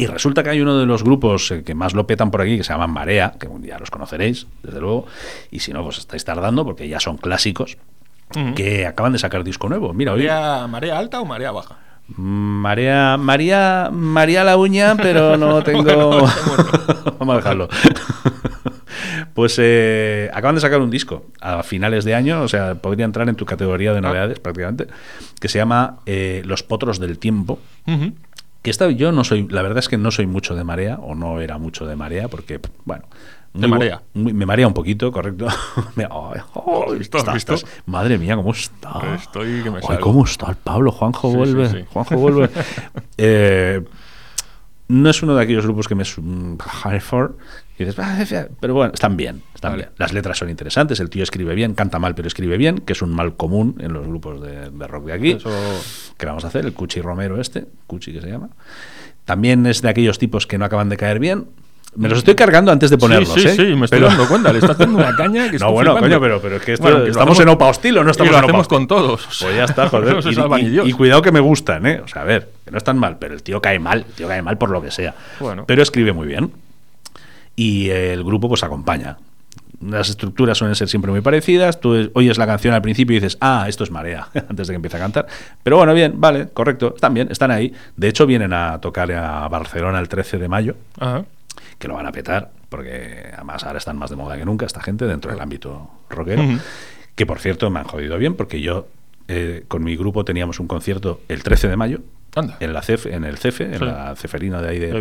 Y 0.00 0.06
resulta 0.06 0.42
que 0.42 0.48
hay 0.48 0.62
uno 0.62 0.78
de 0.78 0.86
los 0.86 1.04
grupos 1.04 1.50
eh, 1.50 1.62
que 1.62 1.74
más 1.74 1.92
lo 1.92 2.06
petan 2.06 2.30
por 2.30 2.40
aquí, 2.40 2.56
que 2.56 2.64
se 2.64 2.72
llaman 2.72 2.90
Marea, 2.90 3.34
que 3.38 3.48
ya 3.62 3.78
los 3.78 3.90
conoceréis, 3.90 4.46
desde 4.62 4.80
luego, 4.80 5.06
y 5.50 5.58
si 5.60 5.74
no, 5.74 5.82
pues 5.84 5.98
estáis 5.98 6.24
tardando 6.24 6.64
porque 6.64 6.88
ya 6.88 7.00
son 7.00 7.18
clásicos, 7.18 7.76
que 8.56 8.86
acaban 8.86 9.12
de 9.12 9.18
sacar 9.18 9.44
disco 9.44 9.68
nuevo. 9.68 9.92
Mira, 9.92 10.12
hoy 10.12 10.20
¿Marea, 10.20 10.66
¿Marea 10.68 10.98
alta 10.98 11.20
o 11.20 11.26
marea 11.26 11.50
baja? 11.50 11.76
María, 12.16 13.18
María, 13.18 13.90
María 13.92 14.42
la 14.42 14.56
uña, 14.56 14.96
pero 14.96 15.36
no 15.36 15.62
tengo. 15.64 16.26
Vamos 17.18 17.34
a 17.34 17.36
dejarlo. 17.36 17.68
Pues 19.34 19.56
eh, 19.58 20.28
acaban 20.32 20.56
de 20.56 20.60
sacar 20.60 20.80
un 20.80 20.90
disco 20.90 21.26
a 21.40 21.62
finales 21.62 22.04
de 22.04 22.14
año, 22.14 22.42
o 22.42 22.48
sea, 22.48 22.74
podría 22.74 23.04
entrar 23.04 23.28
en 23.28 23.36
tu 23.36 23.46
categoría 23.46 23.92
de 23.94 24.00
novedades 24.00 24.40
prácticamente, 24.40 24.88
que 25.40 25.48
se 25.48 25.58
llama 25.58 25.98
eh, 26.04 26.42
Los 26.44 26.62
Potros 26.62 26.98
del 26.98 27.18
Tiempo. 27.18 27.58
Que 28.62 28.70
esta 28.70 28.90
yo 28.90 29.10
no 29.12 29.24
soy, 29.24 29.46
la 29.48 29.62
verdad 29.62 29.78
es 29.78 29.88
que 29.88 29.96
no 29.96 30.10
soy 30.10 30.26
mucho 30.26 30.54
de 30.54 30.64
marea, 30.64 30.96
o 31.00 31.14
no 31.14 31.40
era 31.40 31.58
mucho 31.58 31.86
de 31.86 31.96
marea, 31.96 32.28
porque, 32.28 32.60
bueno. 32.84 33.04
Te 33.52 33.66
bu- 33.66 33.70
marea. 33.70 34.02
muy- 34.14 34.32
me 34.32 34.46
marea 34.46 34.68
un 34.68 34.74
poquito, 34.74 35.10
correcto. 35.10 35.46
Me- 35.96 36.04
ay, 36.04 36.40
ay, 36.54 36.98
visto? 36.98 37.16
¿Has 37.18 37.22
estás- 37.24 37.34
visto? 37.34 37.54
estás- 37.54 37.82
madre 37.86 38.16
mía, 38.18 38.36
¿cómo 38.36 38.52
está? 38.52 39.14
Estoy 39.16 39.62
que 39.64 39.70
me 39.72 39.78
Ay. 39.88 39.98
¿cómo 40.00 40.24
está 40.24 40.50
el 40.50 40.56
Pablo? 40.56 40.92
Juanjo 40.92 41.30
Sí, 41.30 41.36
vuelve. 41.36 41.68
sí, 41.68 41.76
sí. 41.78 41.84
Juanjo 41.92 42.14
vuelve. 42.16 42.48
Eh, 43.18 43.82
no 44.90 45.08
es 45.10 45.22
uno 45.22 45.34
de 45.36 45.42
aquellos 45.42 45.64
grupos 45.64 45.88
que 45.88 45.94
me 45.94 46.02
es 46.02 46.18
un 46.18 46.58
Hartford. 46.84 47.32
y 47.78 47.84
dices, 47.84 47.98
"Ah, 47.98 48.22
fea", 48.26 48.48
pero 48.60 48.74
bueno, 48.74 48.92
están 48.92 49.16
bien, 49.16 49.42
están 49.54 49.72
Vale. 49.72 49.84
bien. 49.84 49.94
Las 49.96 50.12
letras 50.12 50.36
son 50.36 50.50
interesantes, 50.50 51.00
el 51.00 51.08
tío 51.08 51.22
escribe 51.22 51.54
bien, 51.54 51.72
canta 51.74 51.98
mal, 51.98 52.14
pero 52.14 52.28
escribe 52.28 52.58
bien, 52.58 52.76
que 52.80 52.92
es 52.92 53.00
un 53.00 53.08
mal 53.14 53.36
común 53.36 53.76
en 53.80 53.94
los 53.94 54.06
grupos 54.06 54.42
de, 54.42 54.68
de 54.70 54.86
rock 54.86 55.06
de 55.06 55.12
aquí. 55.14 55.30
Eso- 55.32 55.50
¿Qué 56.18 56.26
vamos 56.26 56.44
a 56.44 56.48
hacer? 56.48 56.66
El 56.66 56.74
Cuchi 56.74 57.00
Romero 57.00 57.40
este, 57.40 57.64
Cuchi 57.86 58.12
que 58.12 58.20
se 58.20 58.28
llama. 58.28 58.50
También 59.24 59.64
es 59.66 59.80
de 59.80 59.88
aquellos 59.88 60.18
tipos 60.18 60.46
que 60.46 60.58
no 60.58 60.64
acaban 60.66 60.88
de 60.90 60.96
caer 60.98 61.20
bien. 61.20 61.46
Me 61.96 62.08
los 62.08 62.18
estoy 62.18 62.36
cargando 62.36 62.70
antes 62.70 62.88
de 62.88 62.96
ponerlos, 62.98 63.34
sí, 63.34 63.40
sí, 63.40 63.48
¿eh? 63.48 63.54
sí, 63.56 63.62
me 63.74 63.84
estoy 63.86 63.98
Pero- 63.98 64.08
dando 64.08 64.28
cuenta. 64.28 64.52
Le 64.52 64.60
estás 64.60 64.78
dando 64.78 64.98
una 64.98 65.14
caña 65.16 65.50
que 65.50 65.58
No, 65.60 65.72
bueno, 65.72 65.96
coño, 65.98 66.20
pero, 66.20 66.40
pero 66.40 66.56
es 66.56 66.62
que 66.62 66.72
esto- 66.74 66.84
Bueno, 66.84 66.98
que 66.98 67.04
lo 67.06 67.10
estamos 67.10 67.32
hacemos- 67.36 67.40
en 67.40 67.48
Opa 67.56 67.66
Hostil 67.66 67.98
o 67.98 68.04
no 68.04 68.08
y 68.08 68.12
estamos 68.12 68.30
lo 68.32 68.38
en 68.38 68.44
Opa 68.44 68.50
hacemos 68.52 68.68
con 68.68 68.86
todos. 68.86 69.26
Pues 69.40 69.56
ya 69.56 69.64
está, 69.64 69.88
joder. 69.90 70.14
no 70.14 70.22
se 70.22 70.30
Y- 70.30 70.78
y, 70.78 70.88
y 70.88 70.92
cuidado 70.92 71.20
que 71.20 71.32
me 71.32 71.40
gustan, 71.40 71.84
¿eh? 71.86 72.00
O 72.04 72.08
sea, 72.08 72.22
a 72.22 72.24
ver, 72.24 72.48
que 72.64 72.70
no 72.70 72.78
están 72.78 72.96
mal, 72.96 73.16
pero 73.18 73.34
el 73.34 73.42
tío 73.42 73.60
cae 73.60 73.78
mal. 73.80 74.04
El 74.08 74.14
tío 74.14 74.28
cae 74.28 74.40
mal 74.40 74.56
por 74.56 74.70
lo 74.70 74.80
que 74.80 74.90
sea. 74.92 75.14
Bueno. 75.40 75.64
Pero 75.66 75.82
escribe 75.82 76.12
muy 76.12 76.28
bien. 76.28 76.52
Y 77.56 77.90
el 77.90 78.22
grupo, 78.24 78.48
pues, 78.48 78.62
acompaña. 78.62 79.18
Las 79.84 80.10
estructuras 80.10 80.58
suelen 80.58 80.74
ser 80.76 80.88
siempre 80.88 81.10
muy 81.10 81.22
parecidas. 81.22 81.80
Tú 81.80 81.94
es- 81.94 82.10
oyes 82.14 82.38
la 82.38 82.46
canción 82.46 82.74
al 82.74 82.82
principio 82.82 83.16
y 83.16 83.20
dices, 83.20 83.36
ah, 83.40 83.64
esto 83.68 83.82
es 83.82 83.90
Marea, 83.90 84.28
antes 84.48 84.68
de 84.68 84.72
que 84.72 84.76
empiece 84.76 84.96
a 84.96 85.00
cantar. 85.00 85.26
Pero 85.62 85.76
bueno, 85.78 85.92
bien, 85.94 86.14
vale, 86.16 86.48
correcto. 86.52 86.92
Están 86.94 87.14
bien, 87.14 87.28
están 87.30 87.50
ahí. 87.50 87.72
De 87.96 88.08
hecho, 88.08 88.26
vienen 88.26 88.52
a 88.52 88.80
tocar 88.80 89.10
a 89.12 89.48
Barcelona 89.48 89.98
el 89.98 90.08
13 90.08 90.38
de 90.38 90.48
mayo 90.48 90.76
Ajá. 90.98 91.24
Que 91.80 91.88
lo 91.88 91.94
van 91.94 92.06
a 92.06 92.12
petar, 92.12 92.52
porque 92.68 93.30
además 93.34 93.64
ahora 93.64 93.78
están 93.78 93.96
más 93.98 94.10
de 94.10 94.16
moda 94.16 94.36
que 94.36 94.44
nunca 94.44 94.66
esta 94.66 94.80
gente 94.80 95.06
dentro 95.06 95.32
del 95.32 95.40
ámbito 95.40 95.90
rockero. 96.08 96.42
Que 97.16 97.26
por 97.26 97.40
cierto 97.40 97.68
me 97.70 97.80
han 97.80 97.86
jodido 97.86 98.16
bien, 98.18 98.34
porque 98.34 98.60
yo 98.60 98.86
eh, 99.26 99.64
con 99.66 99.82
mi 99.82 99.96
grupo 99.96 100.24
teníamos 100.24 100.60
un 100.60 100.68
concierto 100.68 101.20
el 101.28 101.42
13 101.42 101.68
de 101.68 101.76
mayo 101.76 102.00
Anda. 102.36 102.56
en, 102.60 102.72
la 102.72 102.82
CEF, 102.82 103.06
en 103.06 103.24
el 103.24 103.38
CEFE, 103.38 103.74
en 103.74 103.84
la 103.86 104.14
Ceferina 104.14 104.60
de 104.62 104.68
ahí 104.68 104.78
de 104.78 104.92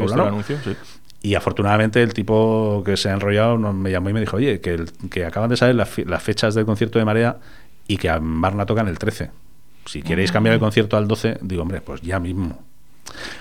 sí. 0.63 0.75
Y 1.21 1.35
afortunadamente 1.35 2.01
el 2.01 2.13
tipo 2.13 2.81
que 2.85 2.95
se 2.95 3.09
ha 3.09 3.13
enrollado 3.13 3.57
me 3.57 3.91
llamó 3.91 4.09
y 4.09 4.13
me 4.13 4.21
dijo, 4.21 4.37
oye, 4.37 4.61
que, 4.61 4.73
el- 4.73 4.89
que 5.11 5.25
acaban 5.25 5.49
de 5.49 5.57
saber 5.57 5.75
las, 5.75 5.89
fechas 6.23 6.55
del 6.55 6.65
concierto 6.65 6.97
de 6.97 7.03
Marea 7.05 7.37
y 7.87 7.97
que 7.97 8.09
a 8.09 8.19
Marna 8.21 8.65
tocan 8.65 8.87
el 8.87 8.97
13. 8.97 9.29
Si 9.85 10.01
queréis 10.01 10.31
cambiar 10.31 10.53
Mm. 10.53 10.55
el 10.55 10.59
concierto 10.61 10.95
al 10.97 11.07
12, 11.09 11.39
digo, 11.41 11.63
hombre, 11.63 11.81
pues 11.81 12.01
ya 12.01 12.19
mismo. 12.19 12.63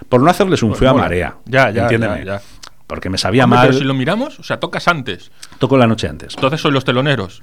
Por 0.09 0.21
no 0.23 0.31
hacerles 0.31 0.63
un 0.63 0.71
Pues 0.71 0.81
feo 0.81 0.91
a. 0.91 0.95
Marea. 0.95 1.37
Ya, 1.45 1.71
ya, 1.71 1.83
entiéndeme. 1.83 2.25
ya, 2.25 2.41
ya. 2.41 2.43
Porque 2.89 3.11
me 3.11 3.19
sabía 3.19 3.45
Hombre, 3.45 3.59
mal. 3.59 3.69
Pero 3.69 3.79
si 3.79 3.85
lo 3.85 3.95
miramos, 3.95 4.41
o 4.41 4.43
sea, 4.43 4.59
tocas 4.59 4.89
antes. 4.89 5.31
Toco 5.61 5.79
la 5.79 5.87
noche 5.87 6.09
antes. 6.09 6.35
Entonces 6.35 6.61
soy 6.61 6.73
los 6.73 6.85
teloneros. 6.85 7.43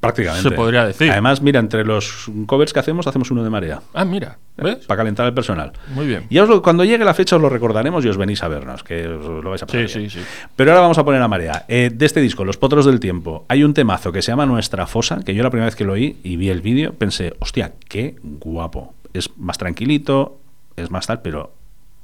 Prácticamente. 0.00 0.48
se 0.50 0.54
podría 0.54 0.84
decir. 0.86 1.10
Además, 1.10 1.40
mira, 1.40 1.58
entre 1.58 1.84
los 1.84 2.30
covers 2.46 2.72
que 2.72 2.78
hacemos, 2.80 3.06
hacemos 3.06 3.30
uno 3.30 3.42
de 3.42 3.50
marea. 3.50 3.80
Ah, 3.94 4.04
mira. 4.04 4.38
¿Ves? 4.58 4.86
Para 4.86 4.98
calentar 4.98 5.26
el 5.26 5.34
personal. 5.34 5.72
Muy 5.88 6.06
bien. 6.06 6.26
Y 6.28 6.38
os 6.38 6.48
lo- 6.48 6.62
cuando 6.62 6.84
llegue 6.84 7.04
la 7.04 7.14
fecha 7.14 7.36
os 7.36 7.42
lo 7.42 7.48
recordaremos 7.48 8.04
y 8.04 8.08
os 8.08 8.16
venís 8.16 8.42
a 8.42 8.48
vernos, 8.48 8.84
que 8.84 9.08
os 9.08 9.42
lo 9.42 9.50
vais 9.50 9.62
a 9.62 9.66
pasar 9.66 9.88
Sí, 9.88 9.98
bien. 9.98 10.10
sí, 10.10 10.20
sí. 10.20 10.24
Pero 10.54 10.70
ahora 10.70 10.82
vamos 10.82 10.98
a 10.98 11.04
poner 11.04 11.20
a 11.22 11.28
marea. 11.28 11.64
Eh, 11.66 11.90
de 11.92 12.06
este 12.06 12.20
disco, 12.20 12.44
Los 12.44 12.56
Potros 12.58 12.84
del 12.86 13.00
Tiempo, 13.00 13.46
hay 13.48 13.64
un 13.64 13.74
temazo 13.74 14.12
que 14.12 14.22
se 14.22 14.30
llama 14.30 14.46
Nuestra 14.46 14.86
Fosa, 14.86 15.20
que 15.24 15.34
yo 15.34 15.42
la 15.42 15.50
primera 15.50 15.64
vez 15.66 15.74
que 15.76 15.84
lo 15.84 15.94
oí 15.94 16.18
y 16.22 16.36
vi 16.36 16.50
el 16.50 16.60
vídeo 16.60 16.92
pensé, 16.92 17.34
hostia, 17.40 17.72
qué 17.88 18.16
guapo. 18.22 18.94
Es 19.14 19.30
más 19.38 19.58
tranquilito, 19.58 20.38
es 20.76 20.90
más 20.90 21.06
tal, 21.06 21.22
pero 21.22 21.54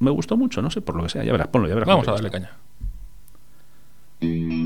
me 0.01 0.11
gustó 0.11 0.37
mucho, 0.37 0.63
no 0.63 0.71
sé, 0.71 0.81
por 0.81 0.97
lo 0.97 1.05
que 1.05 1.11
sea. 1.11 1.25
Ya 1.25 1.33
verás, 1.33 1.49
ponlo, 1.49 1.69
ya 1.69 1.75
verás. 1.75 1.87
Vamos 1.89 2.09
a 2.09 2.13
darle 2.13 2.31
caña. 2.31 2.51
Ahora 4.23 4.62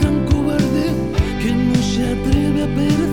tan 0.00 0.24
cobarde 0.26 0.86
que 1.42 1.52
no 1.52 1.74
se 1.82 2.02
atreve 2.12 2.62
a 2.62 2.66
perecer. 2.74 3.05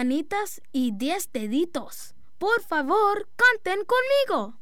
Manitas 0.00 0.62
y 0.72 0.92
diez 0.92 1.30
deditos. 1.30 2.14
Por 2.38 2.62
favor, 2.62 3.28
canten 3.36 3.80
conmigo. 3.84 4.54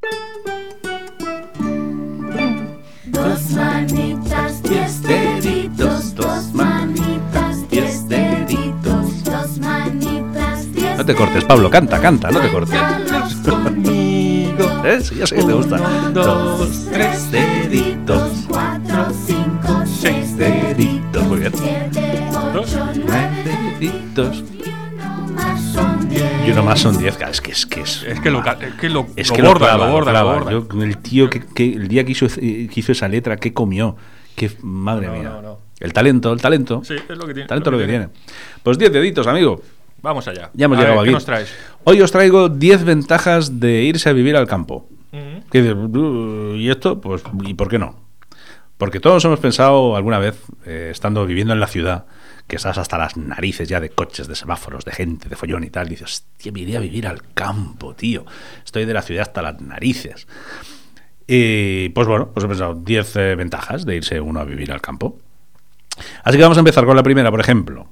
Dos 3.05 3.51
manitas, 3.51 4.61
diez 4.65 5.01
deditos, 5.01 6.17
dos 6.17 6.53
manitas, 6.53 7.69
diez 7.71 8.09
deditos, 8.09 9.23
dos 9.23 9.59
manitas, 9.61 10.75
diez 10.75 10.99
No 10.99 11.07
te 11.07 11.15
cortes, 11.15 11.45
Pablo, 11.45 11.71
canta, 11.71 12.01
canta, 12.01 12.33
no 12.33 12.41
te 12.41 12.51
cortes. 12.51 12.81
Conmigo. 13.49 14.67
¿Eh? 14.85 15.01
Sí, 15.01 15.15
ya 15.15 15.27
sé 15.29 15.37
que 15.37 15.45
te 15.45 15.53
gusta. 15.53 15.77
Dos, 16.13 16.89
tres 16.91 17.31
deditos, 17.31 18.33
cuatro, 18.49 19.07
cinco, 19.25 19.85
seis 19.87 20.37
deditos, 20.37 21.23
muy 21.29 21.39
bien. 21.39 21.53
siete, 21.55 22.29
ocho, 22.57 22.89
nueve, 23.07 23.79
deditos. 23.79 24.58
Más 26.63 26.81
son 26.81 26.99
diez. 26.99 27.15
Y 27.15 27.21
uno 27.21 27.31
más 27.31 27.33
son 27.33 27.33
10. 27.33 27.33
Claro, 27.33 27.33
Es 27.33 27.41
que 27.41 27.51
es 27.53 27.67
que 27.67 27.81
es. 27.81 28.03
Es 28.05 28.21
que 28.21 28.31
lo, 28.31 28.39
es 28.41 28.75
que 28.81 28.89
lo, 28.89 29.07
Es 29.17 29.29
lo 29.31 29.35
que 29.37 29.43
borda, 29.43 29.67
clava, 29.67 29.87
lo 29.87 29.93
borda, 29.93 30.13
lo 30.13 30.25
borda. 30.25 30.51
Yo, 30.53 30.83
el 30.83 30.99
tío 30.99 31.29
que, 31.31 31.41
que 31.45 31.73
el 31.75 31.89
día 31.89 32.05
que 32.05 32.13
hizo, 32.13 32.27
que 32.29 32.69
hizo 32.75 32.93
esa 32.93 33.09
letra, 33.09 33.37
¿qué 33.37 33.53
comió? 33.53 33.97
Que 34.37 34.51
madre 34.63 35.07
No, 35.09 35.13
mía. 35.15 35.23
no, 35.31 35.43
no. 35.43 35.59
El 35.81 35.93
talento, 35.93 36.33
el 36.33 36.41
talento. 36.41 36.83
Sí, 36.85 36.95
es 36.95 37.17
lo 37.17 37.27
que 37.27 37.35
tiene. 37.35 37.43
El 37.43 37.49
talento 37.49 37.71
lo 37.71 37.79
que 37.79 37.87
tiene. 37.87 38.09
Pues 38.63 38.79
10 38.79 38.93
deditos, 38.93 39.27
amigo. 39.27 39.61
Vamos 40.03 40.27
allá. 40.29 40.51
Ya 40.55 40.67
hemos 40.67 40.77
A 40.79 40.81
ver, 40.81 40.89
llegado 40.91 41.05
¿qué 41.05 41.09
aquí. 41.11 41.15
nos 41.15 41.25
traes? 41.25 41.55
Hoy 41.85 42.01
os 42.01 42.11
traigo 42.13 42.49
10 42.49 42.85
ventajas 42.85 43.59
de 43.61 43.83
irse 43.83 44.09
a 44.09 44.13
vivir 44.13 44.37
al 44.37 44.47
campo. 44.47 44.89
¿Qué? 45.51 45.73
"Uh, 45.73 46.55
¿Y 46.57 46.71
esto? 46.71 47.01
Pues, 47.01 47.23
¿y 47.45 47.55
por 47.55 47.69
qué 47.69 47.79
no? 47.79 47.97
Porque 48.77 49.01
todos 49.01 49.25
hemos 49.25 49.41
pensado 49.41 49.97
alguna 49.97 50.19
vez, 50.19 50.41
eh, 50.67 50.89
estando 50.93 51.27
viviendo 51.27 51.53
en 51.53 51.59
la 51.61 51.67
ciudad, 51.67 52.05
que 52.49 52.57
estás 52.57 52.79
hasta 52.79 52.97
las 52.97 53.17
narices 53.17 53.69
ya 53.69 53.79
de 53.79 53.91
coches, 53.91 54.27
de 54.27 54.35
semáforos, 54.35 54.85
de 54.85 54.93
gente, 54.93 55.29
de 55.29 55.37
follón 55.37 55.65
y 55.65 55.71
tal, 55.71 55.87
y 55.87 55.91
dices, 55.91 56.05
hostia, 56.05 56.51
me 56.51 56.61
iría 56.61 56.79
a 56.79 56.81
vivir 56.81 57.07
al 57.07 57.35
campo, 57.35 57.95
tío. 57.95 58.25
Estoy 58.65 58.87
de 58.87 58.95
la 58.95 59.03
ciudad 59.03 59.23
hasta 59.23 59.43
las 59.43 59.61
narices. 59.61 60.27
Y 61.27 61.91
pues 61.91 62.09
bueno, 62.09 62.31
pues 62.33 62.45
he 62.45 62.49
pensado 62.49 62.75
10 62.75 63.17
eh, 63.17 63.35
ventajas 63.35 63.85
de 63.85 63.97
irse 63.97 64.19
uno 64.19 64.41
a 64.41 64.45
vivir 64.45 64.73
al 64.73 64.81
campo. 64.81 65.19
Así 66.25 66.39
que 66.39 66.43
vamos 66.43 66.57
a 66.57 66.61
empezar 66.61 66.87
con 66.87 66.97
la 66.97 67.03
primera, 67.03 67.31
por 67.31 67.41
ejemplo. 67.41 67.87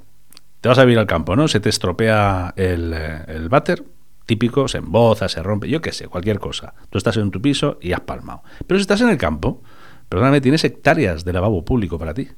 Te 0.63 0.71
vas 0.71 0.79
a 0.79 0.85
vivir 0.85 0.99
al 0.99 1.07
campo, 1.07 1.37
¿no? 1.37 1.47
Se 1.49 1.61
te 1.61 1.69
estropea 1.69 2.55
el, 2.57 2.95
eh, 2.95 3.25
el 3.29 3.51
váter, 3.51 3.85
típico, 4.25 4.69
se 4.69 4.79
emboza, 4.79 5.29
se 5.29 5.43
rompe, 5.43 5.69
yo 5.69 5.83
qué 5.83 5.93
sé, 5.93 6.09
cualquier 6.09 6.39
cosa. 6.39 6.73
Tú 6.89 6.97
estás 6.97 7.19
en 7.19 7.31
tu 7.31 7.43
piso 7.43 7.79
y 7.83 7.93
has 7.93 8.01
palmado. 8.01 8.43
Pero 8.67 8.79
si 8.79 8.83
estás 8.83 9.03
en 9.03 9.11
el 9.11 9.19
campo, 9.19 9.63
perdóname, 10.09 10.41
tienes 10.41 10.65
hectáreas 10.65 11.27
de 11.27 11.35
lavabo 11.35 11.63
público 11.63 11.99
para 11.99 12.15
ti. 12.15 12.29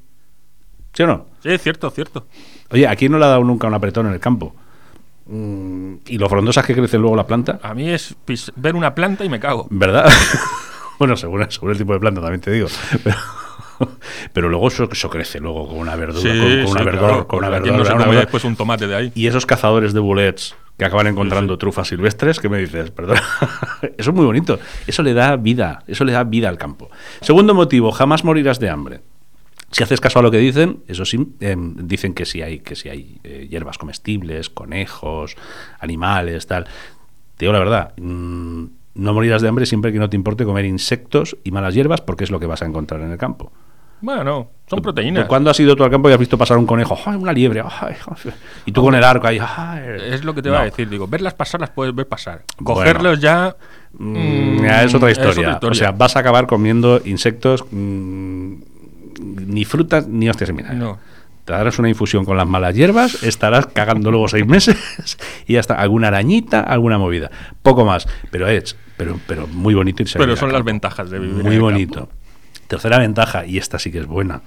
¿Sí 0.99 1.03
o 1.03 1.07
no? 1.07 1.27
Sí, 1.41 1.57
cierto, 1.59 1.89
cierto. 1.91 2.25
Oye, 2.71 2.85
¿a 2.85 2.93
quién 2.97 3.13
no 3.13 3.19
le 3.19 3.23
ha 3.23 3.29
dado 3.29 3.45
nunca 3.45 3.67
un 3.67 3.73
apretón 3.73 4.07
en 4.07 4.11
el 4.11 4.19
campo? 4.19 4.53
Mm, 5.27 5.93
y 6.07 6.17
lo 6.17 6.27
frondosas 6.27 6.65
que 6.65 6.75
crece 6.75 6.97
luego 6.97 7.15
la 7.15 7.25
planta, 7.25 7.57
A 7.63 7.73
mí 7.73 7.87
es 7.89 8.13
pis- 8.25 8.51
ver 8.57 8.75
una 8.75 8.93
planta 8.93 9.23
y 9.23 9.29
me 9.29 9.39
cago. 9.39 9.65
¿verdad? 9.69 10.11
bueno, 10.99 11.15
según, 11.15 11.45
según 11.49 11.71
el 11.71 11.77
tipo 11.77 11.93
de 11.93 12.01
planta 12.01 12.19
también 12.19 12.41
te 12.41 12.51
digo. 12.51 12.67
Pero, 13.01 13.15
pero 14.33 14.49
luego 14.49 14.67
eso, 14.67 14.89
eso 14.91 15.09
crece 15.09 15.39
luego 15.39 15.69
con 15.69 15.77
una 15.77 15.95
verdura, 15.95 16.19
Sí, 16.21 16.37
con, 16.65 16.73
con 16.73 16.81
una 16.81 16.91
claro, 16.99 17.27
con 17.29 17.45
una 17.45 17.55
aquí 17.55 17.71
no 17.71 17.85
se 17.85 17.91
come 17.93 17.99
verdor. 18.03 18.15
después 18.23 18.43
un 18.43 18.57
tomate 18.57 18.85
de 18.87 18.95
ahí. 18.97 19.11
Y 19.15 19.27
esos 19.27 19.45
cazadores 19.45 19.93
de 19.93 20.01
bullets 20.01 20.53
que 20.77 20.83
acaban 20.83 21.07
encontrando 21.07 21.57
trufas 21.57 21.87
silvestres, 21.87 22.41
¿qué 22.41 22.49
me 22.49 22.57
dices? 22.57 22.91
Perdón. 22.95 23.19
eso 23.97 24.09
es 24.09 24.13
muy 24.13 24.25
bonito. 24.25 24.59
Eso 24.85 25.01
le 25.03 25.13
da 25.13 25.37
vida, 25.37 25.81
eso 25.87 26.03
le 26.03 26.11
da 26.11 26.25
vida 26.25 26.49
al 26.49 26.57
campo. 26.57 26.89
Segundo 27.21 27.53
motivo, 27.53 27.89
jamás 27.93 28.25
morirás 28.25 28.59
de 28.59 28.69
hambre. 28.69 28.99
Si 29.71 29.83
haces 29.83 30.01
caso 30.01 30.19
a 30.19 30.21
lo 30.21 30.31
que 30.31 30.37
dicen, 30.37 30.79
eso 30.87 31.05
sí, 31.05 31.27
em, 31.39 31.75
dicen 31.87 32.13
que 32.13 32.25
si 32.25 32.41
hay, 32.41 32.59
que 32.59 32.75
si 32.75 32.89
hay 32.89 33.19
eh, 33.23 33.47
hierbas 33.49 33.77
comestibles, 33.77 34.49
conejos, 34.49 35.35
animales, 35.79 36.47
tal. 36.47 36.63
Te 37.37 37.45
digo 37.45 37.53
la 37.53 37.59
verdad, 37.59 37.93
mm, 37.97 38.63
no 38.95 39.13
morirás 39.13 39.41
de 39.41 39.47
hambre 39.47 39.65
siempre 39.65 39.93
que 39.93 39.99
no 39.99 40.09
te 40.09 40.15
importe 40.17 40.43
comer 40.43 40.65
insectos 40.65 41.37
y 41.43 41.51
malas 41.51 41.73
hierbas, 41.75 42.01
porque 42.01 42.23
es 42.23 42.31
lo 42.31 42.39
que 42.39 42.47
vas 42.47 42.61
a 42.61 42.65
encontrar 42.65 43.01
en 43.01 43.11
el 43.11 43.17
campo. 43.17 43.51
Bueno, 44.01 44.49
son 44.65 44.81
proteínas. 44.81 45.25
¿Cuándo 45.25 45.49
has 45.49 45.59
ido 45.59 45.75
tú 45.75 45.83
al 45.83 45.89
campo 45.91 46.09
y 46.09 46.13
has 46.13 46.19
visto 46.19 46.37
pasar 46.37 46.57
un 46.57 46.65
conejo? 46.65 46.97
¡Ay, 47.05 47.17
una 47.17 47.33
liebre! 47.33 47.61
Y 48.65 48.71
tú 48.71 48.81
con 48.81 48.95
el 48.95 49.03
arco 49.03 49.27
ahí. 49.27 49.37
¡ay! 49.41 49.81
Es 50.09 50.23
lo 50.23 50.33
que 50.33 50.41
te 50.41 50.49
va 50.49 50.57
a 50.57 50.59
No. 50.59 50.65
decir, 50.65 50.87
digo, 50.87 51.05
verlas 51.05 51.33
pasar 51.33 51.59
las 51.59 51.69
puedes 51.71 51.93
ver 51.93 52.07
pasar. 52.07 52.43
Bueno. 52.59 52.79
Cogerlos 52.79 53.19
ya 53.19 53.55
Mm, 53.91 54.61
mm, 54.61 54.65
es 54.65 54.93
otra 54.93 55.09
es 55.09 55.17
historia. 55.17 55.31
otra 55.41 55.51
historia. 55.53 55.71
O 55.71 55.73
sea, 55.73 55.91
vas 55.91 56.15
a 56.15 56.19
acabar 56.19 56.45
comiendo 56.45 57.01
insectos, 57.05 57.65
ni 59.19 59.65
frutas 59.65 60.07
ni 60.07 60.29
hostias 60.29 60.55
vinagre. 60.55 60.77
No. 60.77 60.97
Te 61.45 61.53
darás 61.53 61.79
una 61.79 61.89
infusión 61.89 62.25
con 62.25 62.37
las 62.37 62.47
malas 62.47 62.75
hierbas, 62.75 63.23
estarás 63.23 63.65
cagando 63.67 64.11
luego 64.11 64.27
seis 64.27 64.45
meses 64.47 64.77
y 65.47 65.53
ya 65.53 65.59
está. 65.59 65.75
Alguna 65.75 66.07
arañita, 66.09 66.59
alguna 66.61 66.97
movida. 66.97 67.31
Poco 67.63 67.85
más. 67.85 68.07
Pero 68.31 68.47
es, 68.47 68.75
pero, 68.97 69.19
pero 69.27 69.47
muy 69.47 69.73
bonito 69.73 70.03
irse 70.03 70.19
Pero 70.19 70.35
son 70.35 70.51
las 70.53 70.63
ventajas 70.63 71.09
de 71.09 71.17
vivir 71.19 71.35
Muy 71.43 71.47
en 71.47 71.53
el 71.53 71.61
bonito. 71.61 71.99
campo. 72.01 72.13
Tercera 72.67 72.99
ventaja, 72.99 73.45
y 73.47 73.57
esta 73.57 73.79
sí 73.79 73.91
que 73.91 73.97
es 73.99 74.05
buena. 74.05 74.41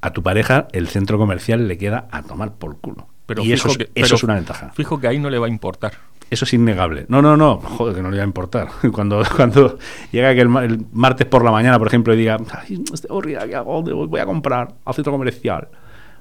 A 0.00 0.12
tu 0.12 0.22
pareja 0.22 0.68
el 0.72 0.88
centro 0.88 1.18
comercial 1.18 1.68
le 1.68 1.76
queda 1.76 2.08
a 2.10 2.22
tomar 2.22 2.54
por 2.54 2.78
culo. 2.78 3.08
Pero 3.26 3.44
y 3.44 3.52
eso, 3.52 3.68
fijo 3.68 3.72
es, 3.72 3.76
que- 3.78 3.84
eso 3.84 3.90
pero 4.06 4.14
es 4.16 4.22
una 4.24 4.34
ventaja. 4.34 4.70
Fijo 4.74 4.98
que 5.00 5.06
ahí 5.08 5.18
no 5.18 5.28
le 5.28 5.38
va 5.38 5.46
a 5.46 5.50
importar. 5.50 5.92
Eso 6.32 6.44
es 6.46 6.52
innegable. 6.54 7.04
No, 7.08 7.20
no, 7.20 7.36
no. 7.36 7.56
Joder, 7.58 7.94
que 7.94 8.02
no 8.02 8.10
le 8.10 8.16
va 8.16 8.22
a 8.22 8.26
importar. 8.26 8.68
Cuando, 8.92 9.22
cuando 9.36 9.78
llega 10.10 10.34
que 10.34 10.40
el, 10.40 10.48
ma- 10.48 10.64
el 10.64 10.84
martes 10.92 11.26
por 11.26 11.44
la 11.44 11.50
mañana, 11.52 11.78
por 11.78 11.88
ejemplo, 11.88 12.14
y 12.14 12.16
diga, 12.16 12.38
Ay, 12.66 12.82
estoy 12.92 13.08
aburrida, 13.10 13.46
¿qué 13.46 13.54
hago? 13.54 13.74
¿Dónde 13.82 13.92
voy? 13.92 14.18
A 14.20 14.24
comprar 14.24 14.68
al 14.84 14.94
centro 14.94 15.12
comercial. 15.12 15.68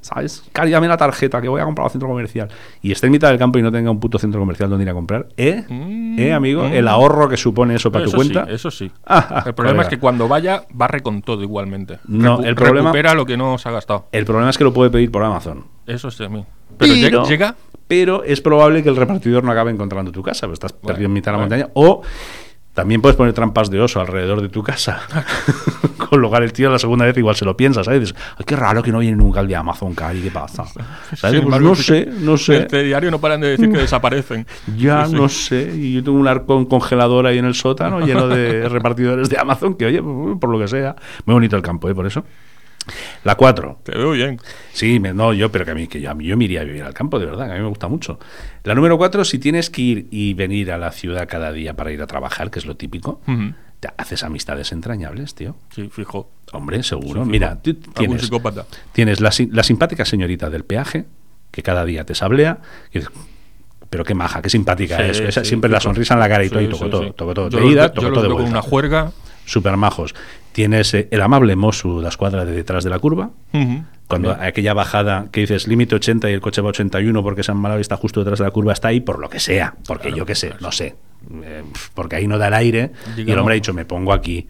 ¿Sabes? 0.02 0.44
Cari, 0.52 0.72
dame 0.72 0.88
la 0.88 0.98
tarjeta 0.98 1.40
que 1.42 1.48
voy 1.48 1.62
a 1.62 1.64
comprar 1.64 1.86
al 1.86 1.92
centro 1.92 2.10
comercial. 2.10 2.50
Y 2.82 2.92
esté 2.92 3.06
en 3.06 3.12
mitad 3.12 3.30
del 3.30 3.38
campo 3.38 3.60
y 3.60 3.62
no 3.62 3.72
tenga 3.72 3.92
un 3.92 4.00
puto 4.00 4.18
centro 4.18 4.40
comercial 4.40 4.68
donde 4.68 4.84
ir 4.84 4.90
a 4.90 4.94
comprar. 4.94 5.28
¿Eh? 5.38 5.64
Mm, 5.70 6.18
¿Eh, 6.20 6.34
amigo? 6.34 6.64
mm. 6.64 6.74
El 6.74 6.88
ahorro 6.88 7.30
que 7.30 7.38
supone 7.38 7.76
eso 7.76 7.92
para 7.92 8.06
tu 8.06 8.12
cuenta. 8.14 8.46
Sí, 8.48 8.52
eso 8.54 8.72
sí. 8.72 8.92
Ah, 9.06 9.44
el 9.46 9.54
problema 9.54 9.78
colega. 9.78 9.82
es 9.84 9.88
que 9.90 10.00
cuando 10.00 10.28
vaya, 10.28 10.64
barre 10.74 11.02
con 11.02 11.22
todo 11.22 11.44
igualmente. 11.44 12.00
No, 12.08 12.44
el 12.44 12.56
problema- 12.56 12.90
Recupera 12.90 13.14
lo 13.14 13.26
que 13.28 13.38
no 13.38 13.60
se 13.60 13.70
ha 13.70 13.72
gastado. 13.74 14.08
El 14.12 14.26
problema 14.26 14.50
es 14.50 14.58
que 14.58 14.64
lo 14.64 14.74
puede 14.74 14.90
pedir 14.90 15.12
por 15.12 15.24
Amazon. 15.24 15.66
Eso 15.86 16.10
sí 16.10 16.24
a 16.24 16.30
mí. 16.30 16.44
Pero, 16.80 16.96
llega- 16.96 17.24
llega 17.26 17.56
pero 17.92 18.24
es 18.24 18.40
probable 18.40 18.82
que 18.84 18.88
el 18.88 18.96
repartidor 18.96 19.44
no 19.44 19.52
acabe 19.52 19.70
encontrando 19.70 20.14
tu 20.14 20.24
casa, 20.24 20.48
pues 20.48 20.54
estás 20.56 20.72
Bueno, 20.72 20.88
perdido 20.88 21.08
en 21.08 21.14
mitad 21.14 21.34
de 21.34 21.38
la 21.40 21.44
bueno. 21.46 21.56
montaña. 21.58 21.72
O 21.74 22.02
también 22.74 23.02
puedes 23.02 23.18
poner 23.18 23.34
trampas 23.34 23.70
de 23.70 23.82
oso 23.82 24.00
alrededor 24.00 24.42
de 24.42 24.48
tu 24.48 24.64
casa. 24.64 25.02
Con 26.10 26.22
lo 26.22 26.30
cual 26.30 26.44
el 26.44 26.54
tío 26.54 26.70
la 26.70 26.80
segunda 26.80 27.04
vez 27.04 27.18
igual 27.18 27.36
se 27.36 27.44
lo 27.44 27.58
piensa, 27.58 27.84
¿sabes? 27.84 28.00
Dices, 28.00 28.16
Ay, 28.38 28.46
qué 28.46 28.56
raro 28.56 28.82
que 28.82 28.94
no 28.94 29.00
viene 29.00 29.18
nunca 29.18 29.42
el 29.42 29.48
de 29.50 29.58
Amazon, 29.58 29.94
Cari, 29.94 30.22
¿qué 30.22 30.32
pasa? 30.32 30.64
¿Sabes? 31.18 31.42
Sin 31.42 31.50
Pues 31.50 31.62
no 31.62 31.76
sí 31.76 31.84
sé, 31.84 32.06
no 32.22 32.38
sé. 32.38 32.60
Este 32.60 32.82
diario 32.84 33.12
no 33.12 33.20
paran 33.20 33.42
de 33.42 33.50
decir 33.50 33.70
que 33.70 33.80
desaparecen. 33.80 34.48
Ya 34.78 35.04
Sí, 35.06 35.12
sí. 35.12 35.18
no 35.18 35.28
sé. 35.28 35.72
Y 35.76 35.94
yo 35.96 36.04
tengo 36.06 36.18
un 36.18 36.30
arcón 36.30 36.64
congelador 36.68 37.28
ahí 37.28 37.40
en 37.40 37.46
el 37.46 37.56
sótano 37.56 38.00
lleno 38.00 38.30
de 38.30 38.70
repartidores 38.70 39.28
de 39.28 39.38
Amazon 39.38 39.74
que, 39.76 39.86
oye, 39.88 40.02
por 40.02 40.50
lo 40.50 40.58
que 40.58 40.70
sea. 40.70 40.96
Muy 41.26 41.34
bonito 41.34 41.58
el 41.58 41.62
campo, 41.62 41.90
¿eh? 41.90 41.94
Por 41.94 42.06
eso. 42.08 42.24
La 43.24 43.36
4. 43.36 43.80
Te 43.84 43.92
veo 43.98 44.12
bien. 44.12 44.40
Sí, 44.74 45.00
me- 45.00 45.14
no, 45.14 45.34
yo, 45.34 45.52
pero 45.52 45.66
que 45.66 45.72
a 45.72 45.76
mí, 45.76 45.88
que 45.88 46.02
yo, 46.02 46.10
a 46.12 46.14
mí 46.16 46.26
yo 46.26 46.36
me 46.38 46.46
iría 46.46 46.62
a 46.62 46.64
vivir 46.64 46.84
al 46.84 46.94
campo, 46.94 47.20
de 47.20 47.26
verdad, 47.28 47.46
que 47.46 47.52
a 47.54 47.56
mí 47.56 47.62
me 47.62 47.68
gusta 47.70 47.88
mucho. 47.88 48.20
La 48.64 48.74
número 48.76 48.98
cuatro, 48.98 49.24
si 49.24 49.38
tienes 49.40 49.70
que 49.70 49.82
ir 49.82 50.08
y 50.12 50.34
venir 50.34 50.72
a 50.72 50.78
la 50.78 50.92
ciudad 50.92 51.28
cada 51.28 51.52
día 51.52 51.76
para 51.76 51.92
ir 51.92 52.02
a 52.02 52.08
trabajar, 52.08 52.50
que 52.52 52.60
es 52.60 52.66
lo 52.66 52.76
típico, 52.76 53.22
te 53.80 53.90
haces 53.98 54.24
amistades 54.24 54.72
entrañables, 54.72 55.34
tío. 55.36 55.56
Sí, 55.76 55.90
fijo. 55.92 56.30
Hombre, 56.54 56.84
seguro. 56.84 57.08
Sí, 57.08 57.14
fijo. 57.20 57.26
Mira, 57.26 57.62
tú 57.62 57.74
tienes, 57.74 58.22
psicópata. 58.24 58.66
tienes 58.92 59.20
la, 59.22 59.32
la 59.52 59.64
simpática 59.64 60.06
señorita 60.06 60.50
del 60.50 60.64
peaje, 60.66 61.06
que 61.52 61.62
cada 61.64 61.84
día 61.86 62.06
te 62.06 62.16
sablea, 62.16 62.60
y 62.92 63.00
dices, 63.00 63.12
pero 63.90 64.04
qué 64.04 64.14
maja, 64.16 64.42
qué 64.42 64.50
simpática 64.50 64.98
Sí, 64.98 65.04
es. 65.10 65.20
Esa- 65.20 65.44
sí, 65.44 65.50
siempre 65.50 65.70
la 65.70 65.80
sonrisa 65.80 66.14
en 66.14 66.20
la 66.22 66.30
cara 66.30 66.44
y 66.46 66.50
todo, 66.50 66.62
y 66.62 66.68
tocó 66.68 66.86
sí, 66.86 66.92
todo, 66.92 67.04
sí. 67.04 67.14
tocó 67.16 67.34
todo. 67.34 67.50
Yo 67.50 67.58
De 67.58 67.64
los 67.64 67.74
ida, 67.74 67.94
yo 67.94 68.02
los 68.04 68.14
todo 68.14 68.22
de 68.22 68.28
veo 68.30 68.38
con 68.38 68.44
vuelta. 68.46 68.60
una 68.60 68.62
juerga. 68.62 69.12
Super 69.44 69.76
majos. 69.76 70.14
Tienes 70.52 70.94
eh, 70.94 71.08
el 71.12 71.22
amable 71.22 71.56
Mosu 71.56 71.98
de 71.98 72.04
la 72.04 72.10
escuadra 72.10 72.46
de 72.46 72.52
detrás 72.52 72.84
de 72.84 72.90
la 72.90 73.00
curva, 73.00 73.32
cuando 74.08 74.32
aquella 74.32 74.74
bajada 74.74 75.28
que 75.32 75.42
dices 75.42 75.68
límite 75.68 75.96
80 75.96 76.30
y 76.30 76.34
el 76.34 76.42
coche 76.42 76.62
va 76.62 76.70
81 76.70 77.24
porque 77.24 77.44
San 77.44 77.58
Malawi 77.58 77.82
está 77.82 77.96
justo 77.96 78.20
detrás 78.20 78.40
de 78.40 78.46
la 78.46 78.52
curva, 78.52 78.74
está 78.74 78.90
ahí 78.90 79.00
por 79.00 79.20
lo 79.20 79.30
que 79.30 79.40
sea, 79.40 79.76
porque 79.88 80.10
Claro, 80.10 80.18
yo 80.18 80.26
qué 80.26 80.36
sé, 80.36 80.48
claro. 80.50 80.62
no 80.62 80.72
sé, 80.72 80.96
Eh, 81.44 81.64
porque 81.94 82.18
ahí 82.18 82.28
no 82.28 82.38
da 82.38 82.48
el 82.48 82.54
aire 82.56 82.92
y 83.16 83.30
el 83.32 83.40
hombre 83.40 83.54
ha 83.54 83.56
dicho 83.56 83.74
me 83.74 83.86
pongo 83.86 84.12
aquí 84.12 84.48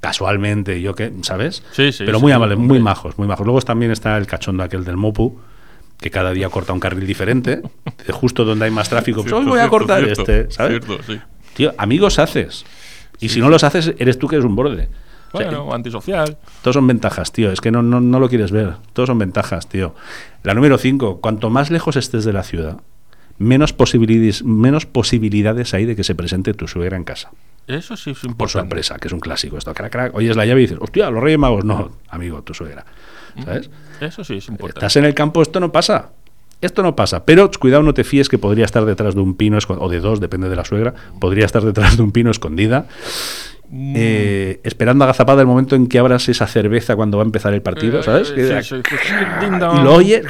casualmente, 0.00 0.80
yo 0.80 0.94
qué, 0.94 1.12
¿sabes? 1.22 1.62
Sí, 1.72 1.92
sí, 1.92 2.04
Pero 2.04 2.18
sí, 2.18 2.22
muy 2.22 2.32
amables, 2.32 2.58
muy 2.58 2.80
majos, 2.80 3.18
muy 3.18 3.28
majos. 3.28 3.46
Luego 3.46 3.60
también 3.62 3.90
está 3.90 4.16
el 4.16 4.26
cachondo 4.26 4.62
aquel 4.62 4.84
del 4.84 4.96
Mopu 4.96 5.38
que 6.00 6.10
cada 6.10 6.32
día 6.32 6.48
corta 6.48 6.72
un 6.72 6.80
carril 6.80 7.06
diferente, 7.06 7.62
justo 8.10 8.44
donde 8.44 8.66
hay 8.66 8.70
más 8.70 8.88
tráfico, 8.88 9.22
pues, 9.22 9.30
Cierto, 9.32 9.38
hoy 9.38 9.56
voy 9.56 9.60
a 9.60 9.68
cortar 9.68 10.04
cierto, 10.04 10.22
este, 10.22 10.50
¿sabes? 10.50 10.84
cierto, 10.84 11.02
sí. 11.06 11.20
Tío, 11.54 11.72
amigos 11.78 12.18
haces. 12.18 12.64
Y 13.20 13.28
si 13.28 13.40
no 13.40 13.48
los 13.48 13.62
haces, 13.64 13.94
eres 13.98 14.18
tú 14.18 14.26
que 14.26 14.36
eres 14.36 14.44
un 14.44 14.56
borde. 14.56 14.88
Bueno, 15.34 15.72
antisocial. 15.74 16.38
todos 16.62 16.74
son 16.74 16.86
ventajas, 16.86 17.32
tío. 17.32 17.50
Es 17.50 17.60
que 17.60 17.70
no, 17.70 17.82
no, 17.82 18.00
no 18.00 18.20
lo 18.20 18.28
quieres 18.28 18.50
ver. 18.50 18.74
Todos 18.92 19.08
son 19.08 19.18
ventajas, 19.18 19.68
tío. 19.68 19.94
La 20.42 20.54
número 20.54 20.78
5. 20.78 21.20
Cuanto 21.20 21.50
más 21.50 21.70
lejos 21.70 21.96
estés 21.96 22.24
de 22.24 22.32
la 22.32 22.42
ciudad, 22.42 22.78
menos 23.38 23.72
posibilidades, 23.72 24.44
menos 24.44 24.86
posibilidades 24.86 25.74
hay 25.74 25.84
de 25.84 25.96
que 25.96 26.04
se 26.04 26.14
presente 26.14 26.54
tu 26.54 26.68
suegra 26.68 26.96
en 26.96 27.04
casa. 27.04 27.30
Eso 27.66 27.96
sí 27.96 28.10
es 28.10 28.18
Por 28.20 28.30
importante. 28.30 28.68
sorpresa, 28.68 28.98
que 28.98 29.08
es 29.08 29.12
un 29.14 29.20
clásico. 29.20 29.56
Esto, 29.58 29.72
crac, 29.74 29.90
crac, 29.90 30.14
oyes 30.14 30.36
la 30.36 30.44
llave 30.44 30.60
y 30.60 30.64
dices, 30.64 30.78
hostia, 30.80 31.10
los 31.10 31.22
Reyes 31.22 31.38
Magos. 31.38 31.64
No, 31.64 31.92
amigo, 32.08 32.42
tu 32.42 32.54
suegra. 32.54 32.84
¿Sabes? 33.44 33.70
Eso 34.00 34.22
sí 34.22 34.34
es 34.36 34.48
importante. 34.48 34.78
Estás 34.80 34.96
en 34.96 35.04
el 35.06 35.14
campo, 35.14 35.42
esto 35.42 35.58
no 35.60 35.72
pasa. 35.72 36.10
Esto 36.60 36.82
no 36.82 36.96
pasa, 36.96 37.24
pero 37.26 37.50
cuidado, 37.58 37.82
no 37.82 37.92
te 37.92 38.04
fíes 38.04 38.28
que 38.30 38.38
podría 38.38 38.64
estar 38.64 38.84
detrás 38.86 39.14
de 39.14 39.20
un 39.20 39.34
pino, 39.34 39.58
o 39.68 39.88
de 39.90 40.00
dos, 40.00 40.20
depende 40.20 40.48
de 40.48 40.56
la 40.56 40.64
suegra, 40.64 40.94
podría 41.20 41.44
estar 41.44 41.62
detrás 41.62 41.96
de 41.98 42.02
un 42.02 42.10
pino 42.10 42.30
escondida, 42.30 42.86
eh, 43.72 44.60
esperando 44.62 45.04
agazapada 45.04 45.40
el 45.40 45.46
momento 45.46 45.76
en 45.76 45.86
que 45.86 45.98
abras 45.98 46.28
esa 46.28 46.46
cerveza 46.46 46.96
cuando 46.96 47.18
va 47.18 47.24
a 47.24 47.26
empezar 47.26 47.54
el 47.54 47.62
partido, 47.62 48.02
¿sabes? 48.02 48.32
Eh, 48.36 48.62
sí, 48.62 48.76
sí, 48.84 48.96
sí, 49.02 49.46
dong. 49.58 49.80
y 49.80 49.82
lo 49.82 49.94
oye, 49.94 50.22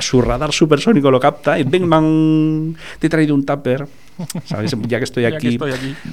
su 0.00 0.20
radar 0.22 0.52
supersónico 0.52 1.10
lo 1.10 1.20
capta 1.20 1.58
y 1.58 1.64
bing 1.64 1.88
bang, 1.88 2.76
te 2.98 3.06
he 3.06 3.10
traído 3.10 3.34
un 3.34 3.44
tupper, 3.44 3.86
¿sabes? 4.44 4.76
Ya 4.86 4.98
que 4.98 5.04
estoy 5.04 5.24
aquí. 5.26 5.58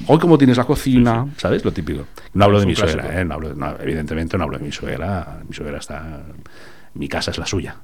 Hoy 0.06 0.18
cómo 0.18 0.38
tienes 0.38 0.56
la 0.56 0.64
cocina, 0.64 1.26
¿sabes? 1.36 1.64
Lo 1.64 1.72
típico. 1.72 2.06
No 2.34 2.44
hablo 2.44 2.60
de 2.60 2.66
mi 2.66 2.74
suegra, 2.74 3.02
clásico. 3.02 3.20
¿eh? 3.20 3.24
No 3.24 3.34
hablo, 3.34 3.54
no, 3.54 3.76
evidentemente 3.80 4.36
no 4.38 4.44
hablo 4.44 4.58
de 4.58 4.64
mi 4.64 4.72
suegra. 4.72 5.40
Mi 5.48 5.54
suegra 5.54 5.78
está... 5.78 6.22
Mi 6.94 7.08
casa 7.08 7.30
es 7.30 7.38
la 7.38 7.46
suya. 7.46 7.76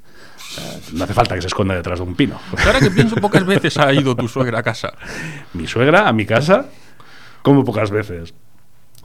No 0.93 1.05
hace 1.05 1.15
falta 1.15 1.35
que 1.35 1.41
se 1.41 1.47
esconda 1.47 1.75
detrás 1.75 1.99
de 1.99 2.05
un 2.05 2.15
pino. 2.15 2.39
Ahora 2.67 2.79
que 2.79 2.91
pienso, 2.91 3.17
pocas 3.17 3.45
veces 3.47 3.79
ha 3.79 3.93
ido 3.93 4.15
tu 4.15 4.29
suegra 4.29 4.59
a 4.59 4.63
casa. 4.63 4.93
Mi 5.55 5.67
suegra 5.67 6.09
a 6.09 6.13
mi 6.13 6.27
casa, 6.27 6.67
como 7.43 7.65
pocas 7.65 7.91
veces. 7.91 8.35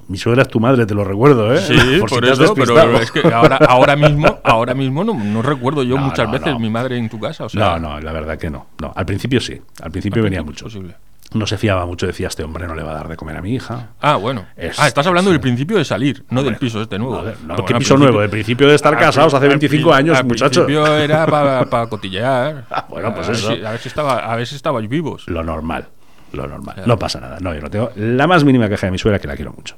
Mi 0.07 0.17
suegra 0.17 0.41
es 0.43 0.47
tu 0.47 0.59
madre, 0.59 0.85
te 0.85 0.93
lo 0.93 1.03
recuerdo, 1.03 1.53
¿eh? 1.53 1.59
Sí, 1.59 1.73
por, 1.99 2.09
si 2.09 2.17
eso, 2.17 2.53
pero 2.53 2.99
es 2.99 3.11
que 3.11 3.21
ahora, 3.33 3.57
ahora 3.57 3.95
mismo, 3.95 4.39
ahora 4.43 4.73
mismo 4.73 5.03
no, 5.03 5.13
no 5.13 5.41
recuerdo 5.41 5.83
yo 5.83 5.95
No, 5.97 6.03
muchas 6.05 6.25
no, 6.27 6.33
veces 6.33 6.59
mi 6.59 6.69
madre 6.69 6.97
en 6.97 7.09
tu 7.09 7.19
casa. 7.19 7.45
O 7.45 7.49
sea, 7.49 7.77
No, 7.77 7.79
no, 7.79 7.99
la 8.01 8.11
verdad 8.11 8.37
que 8.37 8.49
no. 8.49 8.67
no. 8.81 8.91
Al 8.95 9.05
principio 9.05 9.39
sí. 9.39 9.59
Al 9.81 9.91
principio 9.91 10.19
al 10.21 10.23
venía 10.25 10.39
principio 10.43 10.65
mucho. 10.65 10.65
posible. 10.65 10.95
No 11.33 11.47
se 11.47 11.57
fiaba 11.57 11.85
mucho, 11.87 12.05
decía 12.05 12.27
este 12.27 12.43
hombre 12.43 12.67
no 12.67 12.75
le 12.75 12.83
va 12.83 12.91
a 12.91 12.95
dar 12.95 13.07
de 13.07 13.15
comer 13.15 13.35
a 13.37 13.41
mi 13.41 13.55
hija. 13.55 13.89
Ah, 14.01 14.17
bueno. 14.17 14.45
Es- 14.55 14.77
ah, 14.79 14.87
estás 14.87 15.07
hablando 15.07 15.31
sí. 15.31 15.33
del 15.33 15.41
principio 15.41 15.77
de 15.77 15.85
salir, 15.85 16.23
no 16.29 16.43
del 16.43 16.57
piso 16.57 16.79
este 16.81 16.99
nuevo. 16.99 17.23
No, 17.23 17.53
Ah, 17.53 17.55
¿qué 17.55 17.61
bueno, 17.63 17.79
piso 17.79 17.97
nuevo? 17.97 18.21
El 18.21 18.29
principio 18.29 18.67
de 18.67 18.75
estar 18.75 18.95
casados 18.99 19.33
hace 19.33 19.45
al 19.45 19.49
25 19.49 19.89
pri- 19.89 19.97
años, 19.97 20.17
al 20.19 20.25
muchacho. 20.25 20.65
principio 20.65 20.95
era 20.95 21.25
para 21.25 21.87
cotillear. 21.89 22.65
Ah, 22.69 22.85
bueno, 22.87 23.15
pues 23.15 23.29
a 23.29 23.31
eso. 23.31 23.47
Ver 23.49 23.57
si, 23.59 23.65
a 23.65 23.71
ver 23.71 23.79
si 23.79 23.87
estaba, 23.87 24.17
a 24.31 24.35
ver 24.35 24.45
si 24.45 24.55
estabais 24.55 24.87
vivos. 24.87 25.23
Lo 25.27 25.43
normal. 25.43 25.87
Lo 26.33 26.45
normal. 26.47 26.75
Claro. 26.75 26.87
No 26.87 26.99
pasa 26.99 27.19
nada. 27.19 27.37
No, 27.39 27.53
yo 27.55 27.61
no 27.61 27.69
tengo 27.69 27.91
la 27.95 28.27
más 28.27 28.43
mínima 28.43 28.69
queja 28.69 28.87
de 28.87 28.91
mi 28.91 28.97
suegra, 28.99 29.17
que 29.19 29.27
la 29.27 29.35
quiero 29.35 29.53
mucho. 29.53 29.75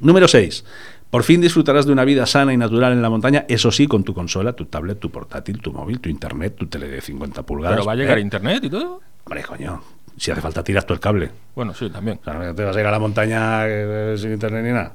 Número 0.00 0.28
6. 0.28 0.64
Por 1.10 1.22
fin 1.22 1.40
disfrutarás 1.40 1.86
de 1.86 1.92
una 1.92 2.04
vida 2.04 2.26
sana 2.26 2.52
y 2.52 2.56
natural 2.56 2.92
en 2.92 3.00
la 3.00 3.08
montaña, 3.08 3.46
eso 3.48 3.72
sí, 3.72 3.86
con 3.86 4.04
tu 4.04 4.12
consola, 4.12 4.52
tu 4.52 4.66
tablet, 4.66 4.98
tu 4.98 5.10
portátil, 5.10 5.60
tu 5.60 5.72
móvil, 5.72 6.00
tu 6.00 6.10
internet, 6.10 6.54
tu 6.54 6.66
tele 6.66 6.88
de 6.88 7.00
50 7.00 7.42
pulgadas. 7.44 7.76
Pero 7.76 7.86
va 7.86 7.92
a 7.92 7.96
llegar 7.96 8.18
¿eh? 8.18 8.20
internet 8.20 8.64
y 8.64 8.70
todo. 8.70 9.00
Hombre, 9.24 9.42
coño. 9.42 9.82
Si 10.18 10.30
hace 10.30 10.40
falta, 10.40 10.62
tiras 10.62 10.84
tú 10.84 10.94
el 10.94 11.00
cable. 11.00 11.30
Bueno, 11.54 11.72
sí, 11.72 11.88
también. 11.90 12.18
O 12.20 12.24
sea, 12.24 12.34
no 12.34 12.54
te 12.54 12.64
vas 12.64 12.76
a 12.76 12.80
ir 12.80 12.86
a 12.86 12.90
la 12.90 12.98
montaña 12.98 13.66
eh, 13.66 14.16
sin 14.18 14.32
internet 14.32 14.64
ni 14.64 14.72
nada. 14.72 14.94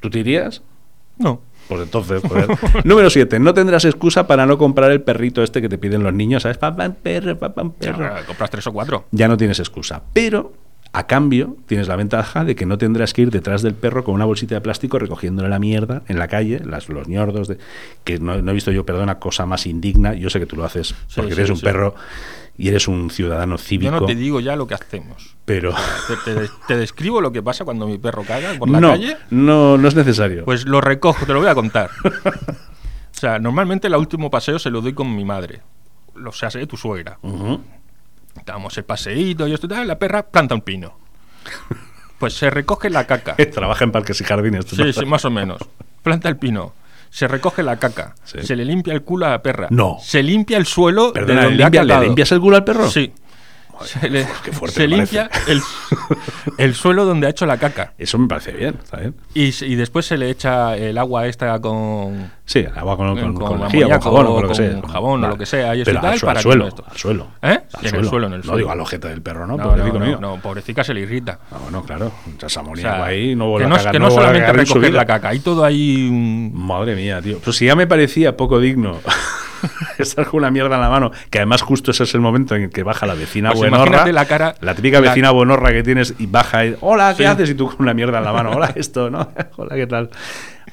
¿Tú 0.00 0.08
te 0.08 0.20
irías? 0.20 0.62
No. 1.18 1.40
Pues 1.66 1.82
entonces, 1.82 2.22
joder. 2.22 2.48
Número 2.84 3.10
7. 3.10 3.38
No 3.40 3.52
tendrás 3.52 3.84
excusa 3.84 4.26
para 4.26 4.46
no 4.46 4.56
comprar 4.56 4.90
el 4.92 5.02
perrito 5.02 5.42
este 5.42 5.60
que 5.60 5.68
te 5.68 5.76
piden 5.76 6.02
los 6.02 6.14
niños, 6.14 6.44
¿sabes? 6.44 6.56
Papá, 6.56 6.88
perro, 6.90 7.38
papá, 7.38 7.68
perro. 7.68 8.08
Compras 8.26 8.50
tres 8.50 8.66
o 8.68 8.72
cuatro. 8.72 9.06
Ya 9.10 9.28
no 9.28 9.36
tienes 9.36 9.58
excusa. 9.58 10.02
Pero, 10.12 10.52
a 10.92 11.06
cambio, 11.06 11.56
tienes 11.66 11.86
la 11.86 11.96
ventaja 11.96 12.44
de 12.44 12.56
que 12.56 12.64
no 12.66 12.78
tendrás 12.78 13.12
que 13.12 13.22
ir 13.22 13.30
detrás 13.30 13.62
del 13.62 13.74
perro 13.74 14.04
con 14.04 14.14
una 14.14 14.24
bolsita 14.24 14.54
de 14.54 14.60
plástico 14.62 14.98
recogiéndole 14.98 15.48
la 15.48 15.58
mierda 15.58 16.02
en 16.08 16.18
la 16.18 16.28
calle, 16.28 16.60
las, 16.64 16.88
los 16.88 17.06
ñordos, 17.08 17.46
de, 17.48 17.58
que 18.04 18.18
no, 18.18 18.40
no 18.40 18.50
he 18.50 18.54
visto 18.54 18.70
yo, 18.72 18.84
perdona, 18.86 19.18
cosa 19.18 19.44
más 19.46 19.66
indigna. 19.66 20.14
Yo 20.14 20.30
sé 20.30 20.40
que 20.40 20.46
tú 20.46 20.56
lo 20.56 20.64
haces 20.64 20.94
porque 21.14 21.34
sí, 21.34 21.38
eres 21.40 21.50
un 21.50 21.56
sí. 21.58 21.62
perro 21.64 21.94
y 22.56 22.68
eres 22.68 22.88
un 22.88 23.10
ciudadano 23.10 23.56
Yo 23.56 23.62
cívico. 23.62 23.90
no 23.92 24.06
te 24.06 24.14
digo 24.14 24.40
ya 24.40 24.56
lo 24.56 24.66
que 24.66 24.74
hacemos. 24.74 25.36
pero 25.44 25.74
Te, 26.24 26.34
te- 26.34 26.50
te 26.66 26.76
describo 26.76 27.20
lo 27.20 27.30
que 27.32 27.42
pasa 27.42 27.64
cuando 27.64 27.86
mi 27.86 27.98
perro 27.98 28.24
caga 28.24 28.54
por 28.58 28.68
la 28.70 28.80
no, 28.80 28.88
calle. 28.90 29.16
no, 29.30 29.76
no 29.78 29.88
es 29.88 29.94
necesario. 29.94 30.44
Pues 30.44 30.64
lo 30.66 30.80
recojo, 30.80 31.24
te 31.26 31.32
lo 31.34 31.40
voy 31.40 31.48
a 31.48 31.54
contar. 31.54 31.90
O 32.04 33.20
sea, 33.20 33.38
normalmente 33.38 33.88
el 33.88 33.94
último 33.94 34.30
paseo 34.30 34.58
se 34.58 34.70
lo 34.70 34.80
doy 34.80 34.94
con 34.94 35.14
mi 35.14 35.24
madre. 35.24 35.60
O 36.26 36.32
sea, 36.32 36.50
sé 36.50 36.66
tu 36.66 36.76
suegra. 36.76 37.18
Ujú. 37.22 37.60
Damos 38.44 38.76
el 38.78 38.84
paseíto 38.84 39.46
y 39.46 39.52
esto 39.54 39.66
y 39.66 39.70
tal, 39.70 39.88
la 39.88 39.98
perra 39.98 40.22
planta 40.26 40.54
un 40.54 40.60
pino. 40.62 40.98
Pues 42.18 42.34
se 42.34 42.50
recoge 42.50 42.90
la 42.90 43.06
caca. 43.06 43.36
Trabaja 43.52 43.84
en 43.84 43.92
parques 43.92 44.20
y 44.20 44.24
jardines. 44.24 44.64
Sí, 44.68 44.76
no 44.82 44.92
sí, 44.92 45.04
más 45.06 45.24
o 45.24 45.30
menos. 45.30 45.60
Planta 46.02 46.28
el 46.28 46.36
pino. 46.36 46.72
Se 47.10 47.26
recoge 47.28 47.62
la 47.62 47.78
caca. 47.78 48.14
Sí. 48.24 48.38
Se 48.42 48.54
le 48.56 48.64
limpia 48.64 48.92
el 48.92 49.02
culo 49.02 49.26
a 49.26 49.30
la 49.30 49.42
perra. 49.42 49.68
No. 49.70 49.96
Se 50.02 50.22
limpia 50.22 50.58
el 50.58 50.66
suelo 50.66 51.12
Perdona, 51.12 51.40
de 51.40 51.46
donde 51.46 51.64
limpia- 51.64 51.80
ha 51.80 51.84
¿le 52.00 52.06
limpias 52.06 52.32
el 52.32 52.40
culo 52.40 52.56
al 52.56 52.64
perro? 52.64 52.90
Sí. 52.90 53.12
Se, 53.84 54.10
le- 54.10 54.26
qué 54.44 54.50
fuerte 54.52 54.74
se 54.80 54.88
limpia 54.88 55.30
el, 55.46 55.62
el 56.58 56.74
suelo 56.74 57.04
donde 57.04 57.28
ha 57.28 57.30
hecho 57.30 57.46
la 57.46 57.56
caca. 57.58 57.94
Eso 57.96 58.18
me 58.18 58.26
parece 58.26 58.50
bien, 58.52 58.76
¿está 58.82 58.98
bien? 58.98 59.14
Y 59.34 59.74
después 59.76 60.04
se 60.04 60.18
le 60.18 60.28
echa 60.30 60.76
el 60.76 60.98
agua 60.98 61.28
esta 61.28 61.60
con, 61.60 62.30
Sí, 62.50 62.64
agua 62.74 62.96
con, 62.96 63.08
con, 63.14 63.34
Con 63.34 63.46
con 63.46 63.60
lejía, 63.60 63.80
amoníaco, 63.84 64.04
jabón 64.04 64.26
o 64.26 64.32
con 64.32 64.42
lo 64.44 64.48
que 64.48 64.54
sea. 64.54 64.80
jabón 64.90 65.22
o 65.24 65.28
lo 65.28 65.36
que 65.36 65.44
sea, 65.44 65.76
y 65.76 65.84
Pero 65.84 65.98
y 65.98 66.00
tal, 66.00 66.12
al, 66.12 66.18
su- 66.18 66.24
para 66.26 66.38
al 66.38 66.42
suelo, 66.42 66.64
no 66.70 66.84
al 66.90 66.96
suelo. 66.96 67.26
¿Eh? 67.42 67.58
Al 67.74 67.86
en 67.86 67.94
el 67.96 68.04
suelo, 68.06 68.26
en 68.26 68.32
el 68.32 68.38
No 68.38 68.44
suelo. 68.44 68.56
digo 68.56 68.70
al 68.70 68.80
ojete 68.80 69.08
del 69.08 69.20
perro, 69.20 69.46
¿no? 69.46 69.58
No, 69.58 69.64
Pobrecito 69.64 69.98
no, 69.98 70.06
mío. 70.06 70.18
no, 70.18 70.36
no, 70.36 70.40
pobrecita 70.42 70.82
se 70.82 70.94
le 70.94 71.00
irrita. 71.00 71.40
Ah, 71.52 71.56
bueno, 71.62 71.82
claro. 71.82 72.10
Echas 72.34 72.56
O 72.56 72.74
sea, 72.74 73.04
ahí 73.04 73.36
no 73.36 73.50
vuelve 73.50 73.68
no, 73.68 73.74
a 73.74 73.78
cagar. 73.78 73.92
que 73.92 73.98
no 73.98 74.10
solamente 74.10 74.50
recoger 74.54 74.94
la 74.94 75.04
caca, 75.04 75.28
hay 75.28 75.40
todo 75.40 75.62
ahí. 75.62 76.08
Madre 76.54 76.96
mía, 76.96 77.20
tío. 77.20 77.38
Pues 77.38 77.54
si 77.56 77.66
ya 77.66 77.76
me 77.76 77.86
parecía 77.86 78.34
poco 78.34 78.58
digno 78.58 78.96
estar 79.98 80.24
con 80.26 80.38
una 80.38 80.50
mierda 80.50 80.76
en 80.76 80.80
la 80.80 80.88
mano, 80.88 81.10
que 81.30 81.38
además 81.40 81.60
justo 81.60 81.90
ese 81.90 82.04
es 82.04 82.14
el 82.14 82.22
momento 82.22 82.54
en 82.56 82.62
el 82.62 82.70
que 82.70 82.82
baja 82.82 83.04
la 83.04 83.12
vecina 83.12 83.50
Pues 83.50 83.58
buenorra. 83.70 84.10
la 84.10 84.24
cara- 84.24 84.54
La 84.62 84.74
típica 84.74 85.02
la- 85.02 85.08
vecina 85.10 85.32
buenorra 85.32 85.70
que 85.72 85.82
tienes 85.82 86.14
y 86.18 86.24
baja 86.26 86.64
y, 86.64 86.76
hola, 86.80 87.10
¿qué 87.14 87.24
Sí. 87.24 87.28
haces? 87.28 87.50
Y 87.50 87.54
tú 87.54 87.66
con 87.66 87.76
una 87.80 87.92
mierda 87.92 88.18
en 88.18 88.24
la 88.24 88.32
mano, 88.32 88.52
hola, 88.52 88.72
esto, 88.74 89.10
¿no? 89.10 89.28
hola, 89.56 89.74
¿qué 89.74 89.86
tal? 89.86 90.08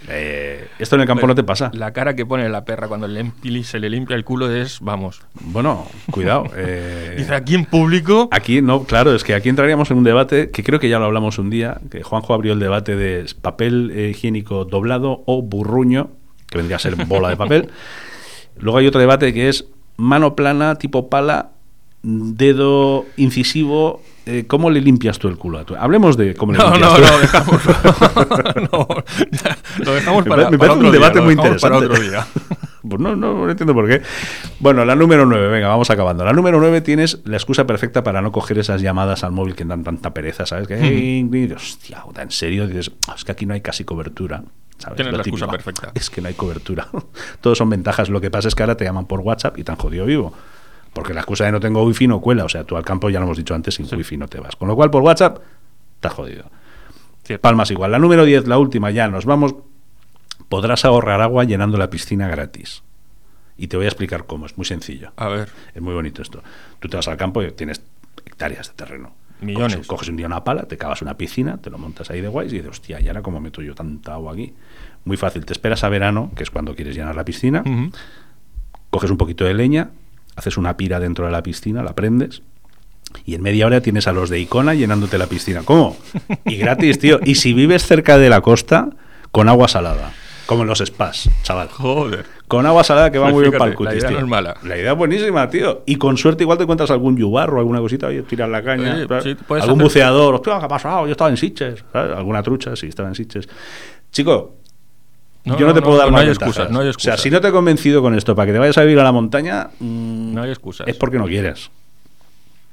Eh, 0.07 0.67
esto 0.79 0.95
en 0.95 1.01
el 1.01 1.07
campo 1.07 1.27
no 1.27 1.35
te 1.35 1.43
pasa. 1.43 1.71
La 1.73 1.93
cara 1.93 2.15
que 2.15 2.25
pone 2.25 2.47
la 2.49 2.65
perra 2.65 2.87
cuando 2.87 3.07
le 3.07 3.31
se 3.63 3.79
le 3.79 3.89
limpia 3.89 4.15
el 4.15 4.23
culo 4.23 4.51
es, 4.51 4.79
vamos. 4.81 5.21
Bueno, 5.41 5.87
cuidado. 6.11 6.45
eh, 6.55 7.15
Dice 7.17 7.33
aquí 7.33 7.55
en 7.55 7.65
público. 7.65 8.27
Aquí, 8.31 8.61
no, 8.61 8.83
claro, 8.83 9.15
es 9.15 9.23
que 9.23 9.33
aquí 9.33 9.49
entraríamos 9.49 9.91
en 9.91 9.97
un 9.97 10.03
debate 10.03 10.51
que 10.51 10.63
creo 10.63 10.79
que 10.79 10.89
ya 10.89 10.99
lo 10.99 11.05
hablamos 11.05 11.39
un 11.39 11.49
día, 11.49 11.79
que 11.89 12.03
Juanjo 12.03 12.33
abrió 12.33 12.53
el 12.53 12.59
debate 12.59 12.95
de 12.95 13.25
papel 13.41 13.91
eh, 13.95 14.09
higiénico 14.09 14.65
doblado 14.65 15.23
o 15.25 15.41
burruño, 15.41 16.09
que 16.47 16.57
vendría 16.57 16.77
a 16.77 16.79
ser 16.79 16.95
bola 17.05 17.29
de 17.29 17.37
papel. 17.37 17.69
Luego 18.57 18.77
hay 18.77 18.87
otro 18.87 19.01
debate 19.01 19.33
que 19.33 19.49
es 19.49 19.65
mano 19.97 20.35
plana, 20.35 20.75
tipo 20.75 21.09
pala, 21.09 21.51
dedo 22.03 23.05
incisivo. 23.17 24.01
Eh, 24.25 24.45
¿Cómo 24.47 24.69
le 24.69 24.81
limpias 24.81 25.19
tú 25.19 25.27
el 25.27 25.37
culo? 25.37 25.59
a 25.59 25.63
tu- 25.65 25.75
Hablemos 25.75 26.17
de 26.17 26.33
cómo 26.35 26.51
le 26.53 26.57
No, 26.57 26.71
limpias 26.71 26.91
no, 26.91 26.95
tú. 26.95 27.01
no, 27.01 27.19
dejamos. 27.19 27.61
no, 28.71 28.87
lo 29.85 29.93
dejamos 29.93 30.23
Me 30.25 30.29
para, 30.29 30.43
parece- 30.43 30.51
me 30.51 30.57
para 30.57 30.71
parece 30.71 30.85
un 30.85 30.91
debate 30.91 31.19
día, 31.19 31.25
muy 31.25 31.35
para 31.35 31.77
otro 31.77 31.77
interesante. 31.95 32.09
día. 32.09 32.27
Pues 32.87 33.01
no, 33.01 33.15
no, 33.15 33.33
no 33.45 33.49
entiendo 33.49 33.73
por 33.73 33.87
qué. 33.87 34.03
Bueno, 34.59 34.85
la 34.85 34.93
número 34.95 35.25
9, 35.25 35.47
venga, 35.47 35.69
vamos 35.69 35.89
acabando. 35.89 36.23
La 36.23 36.33
número 36.33 36.59
9 36.59 36.81
tienes 36.81 37.19
la 37.25 37.35
excusa 37.35 37.65
perfecta 37.65 38.03
para 38.03 38.21
no 38.21 38.31
coger 38.31 38.59
esas 38.59 38.79
llamadas 38.79 39.23
al 39.23 39.31
móvil 39.31 39.55
que 39.55 39.65
dan 39.65 39.83
tanta 39.83 40.13
pereza, 40.13 40.45
¿sabes? 40.45 40.67
Que, 40.67 40.75
"Ey, 40.75 41.51
hostia, 41.51 42.03
puta, 42.03 42.21
en 42.21 42.29
serio, 42.29 42.67
dices, 42.67 42.91
"Ah, 43.07 43.15
es 43.17 43.23
que 43.25 43.31
aquí 43.31 43.47
no 43.47 43.55
hay 43.55 43.61
casi 43.61 43.85
cobertura. 43.85 44.43
¿sabes? 44.77 44.97
Tienes 44.97 45.13
Lo 45.13 45.17
la 45.17 45.23
excusa 45.23 45.45
típico. 45.47 45.63
perfecta. 45.63 45.91
Es 45.95 46.11
que 46.11 46.21
no 46.21 46.27
hay 46.27 46.35
cobertura. 46.35 46.87
Todos 47.41 47.57
son 47.57 47.71
ventajas. 47.71 48.09
Lo 48.09 48.21
que 48.21 48.29
pasa 48.29 48.49
es 48.49 48.53
que 48.53 48.61
ahora 48.61 48.77
te 48.77 48.85
llaman 48.85 49.07
por 49.07 49.21
WhatsApp 49.21 49.57
y 49.57 49.63
te 49.63 49.71
han 49.71 49.77
jodido 49.79 50.05
vivo. 50.05 50.33
Porque 50.95 51.13
la 51.13 51.19
excusa 51.19 51.43
de 51.43 51.51
no 51.51 51.59
tengo 51.59 51.83
wifi 51.83 52.07
no 52.07 52.21
cuela. 52.21 52.45
O 52.45 52.49
sea, 52.49 52.63
tú 52.63 52.77
al 52.77 52.85
campo, 52.85 53.09
ya 53.09 53.19
lo 53.19 53.25
hemos 53.25 53.37
dicho 53.37 53.53
antes, 53.53 53.75
sin 53.75 53.85
wifi 53.93 54.15
no 54.15 54.29
te 54.29 54.39
vas. 54.39 54.55
Con 54.55 54.69
lo 54.69 54.77
cual, 54.77 54.89
por 54.89 55.03
WhatsApp, 55.03 55.39
has 56.01 56.13
jodido. 56.13 56.45
Cierto. 57.25 57.41
Palmas 57.41 57.69
igual. 57.69 57.91
La 57.91 57.99
número 57.99 58.23
10, 58.23 58.47
la 58.47 58.57
última, 58.57 58.91
ya 58.91 59.09
nos 59.09 59.25
vamos. 59.25 59.55
Podrás 60.47 60.85
ahorrar 60.85 61.19
agua 61.19 61.43
llenando 61.43 61.77
la 61.77 61.89
piscina 61.89 62.29
gratis. 62.29 62.81
Y 63.57 63.67
te 63.67 63.75
voy 63.75 63.87
a 63.87 63.89
explicar 63.89 64.25
cómo. 64.25 64.45
Es 64.45 64.55
muy 64.55 64.65
sencillo. 64.65 65.11
A 65.17 65.27
ver, 65.27 65.49
Es 65.73 65.81
muy 65.81 65.93
bonito 65.93 66.21
esto. 66.21 66.41
Tú 66.79 66.87
te 66.87 66.95
vas 66.95 67.09
al 67.09 67.17
campo 67.17 67.43
y 67.43 67.51
tienes 67.51 67.81
hectáreas 68.25 68.69
de 68.69 68.75
terreno. 68.75 69.11
Millones. 69.41 69.75
Coges, 69.75 69.87
coges 69.87 70.07
un 70.07 70.15
día 70.15 70.27
una 70.27 70.45
pala, 70.45 70.63
te 70.63 70.77
cavas 70.77 71.01
una 71.01 71.17
piscina, 71.17 71.57
te 71.57 71.69
lo 71.69 71.77
montas 71.77 72.09
ahí 72.09 72.21
de 72.21 72.29
guays 72.29 72.53
y 72.53 72.55
dices, 72.55 72.71
hostia, 72.71 73.01
¿y 73.01 73.09
ahora 73.09 73.21
cómo 73.21 73.41
meto 73.41 73.61
yo 73.61 73.75
tanta 73.75 74.13
agua 74.13 74.31
aquí? 74.31 74.53
Muy 75.03 75.17
fácil. 75.17 75.45
Te 75.45 75.51
esperas 75.51 75.83
a 75.83 75.89
verano, 75.89 76.31
que 76.37 76.43
es 76.43 76.49
cuando 76.49 76.73
quieres 76.73 76.95
llenar 76.95 77.17
la 77.17 77.25
piscina, 77.25 77.61
coges 78.89 79.11
un 79.11 79.17
poquito 79.17 79.43
de 79.43 79.53
leña, 79.53 79.89
haces 80.35 80.57
una 80.57 80.77
pira 80.77 80.99
dentro 80.99 81.25
de 81.25 81.31
la 81.31 81.43
piscina, 81.43 81.83
la 81.83 81.93
prendes. 81.93 82.41
Y 83.25 83.35
en 83.35 83.41
media 83.41 83.65
hora 83.65 83.81
tienes 83.81 84.07
a 84.07 84.13
los 84.13 84.29
de 84.29 84.39
Icona 84.39 84.73
llenándote 84.73 85.17
la 85.17 85.27
piscina. 85.27 85.61
¿Cómo? 85.63 85.95
Y 86.45 86.57
gratis, 86.57 86.99
tío. 86.99 87.19
Y 87.23 87.35
si 87.35 87.53
vives 87.53 87.85
cerca 87.85 88.17
de 88.17 88.29
la 88.29 88.41
costa, 88.41 88.89
con 89.31 89.47
agua 89.47 89.67
salada. 89.67 90.11
Como 90.45 90.61
en 90.61 90.67
los 90.67 90.79
spas, 90.79 91.29
chaval. 91.41 91.69
joder. 91.69 92.25
Con 92.47 92.67
agua 92.67 92.83
salada 92.83 93.11
que 93.11 93.17
va 93.17 93.25
Pues 93.27 93.33
muy 93.33 93.41
bien 93.43 93.53
fíjate, 93.53 93.59
para 93.59 93.71
el 93.71 93.77
cutis, 93.77 93.93
la 93.93 93.97
idea 93.99 94.09
tío. 94.09 94.19
no 94.19 94.25
es 94.25 94.29
mala. 94.29 94.55
La 94.63 94.77
idea 94.77 94.91
es 94.91 94.97
buenísima, 94.97 95.49
tío. 95.49 95.81
Y 95.87 95.95
con 95.95 96.17
suerte 96.17 96.43
igual 96.43 96.57
te 96.59 96.63
encuentras 96.63 96.91
algún 96.91 97.17
yubarro, 97.17 97.57
alguna 97.59 97.79
cosita, 97.79 98.07
oye, 98.07 98.21
tiras 98.21 98.49
la 98.49 98.61
caña. 98.61 98.93
Oye, 99.09 99.21
sí, 99.23 99.35
algún 99.49 99.79
buceador, 99.79 100.35
hostia, 100.35 100.59
¿qué 100.59 100.65
ha 100.65 100.67
pasado? 100.67 101.05
Yo 101.07 101.11
estaba 101.13 101.31
en 101.31 101.37
Sitges. 101.37 101.83
¿sabes? 101.91 102.15
Alguna 102.15 102.43
trucha, 102.43 102.75
sí, 102.75 102.87
estaba 102.87 103.09
en 103.09 103.15
Sitges. 103.15 103.49
Chico, 104.11 104.57
no, 105.45 105.57
yo 105.57 105.67
no, 105.67 105.73
te 105.73 105.81
puedo 105.81 105.97
dar 105.97 106.11
más 106.11 106.21
hay 106.21 106.29
excusas, 106.29 106.71
no 106.71 106.79
hay 106.79 106.87
excusas. 106.87 107.13
O 107.13 107.17
sea, 107.17 107.23
si 107.23 107.29
no 107.29 107.39
te 107.39 107.49
he 107.49 107.51
convencido 107.51 108.01
con 108.01 108.15
esto 108.15 108.35
para 108.35 108.47
que 108.47 108.53
te 108.53 108.59
vayas 108.59 108.77
a 108.79 108.81
vivir 108.81 108.99
a 108.99 109.03
la 109.03 109.11
montaña, 109.11 109.69
mm, 109.79 110.33
no 110.33 110.41
hay 110.41 110.49
excusas. 110.49 110.87
Es 110.87 110.95
porque 110.95 111.19
no 111.19 111.27
quieres. 111.27 111.69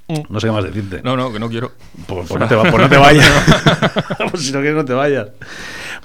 Mm. 0.09 0.21
No 0.29 0.41
sé 0.41 0.47
qué 0.47 0.53
más 0.53 0.65
decirte. 0.65 1.03
No, 1.03 1.17
no, 1.17 1.33
que 1.33 1.39
no 1.39 1.49
quiero. 1.49 1.73
Pues, 2.07 2.29
pues, 2.29 2.29
pues 2.29 2.41
no, 2.41 2.89
te, 2.89 2.97
vayas. 2.97 3.31
pues 4.31 4.47
si 4.47 4.53
no 4.53 4.61
quieres, 4.61 4.77
no 4.77 4.85
te 4.85 4.95
vayas. 4.95 5.29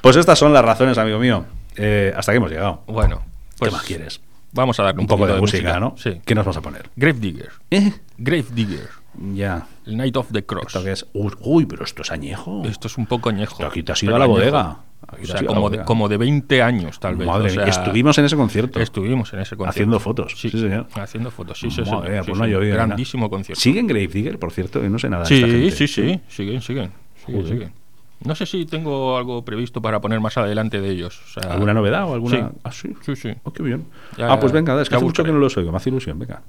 Pues 0.02 0.16
estas 0.18 0.38
son 0.38 0.54
las 0.54 0.64
razones, 0.64 0.98
amigo 0.98 1.20
mío. 1.20 1.46
Eh, 1.76 2.14
hasta 2.16 2.32
que 2.32 2.38
hemos 2.38 2.52
llegado. 2.52 2.84
Bueno, 2.88 3.24
pues, 3.58 3.72
¿qué 3.72 3.78
más 3.78 3.86
quieres? 3.86 4.22
Vamos 4.52 4.80
a 4.80 4.84
darle 4.84 5.02
un, 5.02 5.08
poco 5.08 5.28
de, 5.28 5.40
música, 5.40 5.80
¿no? 5.80 5.96
Sí. 5.98 6.22
¿Qué 6.26 6.34
nos 6.34 6.46
vas 6.46 6.58
a 6.58 6.62
poner? 6.62 6.90
Gravedigger. 6.96 7.52
¿Eh? 7.70 7.94
Gravedigger. 8.18 8.90
Ya. 9.34 9.68
El 9.86 9.98
Night 9.98 10.16
of 10.18 10.32
the 10.32 10.46
Cross. 10.46 10.76
Esto. 10.76 11.08
Uy, 11.14 11.66
pero 11.66 11.84
esto 11.84 12.02
es 12.02 12.12
añejo. 12.12 12.64
Esto 12.66 12.88
es 12.88 12.98
un 12.98 13.06
poco 13.06 13.30
añejo. 13.30 13.64
Aquí 13.66 13.84
te 13.84 13.92
has 13.92 14.04
ido 14.04 14.16
a 14.16 14.20
la 14.20 14.26
bodega. 14.26 14.78
O 15.10 15.26
sea, 15.26 15.46
como 15.46 15.70
de, 15.70 15.84
como 15.84 16.10
de 16.10 16.18
20 16.18 16.62
años, 16.62 17.00
tal 17.00 17.16
vez. 17.16 17.28
Madre 17.28 17.48
o 17.48 17.50
sea, 17.50 17.64
mía. 17.64 17.72
estuvimos 17.72 18.18
en 18.18 18.26
ese 18.26 18.36
concierto. 18.36 18.80
Estuvimos 18.80 19.32
en 19.34 19.40
ese 19.40 19.56
concierto. 19.56 19.70
Haciendo 19.70 20.00
fotos. 20.00 20.34
Sí, 20.36 20.50
sí 20.50 20.60
señor. 20.60 20.88
Haciendo 20.96 21.32
fotos, 21.32 21.60
sí, 21.60 21.72
sí, 21.72 21.82
Madre 21.82 21.88
señor. 21.88 22.04
Mía, 22.04 22.24
sí, 22.24 22.32
pues 22.32 22.38
sí, 22.38 22.54
no 22.54 22.62
sí. 22.62 22.68
Grandísimo 22.68 23.22
nada. 23.22 23.30
concierto. 23.30 23.62
¿Siguen 23.62 23.88
Gravedigger, 23.88 24.40
por 24.40 24.52
cierto? 24.52 24.82
Yo 24.82 24.90
no 24.90 25.00
sé 25.00 25.10
nada 25.10 25.24
de 25.24 25.36
esta 25.36 25.48
gente. 25.48 25.72
Sí, 25.72 25.88
sí, 25.88 25.94
siguen, 26.28 26.62
siguen. 26.62 26.92
siguen, 27.26 27.48
siguen. 27.48 27.88
No 28.24 28.36
sé 28.36 28.46
si 28.46 28.66
tengo 28.66 29.16
algo 29.18 29.46
previsto 29.46 29.82
para 29.82 30.02
poner 30.02 30.20
más 30.20 30.38
adelante 30.38 30.82
de 30.82 30.90
ellos. 30.90 31.22
O 31.24 31.40
sea, 31.40 31.54
¿Alguna 31.54 31.74
novedad 31.74 32.06
o 32.10 32.14
alguna...? 32.14 32.50
Sí. 32.50 32.58
Ah, 32.64 32.72
sí. 32.72 32.96
Sí, 33.02 33.16
sí. 33.16 33.30
Oh, 33.44 33.54
qué 33.54 33.62
bien. 33.64 33.86
Ya, 34.18 34.34
ah, 34.34 34.40
pues 34.40 34.52
venga, 34.52 34.80
es 34.82 34.90
que 34.90 34.96
hace 34.96 35.06
mucho 35.06 35.24
que 35.24 35.32
no 35.32 35.38
los 35.38 35.56
oigo. 35.58 35.72
Me 35.72 35.78
hace 35.78 35.90
ilusión, 35.90 36.18
venga. 36.18 36.42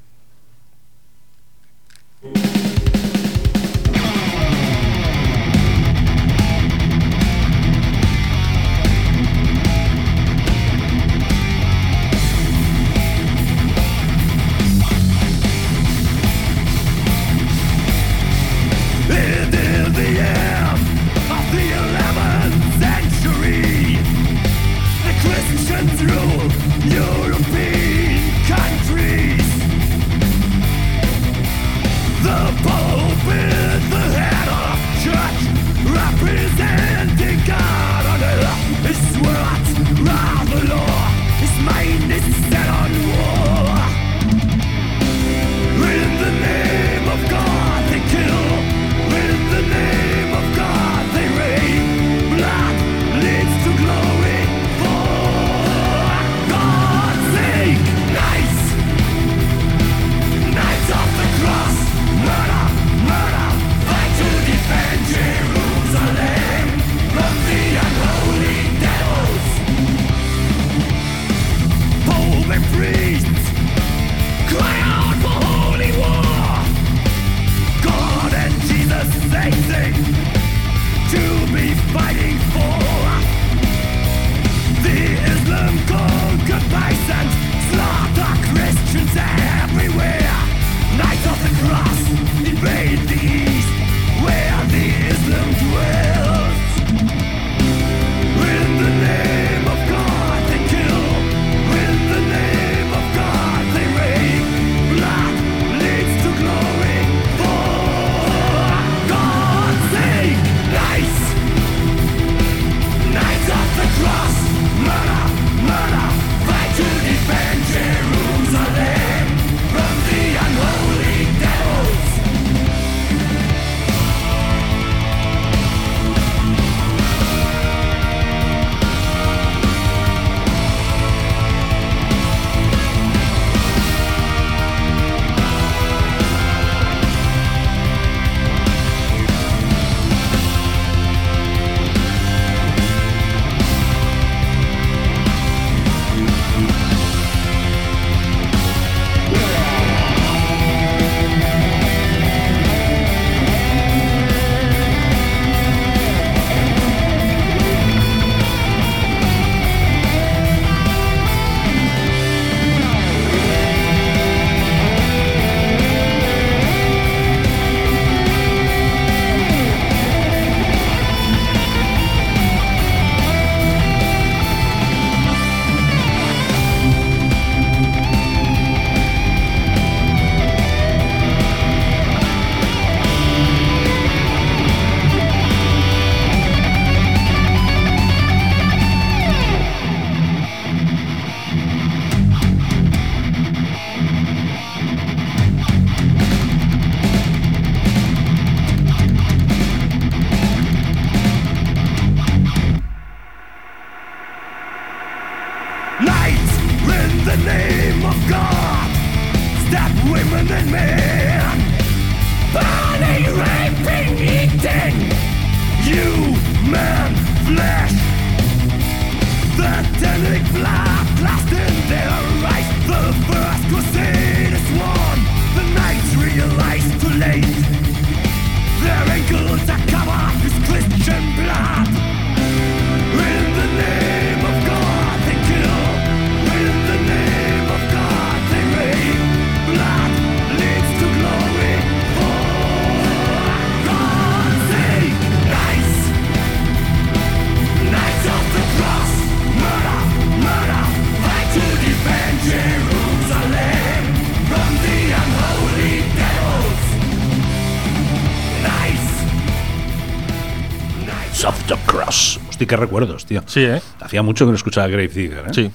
Hostia, 262.58 262.66
qué 262.66 262.76
recuerdos, 262.76 263.24
tío. 263.24 263.40
Sí, 263.46 263.60
¿eh? 263.60 263.80
Hacía 264.00 264.20
mucho 264.22 264.44
que 264.44 264.50
no 264.50 264.56
escuchaba 264.56 264.88
Grave 264.88 265.06
Digger, 265.06 265.44
¿eh? 265.46 265.54
Sí. 265.54 265.70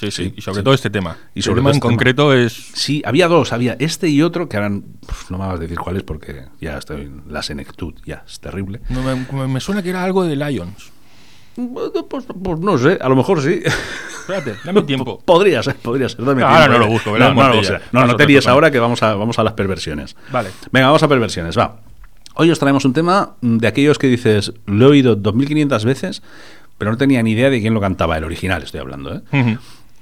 Sí, 0.00 0.10
sí, 0.10 0.34
y 0.36 0.40
sobre 0.40 0.64
todo 0.64 0.74
este 0.74 0.90
tema. 0.90 1.16
Y 1.32 1.42
sobre 1.42 1.60
el 1.60 1.66
en 1.66 1.70
este 1.74 1.80
concreto 1.80 2.34
es. 2.34 2.52
Sí, 2.74 3.00
había 3.06 3.28
dos, 3.28 3.52
había 3.52 3.76
este 3.78 4.08
y 4.08 4.20
otro 4.20 4.48
que 4.48 4.56
eran. 4.56 4.82
No 5.30 5.38
me 5.38 5.46
vas 5.46 5.54
a 5.54 5.58
decir 5.58 5.78
cuáles 5.78 6.02
porque 6.02 6.46
ya 6.60 6.76
estoy 6.76 7.02
en 7.02 7.22
la 7.28 7.40
senectud, 7.44 7.94
ya 8.04 8.24
es 8.26 8.40
terrible. 8.40 8.80
Me, 9.48 9.60
suena 9.60 9.80
que 9.80 9.90
era 9.90 10.02
algo 10.02 10.24
de 10.24 10.34
Lions. 10.34 10.90
Pues, 11.54 12.24
pues, 12.26 12.58
no 12.58 12.76
sé, 12.78 12.98
a 13.00 13.08
lo 13.08 13.14
mejor 13.14 13.40
sí. 13.40 13.62
Espérate, 13.64 14.56
dame 14.64 14.82
tiempo. 14.82 15.20
podría 15.24 15.62
ser, 15.62 15.76
podría 15.76 16.08
ser. 16.08 16.24
Dame 16.24 16.42
ahora 16.42 16.66
tiempo, 16.66 16.78
no 16.78 16.84
eh. 16.84 16.86
lo 16.86 16.92
busco, 16.92 17.12
¿verdad? 17.12 17.32
No, 17.32 17.42
no, 17.44 17.54
no, 17.54 18.06
no, 18.06 18.06
no 18.08 18.16
te 18.16 18.48
ahora 18.48 18.72
que 18.72 18.80
vamos 18.80 19.00
a, 19.04 19.14
vamos 19.14 19.38
a 19.38 19.44
las 19.44 19.52
perversiones. 19.52 20.16
Vale. 20.32 20.50
Venga, 20.72 20.88
vamos 20.88 21.04
a 21.04 21.06
perversiones, 21.06 21.56
va. 21.56 21.76
Hoy 22.34 22.50
os 22.50 22.58
traemos 22.58 22.84
un 22.84 22.92
tema 22.92 23.34
de 23.40 23.66
aquellos 23.68 23.98
que 23.98 24.08
dices, 24.08 24.52
lo 24.66 24.86
he 24.86 24.90
oído 24.90 25.14
2500 25.16 25.84
veces, 25.84 26.22
pero 26.78 26.90
no 26.90 26.96
tenía 26.96 27.22
ni 27.22 27.32
idea 27.32 27.48
de 27.50 27.60
quién 27.60 27.74
lo 27.74 27.80
cantaba, 27.80 28.18
el 28.18 28.24
original 28.24 28.62
estoy 28.62 28.80
hablando, 28.80 29.22
¿eh? 29.32 29.58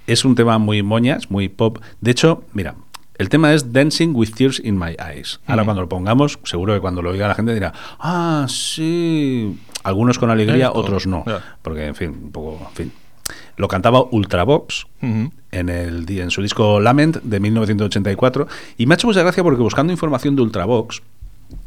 Es 0.06 0.24
un 0.24 0.34
tema 0.34 0.58
muy 0.58 0.82
moñas, 0.82 1.30
muy 1.30 1.48
pop. 1.48 1.78
De 2.00 2.10
hecho, 2.10 2.42
mira, 2.54 2.74
el 3.18 3.28
tema 3.28 3.52
es 3.52 3.72
Dancing 3.72 4.12
with 4.14 4.30
Tears 4.34 4.60
in 4.64 4.76
My 4.78 4.96
Eyes. 4.98 5.40
Ahora, 5.46 5.62
Ujú. 5.62 5.66
cuando 5.66 5.82
lo 5.82 5.88
pongamos, 5.88 6.38
seguro 6.42 6.74
que 6.74 6.80
cuando 6.80 7.02
lo 7.02 7.10
oiga 7.10 7.28
la 7.28 7.34
gente 7.34 7.54
dirá, 7.54 7.72
ah, 8.00 8.46
sí. 8.48 9.56
Algunos 9.84 10.18
con 10.18 10.30
alegría, 10.30 10.66
Esto, 10.68 10.78
otros 10.78 11.06
no. 11.06 11.24
Porque, 11.62 11.86
en 11.86 11.94
fin, 11.94 12.10
un 12.24 12.32
poco, 12.32 12.58
en 12.68 12.74
fin. 12.74 12.92
Lo 13.56 13.68
cantaba 13.68 14.02
Ultravox 14.10 14.86
en, 15.02 15.68
el, 15.68 16.06
en 16.08 16.30
su 16.30 16.42
disco 16.42 16.80
Lament 16.80 17.18
de 17.22 17.38
1984. 17.38 18.48
Y 18.78 18.86
me 18.86 18.94
ha 18.94 18.96
hecho 18.96 19.06
mucha 19.06 19.22
gracia 19.22 19.42
porque 19.42 19.62
buscando 19.62 19.92
información 19.92 20.34
de 20.34 20.42
Ultravox, 20.42 21.02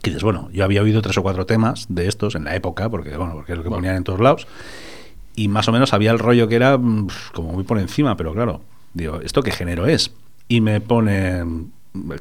que 0.02 0.10
dices, 0.12 0.24
bueno, 0.24 0.50
yo 0.52 0.64
había 0.64 0.82
oído 0.82 1.02
tres 1.02 1.18
o 1.18 1.24
cuatro 1.24 1.46
temas 1.46 1.86
de 1.90 2.08
estos 2.08 2.36
en 2.36 2.44
la 2.46 2.56
época, 2.56 2.90
porque, 2.90 3.16
bueno, 3.18 3.34
porque 3.34 3.52
es 3.54 3.58
lo 3.58 3.64
que 3.64 3.70
Bueno. 3.70 3.82
ponían 3.82 3.96
en 3.98 4.04
todos 4.04 4.20
lados. 4.20 4.48
Y 5.36 5.48
más 5.50 5.68
o 5.68 5.72
menos 5.72 5.94
había 5.94 6.12
el 6.12 6.20
rollo 6.20 6.48
que 6.48 6.56
era 6.56 6.78
mm, 6.78 7.08
como 7.34 7.52
muy 7.54 7.64
por 7.64 7.78
encima, 7.80 8.16
pero 8.18 8.34
claro, 8.34 8.62
digo, 8.94 9.20
¿esto 9.22 9.44
qué 9.44 9.52
género 9.52 9.86
es? 9.88 10.12
Y 10.48 10.62
me 10.62 10.80
pone. 10.82 11.44
mm, 11.44 11.72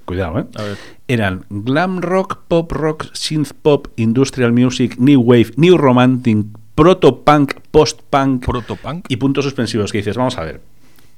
Cuidado, 0.05 0.39
¿eh? 0.39 0.45
A 0.55 0.63
ver. 0.63 0.77
Eran 1.09 1.45
glam 1.51 2.01
rock, 2.01 2.39
pop 2.47 2.71
rock, 2.71 3.07
synth 3.13 3.53
pop, 3.61 3.89
industrial 3.97 4.53
music, 4.53 4.97
new 4.99 5.21
wave, 5.21 5.51
new 5.57 5.77
romantic, 5.77 6.47
proto 6.77 7.23
punk, 7.25 7.55
post 7.73 8.01
punk 8.09 8.47
Protopunk. 8.47 9.07
y 9.09 9.17
puntos 9.17 9.45
suspensivos 9.45 9.91
que 9.91 9.99
dices, 9.99 10.17
vamos 10.17 10.39
a 10.39 10.45
ver, 10.45 10.61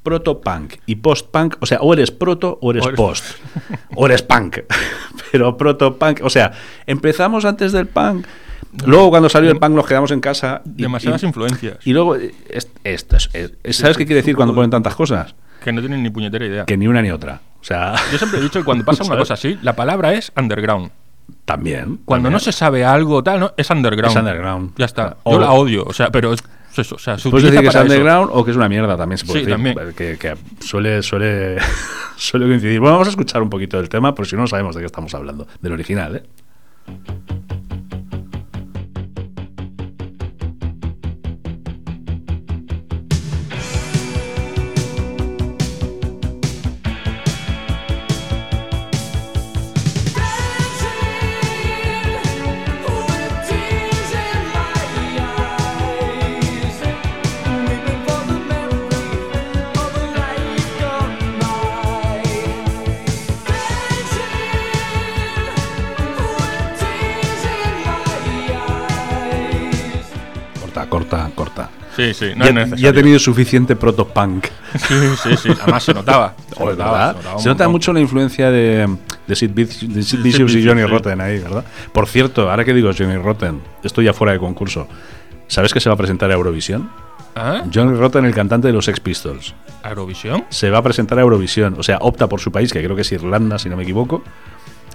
proto 0.06 0.40
punk 0.40 0.74
y 0.86 0.94
post 0.94 1.26
punk, 1.32 1.56
o 1.58 1.66
sea, 1.66 1.78
o 1.80 1.92
eres 1.92 2.12
proto 2.12 2.58
o 2.62 2.70
eres 2.70 2.86
O 2.86 2.92
post, 2.94 3.24
o 3.96 4.06
eres 4.06 4.22
punk, 4.22 4.58
pero 5.32 5.56
proto 5.56 5.96
punk, 5.98 6.20
o 6.22 6.30
sea, 6.30 6.52
empezamos 6.86 7.44
antes 7.44 7.72
del 7.72 7.88
punk, 7.88 8.24
luego 8.86 9.10
cuando 9.10 9.28
salió 9.28 9.50
el 9.50 9.58
punk 9.58 9.72
nos 9.74 9.84
quedamos 9.86 10.12
en 10.12 10.20
casa 10.20 10.62
y, 10.76 10.82
Demasiadas 10.82 11.24
y- 11.24 11.26
influencias. 11.26 11.78
y 11.84 11.92
luego 11.92 12.14
es- 12.14 12.68
esto 12.84 13.16
es- 13.16 13.30
es- 13.64 13.76
¿sabes 13.76 13.96
qué 13.96 14.06
quiere 14.06 14.20
decir 14.22 14.36
cuando 14.36 14.54
ponen 14.54 14.70
tantas 14.70 14.94
cosas? 14.94 15.34
que 15.64 15.72
no 15.72 15.80
tienen 15.80 16.00
ni 16.04 16.10
puñetera 16.10 16.46
idea. 16.46 16.64
Que 16.64 16.76
ni 16.76 16.86
una 16.86 17.02
ni 17.02 17.10
otra, 17.10 17.40
o 17.60 17.64
sea, 17.64 17.94
Yo 18.12 18.18
siempre 18.18 18.38
he 18.38 18.42
dicho 18.42 18.60
que 18.60 18.64
cuando 18.64 18.84
pasa 18.84 19.02
una 19.08 19.16
cosa 19.16 19.34
así, 19.34 19.58
la 19.62 19.74
palabra 19.74 20.12
es 20.14 20.30
underground. 20.36 20.92
también. 21.44 21.98
Cuando 22.04 22.30
no 22.30 22.38
se 22.38 22.52
sabe 22.52 22.84
algo 22.84 23.24
tal, 23.24 23.40
no, 23.40 23.52
es 23.56 23.68
underground. 23.70 24.16
Es 24.16 24.20
underground. 24.22 24.70
Ya 24.76 24.84
está. 24.84 25.16
O- 25.24 25.32
Yo 25.32 25.40
la 25.40 25.50
odio, 25.52 25.82
o 25.84 25.92
sea, 25.92 26.10
pero 26.12 26.32
es 26.80 26.86
eso, 26.86 26.96
o 26.96 26.98
sea, 26.98 27.18
se 27.18 27.28
Puedes 27.30 27.44
decir 27.50 27.60
que 27.60 27.68
es 27.68 27.74
eso. 27.74 27.82
underground 27.82 28.30
o 28.32 28.44
que 28.44 28.50
es 28.50 28.56
una 28.56 28.68
mierda 28.68 28.96
también 28.96 29.18
se 29.18 29.26
puede 29.26 29.40
Sí, 29.40 29.46
decir. 29.46 29.54
también. 29.74 29.94
Que, 29.94 30.16
que 30.18 30.34
suele, 30.64 31.02
suele, 31.02 31.56
suele 32.16 32.46
coincidir. 32.46 32.80
Bueno, 32.80 32.94
vamos 32.94 33.08
a 33.08 33.10
escuchar 33.10 33.42
un 33.42 33.50
poquito 33.50 33.76
del 33.78 33.88
tema, 33.88 34.14
por 34.14 34.26
si 34.26 34.36
no 34.36 34.46
sabemos 34.46 34.74
de 34.74 34.82
qué 34.82 34.86
estamos 34.86 35.14
hablando. 35.14 35.46
Del 35.60 35.72
original, 35.72 36.16
¿eh? 36.16 36.22
Sí, 72.12 72.26
sí, 72.28 72.32
no 72.36 72.44
ya, 72.44 72.62
es 72.62 72.70
ya 72.76 72.90
ha 72.90 72.92
tenido 72.92 73.18
suficiente 73.18 73.76
proto-punk. 73.76 74.46
Sí, 74.76 74.94
sí, 75.22 75.36
sí. 75.36 75.48
Además 75.62 75.82
se 75.82 75.94
notaba. 75.94 76.34
Se 76.48 76.54
Joder, 76.56 76.78
notaba, 76.78 77.06
¿verdad? 77.06 77.16
notaba 77.16 77.38
Se 77.38 77.48
nota 77.48 77.68
mucho 77.68 77.92
la 77.92 78.00
influencia 78.00 78.50
de, 78.50 78.96
de 79.26 79.36
Sid 79.36 79.50
Vicious, 79.52 79.94
de 79.94 80.02
Sid 80.02 80.22
Vicious 80.22 80.54
y 80.54 80.66
Johnny 80.66 80.82
sí. 80.82 80.86
Rotten 80.86 81.20
ahí, 81.20 81.38
¿verdad? 81.38 81.64
Por 81.92 82.06
cierto, 82.06 82.50
ahora 82.50 82.64
que 82.64 82.74
digo 82.74 82.90
Johnny 82.96 83.16
Rotten, 83.16 83.60
estoy 83.82 84.04
ya 84.04 84.12
fuera 84.12 84.32
de 84.32 84.38
concurso. 84.38 84.86
¿Sabes 85.48 85.72
que 85.72 85.80
se 85.80 85.88
va 85.88 85.94
a 85.94 85.98
presentar 85.98 86.30
a 86.30 86.34
Eurovisión? 86.34 86.90
¿Ah? 87.34 87.64
Johnny 87.72 87.96
Rotten, 87.96 88.24
el 88.24 88.34
cantante 88.34 88.66
de 88.68 88.72
los 88.72 88.84
Sex 88.86 88.98
Pistols. 89.00 89.54
¿Eurovisión? 89.84 90.44
se 90.48 90.70
va 90.70 90.78
a 90.78 90.82
presentar 90.82 91.18
a 91.18 91.22
Eurovisión. 91.22 91.76
O 91.78 91.82
sea, 91.82 91.98
opta 92.00 92.28
por 92.28 92.40
su 92.40 92.50
país, 92.50 92.72
que 92.72 92.82
creo 92.82 92.96
que 92.96 93.02
es 93.02 93.12
Irlanda, 93.12 93.58
si 93.58 93.68
no 93.68 93.76
me 93.76 93.82
equivoco. 93.82 94.22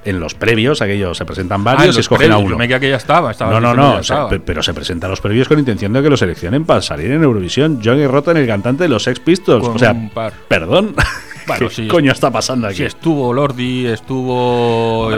En 0.04 0.20
los 0.20 0.34
previos, 0.34 0.82
aquellos 0.82 1.18
se 1.18 1.26
presentan 1.26 1.62
Ah, 1.62 1.64
varios 1.76 1.88
los 1.88 1.98
y 1.98 2.00
escogen 2.02 2.32
a 2.32 2.38
uno. 2.38 2.58
Me 2.58 2.68
que 2.68 2.90
ya 2.90 2.96
estaba. 2.98 3.32
estaba 3.32 3.52
No, 3.52 3.60
no, 3.60 3.74
no. 3.76 3.90
o 3.98 4.04
sea, 4.04 4.26
estaba. 4.26 4.30
pero 4.46 4.64
se 4.64 4.74
presentan 4.74 5.10
los 5.10 5.22
previos 5.22 5.48
con 5.48 5.60
intención 5.60 5.94
de 5.94 6.02
que 6.02 6.10
lo 6.10 6.18
seleccionen 6.18 6.66
para 6.66 6.82
salir 6.82 7.12
en 7.12 7.24
Eurovisión. 7.24 7.80
Johnny 7.84 8.08
Rotten, 8.08 8.38
el 8.38 8.48
cantante 8.48 8.84
de 8.84 8.90
los 8.90 9.04
Sex 9.04 9.20
Pistols. 9.20 9.64
Con 9.64 9.76
o 9.76 9.80
sea, 9.80 9.92
un 9.92 10.10
par. 10.10 10.34
perdón. 10.48 10.96
Bueno, 11.48 11.68
¿Qué 11.70 11.74
sí. 11.76 11.88
coño 11.88 12.12
está 12.12 12.30
pasando 12.32 12.68
aquí? 12.68 12.78
Sí, 12.78 12.84
estuvo 12.84 13.34
Lordi, 13.34 13.88
estuvo 13.88 15.08
Hombre, 15.08 15.18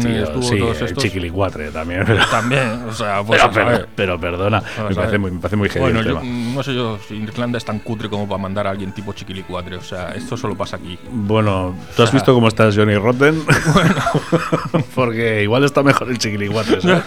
tío, 0.00 0.24
estuvo 0.24 0.42
sí, 0.42 0.58
todos 0.58 0.80
estos. 0.82 1.02
Chiquilicuatre 1.02 1.70
también. 1.70 2.04
Pero, 2.06 2.24
También, 2.30 2.82
o 2.88 2.92
sea, 2.92 3.22
pues 3.22 3.40
pero, 3.52 3.66
pero- 3.66 3.86
pero 3.96 4.20
perdona, 4.20 4.62
me 4.88 4.94
parece 4.94 5.18
muy, 5.18 5.30
me 5.30 5.40
parece 5.40 5.56
muy 5.56 5.68
heavy 5.68 5.80
Bueno, 5.84 6.00
el 6.00 6.06
yo, 6.06 6.18
tema. 6.18 6.30
no 6.54 6.62
sé 6.62 6.74
yo 6.74 6.98
si 7.06 7.14
Irlanda 7.14 7.58
es 7.58 7.64
tan 7.64 7.78
cutre 7.80 8.08
como 8.08 8.28
para 8.28 8.38
mandar 8.38 8.66
a 8.66 8.70
alguien 8.70 8.92
tipo 8.92 9.12
Chiquilicuatre. 9.12 9.76
O 9.76 9.82
sea, 9.82 10.10
esto 10.10 10.36
solo 10.36 10.54
pasa 10.56 10.76
aquí. 10.76 10.98
Bueno, 11.10 11.74
¿tú 11.96 12.02
has 12.02 12.10
sea- 12.10 12.18
visto 12.18 12.34
cómo 12.34 12.48
estás 12.48 12.76
Johnny 12.76 12.96
Rotten? 12.96 13.42
Porque 14.94 15.42
igual 15.42 15.64
está 15.64 15.82
mejor 15.82 16.10
el 16.10 16.18
chiquilicuatre, 16.18 16.80
¿sabes? 16.80 17.02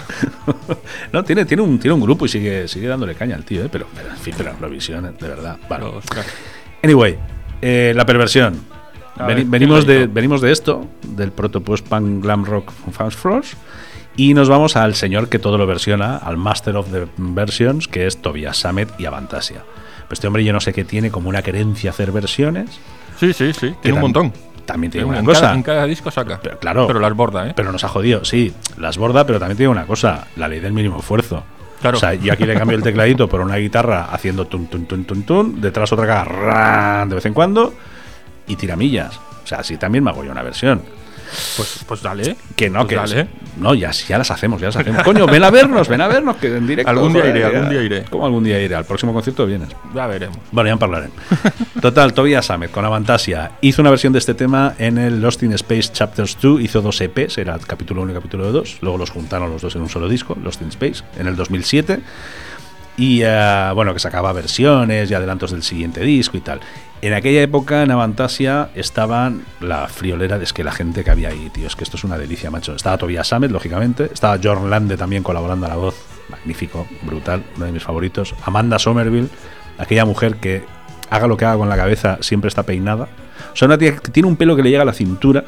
no, 1.11 1.23
tiene, 1.23 1.45
tiene, 1.45 1.63
un, 1.63 1.79
tiene 1.79 1.93
un 1.93 2.01
grupo 2.01 2.25
y 2.25 2.29
sigue, 2.29 2.67
sigue 2.67 2.87
dándole 2.87 3.15
caña 3.15 3.35
al 3.35 3.45
tío, 3.45 3.63
¿eh? 3.63 3.69
Pero, 3.71 3.87
pero 3.95 4.09
en 4.09 4.17
fin, 4.17 4.33
pero 4.37 4.51
Eurovisión, 4.51 5.03
de 5.19 5.27
verdad. 5.27 5.57
Vale. 5.69 5.85
Anyway, 6.83 7.17
eh, 7.61 7.93
la 7.95 8.05
perversión. 8.05 8.59
Ver, 9.17 9.45
venimos, 9.45 9.85
¿qué 9.85 9.91
de, 9.91 10.07
venimos 10.07 10.41
de 10.41 10.51
esto, 10.51 10.85
del 11.03 11.31
proto 11.31 11.61
post 11.61 11.87
punk 11.87 12.21
glam 12.21 12.43
rock 12.43 12.71
Fast 12.91 13.17
Frost, 13.17 13.53
y 14.17 14.33
nos 14.33 14.49
vamos 14.49 14.75
al 14.75 14.95
señor 14.95 15.29
que 15.29 15.39
todo 15.39 15.57
lo 15.57 15.65
versiona, 15.65 16.17
al 16.17 16.37
Master 16.37 16.75
of 16.75 16.91
the 16.91 17.07
Versions, 17.17 17.87
que 17.87 18.07
es 18.07 18.21
Tobias 18.21 18.57
Sammet 18.57 18.89
y 18.99 19.05
Avantasia. 19.05 19.63
Pues 20.07 20.17
este 20.17 20.27
hombre 20.27 20.43
yo 20.43 20.53
no 20.53 20.59
sé 20.59 20.73
qué 20.73 20.83
tiene 20.83 21.11
como 21.11 21.29
una 21.29 21.41
querencia 21.41 21.89
a 21.89 21.93
hacer 21.93 22.11
versiones. 22.11 22.69
Sí, 23.17 23.33
sí, 23.33 23.53
sí. 23.53 23.73
Tiene 23.81 23.95
un 23.95 24.01
montón. 24.01 24.33
También 24.65 24.91
tiene 24.91 25.07
En 25.07 25.13
una 25.13 25.23
cosa. 25.23 25.53
en 25.53 25.63
cada 25.63 25.85
disco 25.85 26.11
saca. 26.11 26.39
Pero, 26.41 26.59
claro. 26.59 26.87
Pero 26.87 26.99
las 26.99 27.13
borda, 27.13 27.47
¿eh? 27.47 27.53
Pero 27.55 27.71
nos 27.71 27.83
ha 27.83 27.87
jodido, 27.87 28.25
sí, 28.25 28.53
las 28.77 28.97
borda, 28.97 29.25
pero 29.25 29.39
también 29.39 29.57
tiene 29.57 29.69
una 29.69 29.85
cosa, 29.85 30.27
la 30.35 30.47
ley 30.47 30.59
del 30.59 30.73
mínimo 30.73 30.99
esfuerzo. 30.99 31.43
O 31.93 31.99
sea, 31.99 32.13
yo 32.13 32.33
aquí 32.33 32.45
le 32.45 32.55
cambio 32.55 32.77
el 32.77 32.83
tecladito 32.83 33.27
por 33.27 33.41
una 33.41 33.57
guitarra 33.57 34.05
haciendo 34.05 34.45
tun 34.45 34.67
tun 34.67 34.85
tun 34.85 35.05
tun 35.05 35.23
tun, 35.23 35.61
detrás 35.61 35.91
otra 35.91 36.23
ran 36.23 37.09
de 37.09 37.15
vez 37.15 37.25
en 37.25 37.33
cuando 37.33 37.73
y 38.47 38.55
tiramillas. 38.55 39.19
O 39.43 39.47
sea, 39.47 39.63
sí 39.63 39.77
también 39.77 40.03
me 40.03 40.09
hago 40.09 40.23
yo 40.23 40.31
una 40.31 40.43
versión. 40.43 40.81
Pues, 41.57 41.79
pues 41.87 42.01
dale. 42.01 42.35
Que 42.55 42.69
no, 42.69 42.85
Pues 42.85 42.89
que 42.89 42.95
dale. 42.95 43.27
no, 43.57 43.73
ya, 43.73 43.91
ya 43.91 44.17
las 44.17 44.31
hacemos, 44.31 44.59
ya 44.61 44.67
las 44.67 44.75
hacemos. 44.77 45.03
Coño, 45.03 45.25
ven 45.27 45.43
a 45.43 45.49
vernos, 45.49 45.87
ven 45.87 46.01
a 46.01 46.07
vernos, 46.07 46.37
que 46.37 46.47
en 46.47 46.67
directo. 46.67 46.89
Algún 46.89 47.13
día 47.13 47.27
iré, 47.27 47.43
algún 47.45 47.69
día 47.69 47.81
iré. 47.81 48.03
¿Cómo 48.09 48.25
algún 48.25 48.43
día 48.43 48.61
iré? 48.61 48.75
Al 48.75 48.85
próximo 48.85 49.13
concierto 49.13 49.45
vienes. 49.45 49.69
Ya 49.93 50.07
veremos. 50.07 50.37
Bueno, 50.51 50.69
ya 50.69 50.73
en 50.73 50.83
hablarem. 50.83 51.11
Total, 51.81 52.13
Tobias 52.13 52.45
Sammet 52.45 52.71
con 52.71 52.85
Avantasia 52.85 53.51
hizo 53.61 53.81
una 53.81 53.89
versión 53.89 54.13
de 54.13 54.19
este 54.19 54.33
tema 54.33 54.75
en 54.77 54.97
el 54.97 55.21
Lost 55.21 55.43
in 55.43 55.53
Space 55.53 55.91
Chapters 55.91 56.37
2, 56.41 56.61
hizo 56.61 56.81
dos 56.81 56.99
EPs, 57.01 57.37
era 57.37 57.55
el 57.55 57.65
capítulo 57.65 58.01
1 58.03 58.11
y 58.11 58.15
capítulo 58.15 58.51
2, 58.51 58.77
luego 58.81 58.97
los 58.97 59.09
juntaron 59.09 59.49
los 59.51 59.61
dos 59.61 59.75
en 59.75 59.81
un 59.81 59.89
solo 59.89 60.07
disco, 60.07 60.37
Lost 60.43 60.61
in 60.61 60.69
Space, 60.69 61.03
en 61.17 61.27
el 61.27 61.35
2007. 61.35 61.99
Y 62.97 63.21
eh, 63.23 63.71
bueno, 63.73 63.93
que 63.93 63.99
sacaba 63.99 64.31
versiones 64.31 65.11
y 65.11 65.13
adelantos 65.13 65.51
del 65.51 65.63
siguiente 65.63 65.99
disco 66.01 66.37
y 66.37 66.41
tal. 66.41 66.61
En 67.01 67.13
aquella 67.13 67.41
época 67.41 67.83
en 67.83 67.91
Avantasia 67.91 68.69
estaban 68.73 69.45
la 69.59 69.87
friolera 69.87 70.37
es 70.37 70.53
que 70.53 70.63
la 70.63 70.71
gente 70.71 71.03
que 71.03 71.11
había 71.11 71.29
ahí, 71.29 71.49
tío, 71.53 71.67
es 71.67 71.75
que 71.75 71.83
esto 71.83 71.97
es 71.97 72.03
una 72.03 72.17
delicia, 72.17 72.49
macho. 72.49 72.73
Estaba 72.73 72.97
Tobias 72.97 73.27
Sammet, 73.27 73.51
lógicamente, 73.51 74.09
estaba 74.11 74.39
John 74.41 74.69
Lande 74.69 74.97
también 74.97 75.21
colaborando 75.21 75.65
a 75.65 75.69
la 75.69 75.75
voz, 75.75 75.95
magnífico, 76.29 76.87
brutal, 77.03 77.43
uno 77.57 77.65
de 77.65 77.71
mis 77.71 77.83
favoritos. 77.83 78.33
Amanda 78.43 78.79
Somerville, 78.79 79.27
aquella 79.77 80.05
mujer 80.05 80.37
que 80.37 80.63
haga 81.09 81.27
lo 81.27 81.37
que 81.37 81.45
haga 81.45 81.57
con 81.57 81.69
la 81.69 81.75
cabeza, 81.75 82.17
siempre 82.21 82.47
está 82.47 82.63
peinada. 82.63 83.07
O 83.53 83.55
sea, 83.55 83.67
una 83.67 83.77
tía 83.77 83.97
que 83.97 84.11
tiene 84.11 84.27
un 84.27 84.37
pelo 84.37 84.55
que 84.55 84.63
le 84.63 84.69
llega 84.69 84.81
a 84.81 84.85
la 84.85 84.93
cintura 84.93 85.43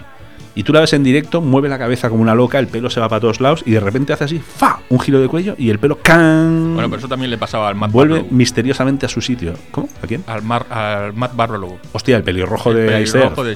Y 0.58 0.64
tú 0.64 0.74
la 0.74 0.80
ves 0.80 0.92
en 0.94 1.04
directo, 1.04 1.40
mueve 1.40 1.70
la 1.70 1.78
cabeza 1.78 2.10
como 2.10 2.22
una 2.24 2.34
loca, 2.34 2.58
el 2.58 2.68
pelo 2.68 2.90
se 2.90 3.00
va 3.00 3.08
para 3.08 3.20
todos 3.22 3.40
lados 3.40 3.62
y 3.66 3.72
de 3.72 3.80
repente 3.80 4.12
hace 4.14 4.24
así, 4.24 4.40
¡fa! 4.40 4.80
Un 4.90 5.00
giro 5.00 5.22
de 5.22 5.28
cuello 5.28 5.54
y 5.58 5.70
el 5.70 5.78
pelo 5.78 6.00
¡can! 6.02 6.74
Bueno, 6.74 6.90
pero 6.90 6.98
eso 7.00 7.08
también 7.08 7.30
le 7.30 7.38
pasaba 7.38 7.70
al 7.70 7.76
Matt 7.76 7.92
vuelve 7.92 8.16
Barlow. 8.16 8.32
misteriosamente 8.32 9.06
a 9.06 9.10
su 9.10 9.22
sitio. 9.22 9.54
¿Cómo? 9.72 9.88
¿A 10.04 10.08
quién? 10.08 10.24
Al, 10.26 10.42
Mar- 10.42 10.66
al 10.72 11.14
Matt 11.14 11.36
Barlow. 11.36 11.78
Hostia, 11.92 12.18
el 12.18 12.24
pelirrojo 12.24 12.74
de 12.74 12.88
El 12.88 12.94
Aister. 12.96 13.22
pelirrojo 13.22 13.44
de. 13.44 13.56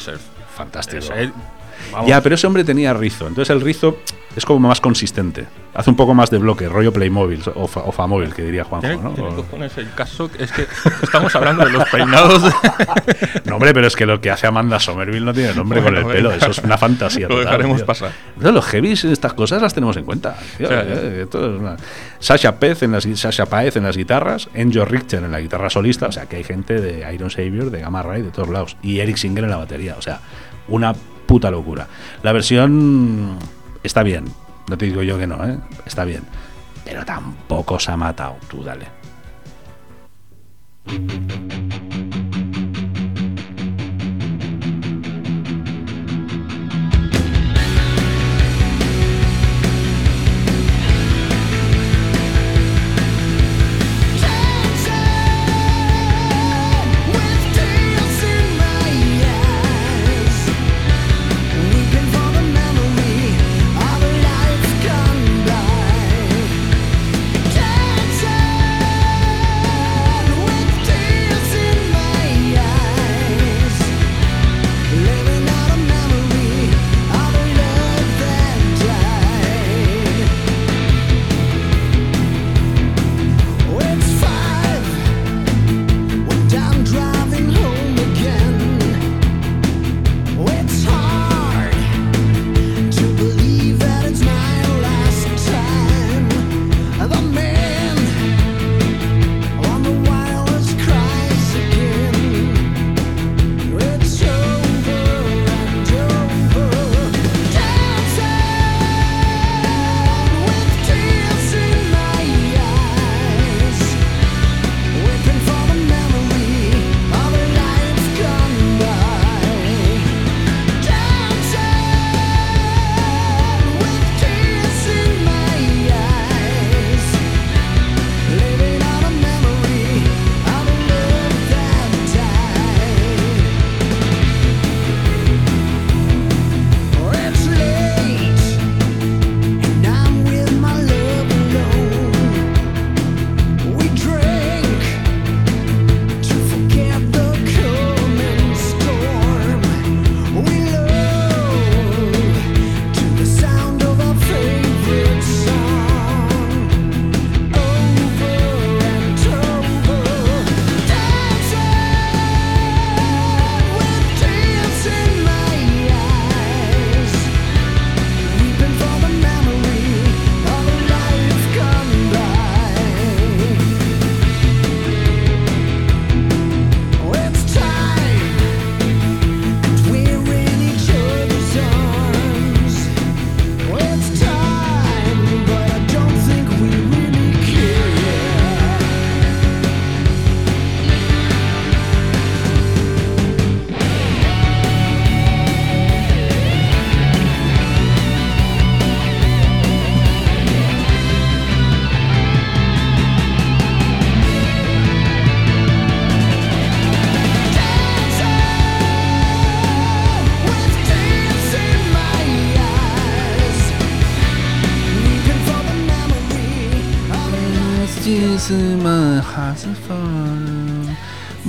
Fantástico. 0.55 1.05
Vamos, 1.91 2.07
Ya, 2.07 2.21
pero 2.21 2.35
ese 2.35 2.47
hombre 2.47 2.63
tenía 2.63 2.93
rizo. 2.93 3.27
Entonces 3.27 3.49
el 3.53 3.61
rizo 3.61 3.97
es 4.35 4.45
como 4.45 4.67
más 4.67 4.79
consistente. 4.81 5.45
Hace 5.73 5.89
un 5.89 5.95
poco 5.95 6.13
más 6.13 6.29
de 6.29 6.37
bloque, 6.37 6.67
rollo 6.67 6.91
Playmobil 6.91 7.41
o, 7.55 7.65
fa- 7.67 7.81
o 7.85 7.91
Famóvil, 7.93 8.33
que 8.33 8.43
diría 8.43 8.63
Juanjo. 8.65 9.01
¿no? 9.01 9.35
cojones 9.35 9.77
el 9.77 9.93
caso, 9.93 10.29
es 10.37 10.51
que 10.51 10.67
estamos 11.01 11.33
hablando 11.35 11.63
de 11.65 11.71
los 11.71 11.87
peinados. 11.89 12.43
No, 13.45 13.55
hombre, 13.55 13.73
pero 13.73 13.87
es 13.87 13.95
que 13.95 14.05
lo 14.05 14.21
que 14.21 14.29
hace 14.31 14.47
Amanda 14.47 14.79
Somerville 14.79 15.25
no 15.25 15.33
tiene 15.33 15.53
nombre 15.53 15.81
Bueno, 15.81 16.01
con 16.01 16.09
el 16.11 16.15
pelo. 16.15 16.31
Eso 16.31 16.51
es 16.51 16.59
una 16.59 16.77
fantasía. 16.77 17.21
Lo 17.27 17.35
total, 17.35 17.45
dejaremos 17.45 17.77
tío. 17.77 17.85
pasar. 17.85 18.11
Pero 18.37 18.51
los 18.51 18.65
heavies, 18.65 19.03
estas 19.05 19.33
cosas 19.33 19.61
las 19.61 19.73
tenemos 19.73 19.97
en 19.97 20.05
cuenta. 20.05 20.37
tío, 20.57 20.67
O 20.67 20.69
sea, 20.69 20.81
eh, 20.83 21.21
esto 21.23 21.53
es 21.55 21.59
una- 21.59 21.75
Sasha 22.19 22.57
Pez 22.59 22.83
en 22.83 22.91
las, 22.93 23.03
Sasha 23.15 23.45
Paez 23.47 23.75
en 23.77 23.83
las 23.83 23.97
guitarras, 23.97 24.47
Enjo 24.53 24.85
Richter 24.85 25.23
en 25.23 25.31
la 25.31 25.39
guitarra 25.41 25.69
solista. 25.69 26.07
O 26.07 26.11
sea, 26.11 26.27
que 26.27 26.37
hay 26.37 26.43
gente 26.43 26.79
de 26.79 27.11
Iron 27.13 27.29
Savior, 27.29 27.69
de 27.71 27.79
Gamma 27.81 28.03
Ray, 28.03 28.21
de 28.21 28.29
todos 28.31 28.49
lados. 28.49 28.77
Y 28.81 28.99
Eric 28.99 29.17
Singer 29.17 29.43
en 29.43 29.49
la 29.49 29.57
batería. 29.57 29.95
O 29.97 30.01
sea, 30.01 30.19
una 30.67 30.93
puta 31.31 31.49
locura. 31.49 31.87
La 32.23 32.33
versión 32.33 33.37
está 33.83 34.03
bien. 34.03 34.25
No 34.67 34.77
te 34.77 34.87
digo 34.87 35.01
yo 35.01 35.17
que 35.17 35.27
no, 35.27 35.41
¿eh? 35.45 35.57
Está 35.85 36.03
bien. 36.03 36.23
Pero 36.83 37.05
tampoco 37.05 37.79
se 37.79 37.89
ha 37.89 37.95
matado. 37.95 38.35
Tú 38.49 38.61
dale. 38.61 38.87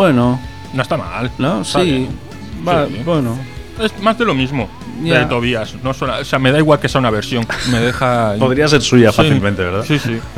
Bueno, 0.03 0.41
No 0.73 0.83
está 0.83 0.97
mal. 0.97 1.31
¿no? 1.39 1.61
Está 1.63 1.81
Sí. 1.85 2.09
Va, 2.67 2.87
Sí. 2.89 3.03
Bueno. 3.05 3.39
Es 3.81 3.93
más 4.03 4.19
de 4.19 4.25
lo 4.25 4.35
mismo 4.35 4.69
Ya. 5.03 5.21
de 5.21 5.27
Tobías. 5.27 5.75
No 5.85 5.95
suena- 5.95 6.19
o 6.19 6.25
sea, 6.25 6.39
me 6.41 6.51
da 6.51 6.59
igual 6.59 6.81
que 6.81 6.89
sea 6.89 6.99
una 7.01 7.11
versión. 7.11 7.47
Me 7.71 7.79
deja. 7.79 8.35
Podría 8.41 8.67
ser 8.67 8.83
suya 8.83 9.11
Sí. 9.13 9.17
fácilmente, 9.19 9.63
¿verdad? 9.63 9.85
Sí, 9.87 9.99
sí. 9.99 10.19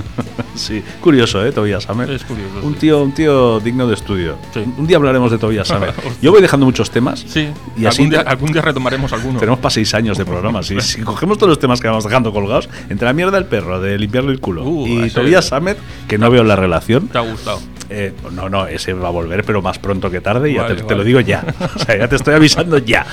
Sí, 0.54 0.84
curioso, 1.00 1.44
¿eh? 1.44 1.50
Tobias 1.50 1.82
Summer. 1.82 2.08
Es 2.10 2.22
curioso, 2.22 2.60
Un 2.62 2.74
sí. 2.74 2.80
tío, 2.80 3.02
un 3.02 3.12
tío 3.12 3.58
digno 3.58 3.88
de 3.88 3.94
estudio. 3.94 4.36
Sí. 4.52 4.60
Un 4.78 4.86
día 4.86 4.98
hablaremos 4.98 5.32
de 5.32 5.38
Tobias 5.38 5.66
Summer. 5.66 5.88
Hostia. 5.96 6.12
Yo 6.22 6.30
voy 6.30 6.40
dejando 6.42 6.64
muchos 6.66 6.90
temas. 6.92 7.24
Sí. 7.26 7.48
Y 7.76 7.86
así 7.86 8.02
algún, 8.02 8.10
día, 8.10 8.20
algún 8.20 8.52
día 8.52 8.62
retomaremos 8.62 9.12
alguno. 9.12 9.40
tenemos 9.40 9.58
para 9.58 9.70
seis 9.70 9.92
años 9.94 10.16
de 10.16 10.24
programa. 10.24 10.62
Si, 10.62 10.80
si 10.80 11.00
cogemos 11.02 11.38
todos 11.38 11.48
los 11.48 11.58
temas 11.58 11.80
que 11.80 11.88
vamos 11.88 12.04
dejando 12.04 12.32
colgados, 12.32 12.68
entre 12.88 13.04
la 13.06 13.12
mierda 13.12 13.32
del 13.36 13.46
perro, 13.46 13.80
de 13.80 13.98
limpiarle 13.98 14.30
el 14.30 14.38
culo, 14.40 14.62
Uh, 14.64 14.86
y 15.06 15.10
Tobias 15.10 15.46
Summer, 15.46 15.76
que 16.06 16.18
no 16.18 16.30
veo 16.30 16.44
la 16.44 16.54
relación. 16.54 17.08
¿Te 17.08 17.18
ha 17.18 17.22
gustado? 17.22 17.58
Eh, 17.90 18.12
no, 18.32 18.48
no, 18.48 18.66
ese 18.66 18.92
va 18.92 19.08
a 19.08 19.10
volver, 19.10 19.44
pero 19.44 19.62
más 19.62 19.78
pronto 19.78 20.10
que 20.10 20.20
tarde, 20.20 20.50
y 20.50 20.54
ya 20.54 20.62
Vale, 20.62 20.74
te, 20.74 20.80
te 20.80 20.86
vale. 20.86 20.96
lo 20.98 21.04
digo 21.04 21.20
ya. 21.20 21.44
O 21.74 21.78
sea, 21.78 21.96
ya 21.98 22.08
te 22.08 22.16
estoy 22.16 22.34
avisando 22.34 22.78
ya. 22.78 23.06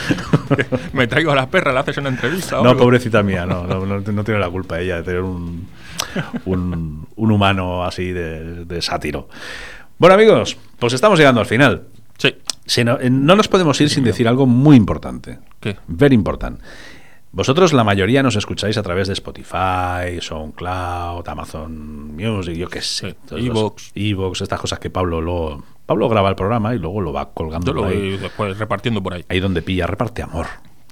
Me 0.94 1.08
traigo 1.08 1.32
a 1.32 1.36
la 1.36 1.50
perra, 1.50 1.72
le 1.74 1.80
haces 1.80 1.98
una 1.98 2.10
entrevista. 2.10 2.58
No, 2.58 2.70
algo? 2.70 2.84
pobrecita 2.84 3.24
mía, 3.24 3.46
no, 3.46 3.66
no, 3.66 3.86
no, 3.86 4.00
no 4.00 4.24
tiene 4.24 4.40
la 4.40 4.50
culpa 4.50 4.80
ella 4.80 4.98
de 4.98 5.04
tener 5.04 5.22
un, 5.22 5.68
un, 6.46 7.08
un 7.16 7.32
humano 7.32 7.84
así 7.84 8.12
de, 8.12 8.66
de 8.66 8.82
sátiro. 8.82 9.28
Bueno, 9.98 10.16
amigos, 10.16 10.58
pues 10.80 10.94
estamos 10.94 11.20
llegando 11.20 11.42
al 11.42 11.48
final. 11.48 11.84
Sí. 12.18 12.84
No, 12.84 13.00
eh, 13.00 13.10
no 13.10 13.36
nos 13.36 13.48
podemos 13.48 13.80
ir 13.82 13.90
sin 13.90 14.04
decir 14.04 14.28
algo 14.28 14.46
muy 14.46 14.78
importante. 14.78 15.40
¿Qué? 15.60 15.78
Very 15.88 16.16
important. 16.16 16.60
Vosotros, 17.34 17.72
la 17.72 17.86
mayoría, 17.86 18.22
nos 18.24 18.36
escucháis 18.36 18.78
a 18.78 18.84
través 18.84 19.08
de 19.08 19.14
Spotify, 19.14 20.20
SoundCloud, 20.20 21.28
Amazon 21.30 22.14
Music, 22.16 22.56
yo 22.56 22.68
qué 22.68 22.82
sé. 22.82 23.16
Sí, 23.30 23.36
iVoox. 23.38 23.92
iVoox, 23.96 24.42
estas 24.42 24.60
cosas 24.60 24.80
que 24.80 24.90
Pablo 24.90 25.22
luego. 25.22 25.64
Pablo 25.86 26.10
graba 26.10 26.30
el 26.30 26.36
programa 26.36 26.76
y 26.76 26.80
luego 26.80 27.00
lo 27.02 27.12
va 27.14 27.32
colgando 27.34 27.68
Yo 27.68 27.74
lo 27.74 27.86
ahí, 27.86 28.18
después 28.18 28.58
repartiendo 28.58 29.02
por 29.02 29.14
ahí. 29.14 29.26
ahí 29.30 29.40
donde 29.40 29.62
pilla, 29.62 29.88
reparte 29.88 30.22
amor. 30.22 30.46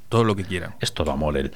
todo 0.07 0.23
lo 0.23 0.35
que 0.35 0.43
quieran. 0.43 0.75
Es 0.81 0.93
todo 0.93 1.11
amor 1.11 1.37
él. 1.37 1.51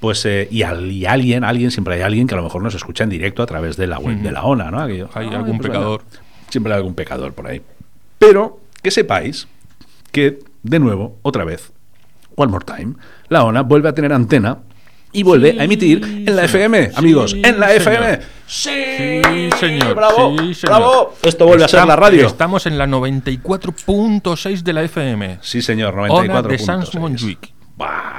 Pues, 0.00 0.24
eh, 0.24 0.48
y, 0.50 0.62
al- 0.62 0.90
y 0.90 1.04
alguien, 1.06 1.44
alguien, 1.44 1.70
siempre 1.70 1.96
hay 1.96 2.00
alguien 2.02 2.26
que 2.26 2.34
a 2.34 2.36
lo 2.38 2.44
mejor 2.44 2.62
nos 2.62 2.74
escucha 2.74 3.04
en 3.04 3.10
directo 3.10 3.42
a 3.42 3.46
través 3.46 3.76
de 3.76 3.86
la 3.88 3.98
web 3.98 4.18
de 4.22 4.32
la 4.32 4.44
ONA, 4.44 4.70
¿no? 4.70 4.80
Aquello, 4.80 5.10
Hay 5.14 5.26
"Ay, 5.28 5.34
algún 5.34 5.58
pues 5.58 5.68
pecador". 5.68 6.02
Siempre 6.48 6.72
hay 6.72 6.76
algún 6.78 6.94
pecador 6.94 7.34
por 7.34 7.48
ahí. 7.48 7.60
Pero 8.18 8.60
que 8.82 8.90
sepáis 8.92 9.46
que, 10.12 10.38
de 10.62 10.78
nuevo, 10.78 11.18
otra 11.22 11.44
vez, 11.44 11.72
one 12.36 12.50
more 12.50 12.64
time, 12.64 12.94
la 13.28 13.44
ONA 13.44 13.62
vuelve 13.62 13.88
a 13.88 13.92
tener 13.94 14.12
antena 14.12 14.58
y 15.12 15.22
vuelve 15.22 15.52
Sí, 15.52 15.58
a 15.58 15.64
emitir 15.64 16.02
en 16.04 16.36
la 16.36 16.46
señor. 16.48 16.66
FM, 16.74 16.90
amigos, 16.96 17.30
Sí, 17.32 17.42
en 17.44 17.60
la 17.60 17.68
señor. 17.68 17.80
FM. 17.82 18.20
Sí, 18.46 18.70
Sí, 19.26 19.50
señor. 19.58 19.94
Bravo, 19.94 20.36
señor. 20.36 20.54
bravo. 20.64 21.14
Esto 21.22 21.46
vuelve 21.46 21.64
a 21.64 21.68
ser 21.68 21.86
la 21.86 21.96
radio. 21.96 22.26
Estamos 22.26 22.66
en 22.66 22.76
la 22.78 22.86
94.6 22.86 24.62
de 24.62 24.72
la 24.72 24.82
FM. 24.82 25.38
Sí, 25.42 25.62
señor, 25.62 25.94
Ona 25.94 26.08
94. 26.08 26.50
de 26.52 26.58
Sans 26.58 26.94
Montjuic. 26.94 27.52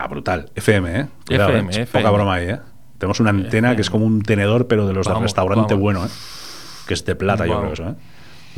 Brutal. 0.09 0.49
FM, 0.55 0.99
¿eh? 0.99 1.07
Cuidado, 1.27 1.49
FM, 1.49 1.73
¿eh? 1.75 1.81
FM. 1.83 2.03
Poca 2.03 2.11
broma 2.11 2.33
ahí, 2.35 2.49
¿eh? 2.49 2.59
Tenemos 2.97 3.19
una 3.19 3.29
antena 3.29 3.75
que 3.75 3.81
es 3.81 3.89
como 3.89 4.05
un 4.05 4.21
tenedor, 4.21 4.67
pero 4.67 4.87
de 4.87 4.93
los 4.93 5.05
del 5.05 5.13
Vamos, 5.13 5.23
restaurante 5.23 5.73
vamos. 5.73 5.81
bueno, 5.81 6.05
¿eh? 6.05 6.09
Que 6.87 6.93
es 6.95 7.05
de 7.05 7.15
plata, 7.15 7.45
yo 7.45 7.59
creo 7.59 7.73
eso, 7.73 7.83
¿eh? 7.89 7.93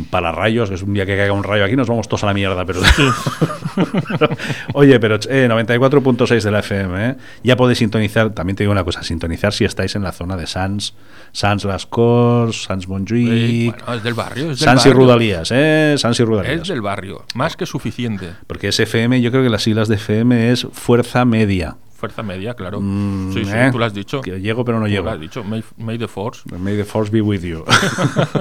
Para 0.10 0.32
rayos, 0.32 0.70
que 0.70 0.76
es 0.76 0.82
un 0.82 0.94
día 0.94 1.06
que 1.06 1.16
caiga 1.16 1.34
un 1.34 1.44
rayo 1.44 1.66
aquí, 1.66 1.76
nos 1.76 1.88
vamos 1.88 2.08
todos 2.08 2.24
a 2.24 2.28
la 2.28 2.34
mierda, 2.34 2.66
pero. 2.66 2.80
Oye, 4.74 5.00
pero 5.00 5.16
eh, 5.30 5.48
94.6 5.50 6.42
de 6.42 6.52
la 6.52 6.60
FM, 6.60 7.10
¿eh? 7.10 7.16
Ya 7.44 7.56
podéis 7.56 7.80
sintonizar, 7.80 8.32
también 8.32 8.56
te 8.56 8.64
digo 8.64 8.72
una 8.72 8.84
cosa, 8.84 9.04
sintonizar 9.04 9.54
si 9.54 9.66
estáis 9.66 9.96
en 9.96 10.04
la 10.04 10.12
zona 10.12 10.38
de 10.38 10.48
Sans, 10.48 10.96
Sans 11.34 11.64
Las 11.66 11.86
Corts, 11.86 12.64
Sans 12.64 12.88
Montjuic, 12.88 13.76
bueno, 13.78 13.94
es 13.94 14.04
del 14.04 14.14
barrio. 14.14 14.52
Es 14.52 14.60
del 14.60 14.66
Sans 14.70 14.86
y. 14.86 14.92
Rudalías, 14.92 15.52
¿eh? 15.52 15.96
Sans 15.98 16.20
y 16.20 16.24
Rudalías. 16.24 16.62
Es 16.62 16.68
del 16.68 16.82
barrio. 16.82 17.26
Más 17.36 17.56
que 17.56 17.66
suficiente. 17.66 18.34
Porque 18.48 18.70
ese 18.70 18.84
FM, 18.84 19.22
yo 19.22 19.30
creo 19.32 19.44
que 19.44 19.50
las 19.50 19.64
siglas 19.64 19.88
de 19.88 19.96
FM 19.96 20.52
es 20.52 20.68
Fuerza 20.72 21.26
Media. 21.26 21.76
Fuerza 22.02 22.24
media, 22.24 22.56
claro. 22.56 22.82
Mm, 22.82 23.32
sí, 23.32 23.45
sí, 23.45 23.52
¿eh? 23.54 23.70
tú 23.72 23.78
lo 23.78 23.86
has 23.86 23.93
dicho. 23.93 24.22
Que 24.22 24.41
llego, 24.41 24.66
pero 24.66 24.80
no 24.80 24.86
Tú 24.88 24.91
llego. 24.91 25.06
lo 25.06 25.12
has 25.12 25.20
dicho. 25.20 25.43
May, 25.43 25.64
may 25.78 25.99
the 25.99 26.08
force. 26.08 26.41
May 26.58 26.76
the 26.76 26.84
force 26.84 27.12
be 27.12 27.22
with 27.22 27.41
you. 27.43 27.64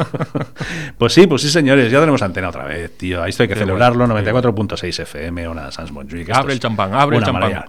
pues 0.99 1.13
sí, 1.13 1.27
pues 1.27 1.43
sí, 1.43 1.51
señores, 1.51 1.93
ya 1.93 2.01
tenemos 2.01 2.23
antena 2.23 2.49
otra 2.49 2.65
vez, 2.65 2.97
tío. 2.97 3.23
Esto 3.27 3.43
hay 3.43 3.49
que 3.51 3.55
Qué 3.55 3.61
celebrarlo. 3.61 4.07
bueno, 4.07 4.25
qué 4.25 4.33
94.6 4.33 5.01
FM, 5.03 5.47
una 5.49 5.71
Sans 5.71 5.93
Montjuic. 5.93 6.31
Abre 6.31 6.55
el 6.55 6.61
champán, 6.61 6.95
abre 6.95 7.19
el 7.19 7.23
champán. 7.23 7.43
maravilla. 7.43 7.67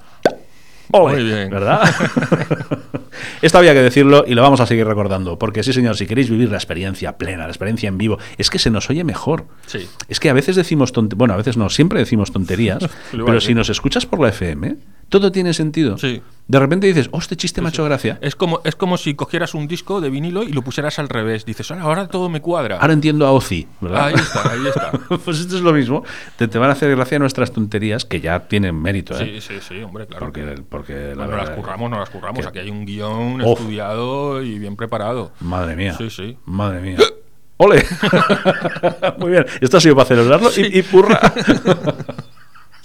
Ole, 0.94 1.16
Muy 1.16 1.24
bien. 1.26 1.50
¿Verdad? 1.50 1.82
Esto 3.42 3.58
había 3.58 3.74
que 3.74 3.82
decirlo 3.82 4.24
y 4.28 4.34
lo 4.34 4.42
vamos 4.42 4.60
a 4.60 4.66
seguir 4.66 4.86
recordando. 4.86 5.38
Porque 5.39 5.64
sí, 5.64 5.74
señor, 5.74 5.96
si 5.98 6.06
queréis 6.06 6.30
vivir 6.30 6.50
la 6.50 6.58
experiencia 6.58 7.18
plena, 7.18 7.44
la 7.44 7.50
experiencia 7.50 7.88
en 7.89 7.98
vivo, 7.98 8.18
es 8.38 8.50
que 8.50 8.60
se 8.60 8.70
nos 8.70 8.89
oye 8.89 9.04
mejor. 9.04 9.46
Sí. 9.66 9.88
Es 10.10 10.20
que 10.20 10.30
a 10.30 10.34
veces 10.34 10.56
decimos 10.56 10.92
tonterías, 10.92 11.18
bueno, 11.18 11.34
a 11.34 11.38
veces 11.38 11.58
no, 11.58 11.70
siempre 11.70 12.00
decimos 12.00 12.32
tonterías, 12.32 12.89
pero 13.12 13.39
si 13.42 13.54
nos 13.54 13.70
escuchas 13.70 14.06
por 14.06 14.20
la 14.22 14.30
FM, 14.30 14.76
todo 15.12 15.32
tiene 15.32 15.53
sentido. 15.53 15.97
Sí. 15.97 16.22
De 16.47 16.59
repente 16.59 16.88
dices, 16.88 17.07
oh, 17.12 17.20
este 17.20 17.38
chiste 17.38 17.62
me 17.62 17.68
ha 17.68 17.70
hecho 17.70 17.84
gracia. 17.86 18.18
Es 18.22 18.36
como, 18.36 18.62
es 18.64 18.76
como 18.76 18.97
si 18.97 19.14
cogieras 19.14 19.53
un 19.53 19.68
disco 19.68 20.01
de 20.01 20.09
vinilo 20.09 20.43
y 20.43 20.51
lo 20.51 20.62
pusieras 20.64 20.99
al 20.99 21.07
revés. 21.09 21.45
Dices, 21.45 21.70
ahora, 21.70 21.84
ahora 21.84 22.07
todo 22.07 22.28
me 22.30 22.41
cuadra. 22.41 22.78
Ahora 22.78 22.93
entiendo 22.93 23.28
a 23.28 23.32
Ozzy, 23.32 23.68
¿verdad? 23.80 24.05
Ahí 24.07 24.14
está, 24.16 24.51
ahí 24.51 24.68
está. 24.68 24.91
pues 25.24 25.39
esto 25.39 25.55
es 25.57 25.62
lo 25.62 25.72
mismo. 25.74 26.03
Te, 26.38 26.47
te 26.47 26.57
van 26.57 26.70
a 26.70 26.74
hacer 26.74 26.89
gracia 26.95 27.20
nuestras 27.20 27.51
tonterías 27.51 28.03
que 28.05 28.20
ya 28.22 28.39
tienen 28.47 28.82
mérito, 28.82 29.18
¿eh? 29.20 29.39
Sí, 29.39 29.53
sí, 29.53 29.59
sí, 29.66 29.82
hombre, 29.84 30.07
claro. 30.07 30.26
Porque, 30.26 30.62
porque 30.68 31.14
la 31.16 31.28
las 31.28 31.51
curramos, 31.51 31.89
no 31.91 31.99
las 31.99 32.09
curramos. 32.09 32.41
que- 32.41 32.47
Aquí 32.47 32.59
hay 32.59 32.70
un 32.70 32.86
guion 32.86 33.41
estudiado 33.41 34.41
y 34.41 34.57
bien 34.59 34.76
preparado. 34.76 35.32
Madre 35.41 35.76
mía. 35.76 35.93
Sí, 35.97 36.09
sí. 36.09 36.38
Madre 36.45 36.82
mía. 36.82 36.97
¡Ole! 37.57 37.86
Muy 39.20 39.32
bien. 39.32 39.45
Esto 39.62 39.78
ha 39.78 39.82
sido 39.82 39.95
para 39.95 40.07
celebrarlo 40.07 40.49
y, 40.57 40.80
y 40.80 40.82
purra. 40.82 41.20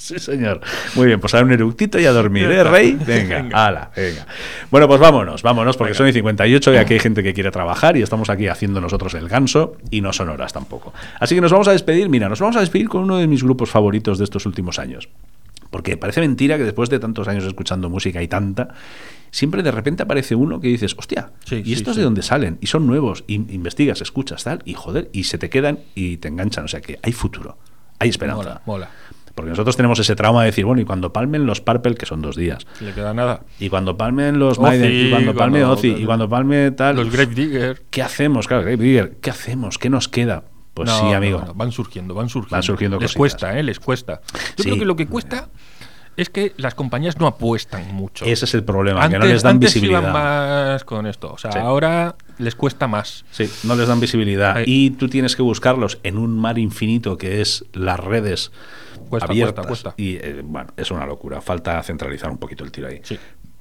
Sí, 0.07 0.19
señor. 0.21 0.61
Muy 0.95 1.07
bien, 1.07 1.19
pues 1.19 1.35
ahora 1.35 1.47
un 1.47 1.53
eructito 1.53 1.99
y 1.99 2.07
a 2.07 2.13
dormir, 2.13 2.45
¿eh, 2.51 2.63
Rey? 2.63 2.93
Venga, 3.07 3.43
Venga. 3.43 3.67
ala, 3.67 3.91
venga. 3.97 4.27
Bueno, 4.71 4.87
pues 4.87 5.01
vámonos, 5.01 5.43
vámonos, 5.43 5.77
porque 5.77 5.91
Venga. 5.93 5.99
son 5.99 6.09
y 6.09 6.13
58 6.13 6.75
y 6.75 6.77
aquí 6.77 6.95
hay 6.95 7.01
gente 7.01 7.23
que 7.25 7.35
quiere 7.35 7.51
trabajar 7.51 7.97
y 7.97 8.03
estamos 8.03 8.31
aquí 8.31 8.47
haciendo 8.47 8.81
nosotros 8.81 9.15
el 9.15 9.29
ganso 9.29 9.77
y 9.91 10.01
no 10.03 10.13
son 10.13 10.29
horas 10.29 10.53
tampoco. 10.53 10.95
Así 11.19 11.35
que 11.35 11.41
nos 11.41 11.51
vamos 11.51 11.67
a 11.67 11.73
despedir, 11.73 12.09
mira, 12.09 12.29
nos 12.29 12.39
vamos 12.41 12.57
a 12.57 12.61
despedir 12.61 12.89
con 12.89 13.03
uno 13.03 13.17
de 13.19 13.27
mis 13.27 13.43
grupos 13.43 13.69
favoritos 13.71 14.19
de 14.19 14.25
estos 14.25 14.47
últimos 14.47 14.79
años. 14.79 15.09
Porque 15.71 15.97
parece 15.97 16.21
mentira 16.21 16.57
que 16.57 16.63
después 16.63 16.89
de 16.89 17.01
tantos 17.01 17.27
años 17.27 17.45
escuchando 17.45 17.91
música 17.91 18.23
y 18.23 18.29
tanta, 18.29 18.69
siempre 19.33 19.65
de 19.65 19.73
repente 19.73 20.05
aparece 20.05 20.37
uno 20.37 20.61
que 20.61 20.69
dices, 20.69 20.95
hostia, 20.97 21.33
Sí, 21.45 21.57
¿y 21.57 21.65
sí, 21.65 21.73
estos 21.73 21.95
sí. 21.97 22.01
de 22.01 22.05
dónde 22.05 22.23
salen? 22.23 22.59
Y 22.61 22.69
son 22.69 22.87
nuevos, 22.87 23.25
y 23.27 23.35
investigas, 23.35 24.01
escuchas, 24.01 24.45
tal, 24.45 24.63
y 24.65 24.75
joder, 24.75 25.11
y 25.13 25.25
se 25.25 25.37
te 25.39 25.51
quedan 25.51 25.81
y 25.97 26.19
te 26.19 26.29
enganchan. 26.29 26.65
O 26.65 26.69
sea 26.69 26.81
que 26.81 27.01
hay 27.03 27.13
futuro, 27.13 27.59
hay 27.99 28.09
esperanza. 28.11 28.43
Mola, 28.45 28.63
mola. 28.65 28.91
Porque 29.37 29.51
nosotros 29.51 29.77
tenemos 29.77 29.99
ese 30.01 30.17
trauma 30.17 30.41
de 30.41 30.47
decir, 30.47 30.65
bueno, 30.65 30.81
y 30.83 30.85
cuando 30.85 31.13
palmen 31.13 31.47
los 31.47 31.61
Purple, 31.61 31.95
que 31.95 32.07
son 32.07 32.23
dos 32.23 32.35
días, 32.35 32.67
le 32.81 32.93
queda 32.93 33.15
nada. 33.15 33.43
y 33.61 33.69
cuando 33.69 33.97
palmen 33.97 34.39
los 34.41 34.59
Maiden, 34.59 34.91
y 34.91 35.11
cuando 35.11 35.35
palme 35.35 35.59
cuando- 35.61 35.73
Ozzy, 35.75 35.89
y 35.89 36.05
cuando 36.07 36.29
palme 36.29 36.71
tal, 36.73 36.97
Los 36.97 37.13
Grave 37.13 37.35
Digger. 37.35 37.83
¿qué 37.91 38.03
hacemos? 38.03 38.49
Claro, 38.49 38.63
Grave 38.63 38.79
Digger, 38.83 39.17
¿qué 39.21 39.31
hacemos? 39.31 39.79
¿Qué 39.79 39.91
nos 39.91 40.09
queda? 40.09 40.43
Pues 40.75 40.89
No, 40.89 40.99
sí, 40.99 41.05
no, 41.05 41.15
amigo. 41.15 41.43
no, 41.47 41.55
van 41.55 41.71
surgiendo, 41.71 42.15
van 42.15 42.29
surgiendo. 42.29 42.57
Van 42.57 42.63
surgiendo 42.63 42.97
Les 42.99 43.13
cositas. 43.13 43.19
cuesta, 43.19 43.59
¿eh? 43.59 43.63
Les 43.63 43.79
cuesta. 43.79 44.21
Yo 44.33 44.41
Sí. 44.57 44.63
creo 44.65 44.79
que 44.79 44.85
lo 44.87 44.97
que 44.97 45.07
cuesta 45.07 45.49
es 46.17 46.31
que 46.31 46.55
las 46.57 46.75
compañías 46.75 47.19
no 47.19 47.27
apuestan 47.27 47.95
mucho. 47.95 48.25
Ese 48.25 48.47
es 48.47 48.55
el 48.55 48.65
problema, 48.65 49.03
antes, 49.03 49.19
que 49.21 49.27
no 49.27 49.31
les 49.33 49.43
dan 49.43 49.57
antes 49.57 49.75
visibilidad. 49.75 50.01
iban 50.01 50.13
más 50.15 50.85
con 50.85 51.07
esto. 51.07 51.31
O 51.33 51.37
sea, 51.37 51.53
Sí. 51.53 51.59
ahora 51.59 52.17
les 52.39 52.55
cuesta 52.55 52.87
más. 52.89 53.27
Sí, 53.33 53.51
no 53.65 53.75
les 53.77 53.87
dan 53.87 54.01
visibilidad. 54.01 54.57
Ahí. 54.57 54.65
Y 54.67 54.91
tú 54.93 55.09
tienes 55.09 55.37
que 55.37 55.43
buscarlos 55.43 55.99
en 56.05 56.17
un 56.17 56.39
mar 56.39 56.59
infinito 56.59 57.19
que 57.19 57.43
es 57.43 57.67
las 57.75 58.01
redes 58.01 58.51
Cuesta, 59.09 59.31
abiertas. 59.31 59.67
cuesta, 59.67 59.91
cuesta. 59.91 60.03
Y 60.03 60.17
eh, 60.17 60.43
bueno, 60.45 60.71
es 60.77 60.91
una 60.91 61.07
locura. 61.07 61.41
Falta 61.41 61.83
centralizar 61.83 62.31
un 62.31 62.39
poquito 62.39 62.65
el 62.65 62.71
tiro 62.73 62.89
ahí. 62.89 63.01
Sí. 63.03 63.19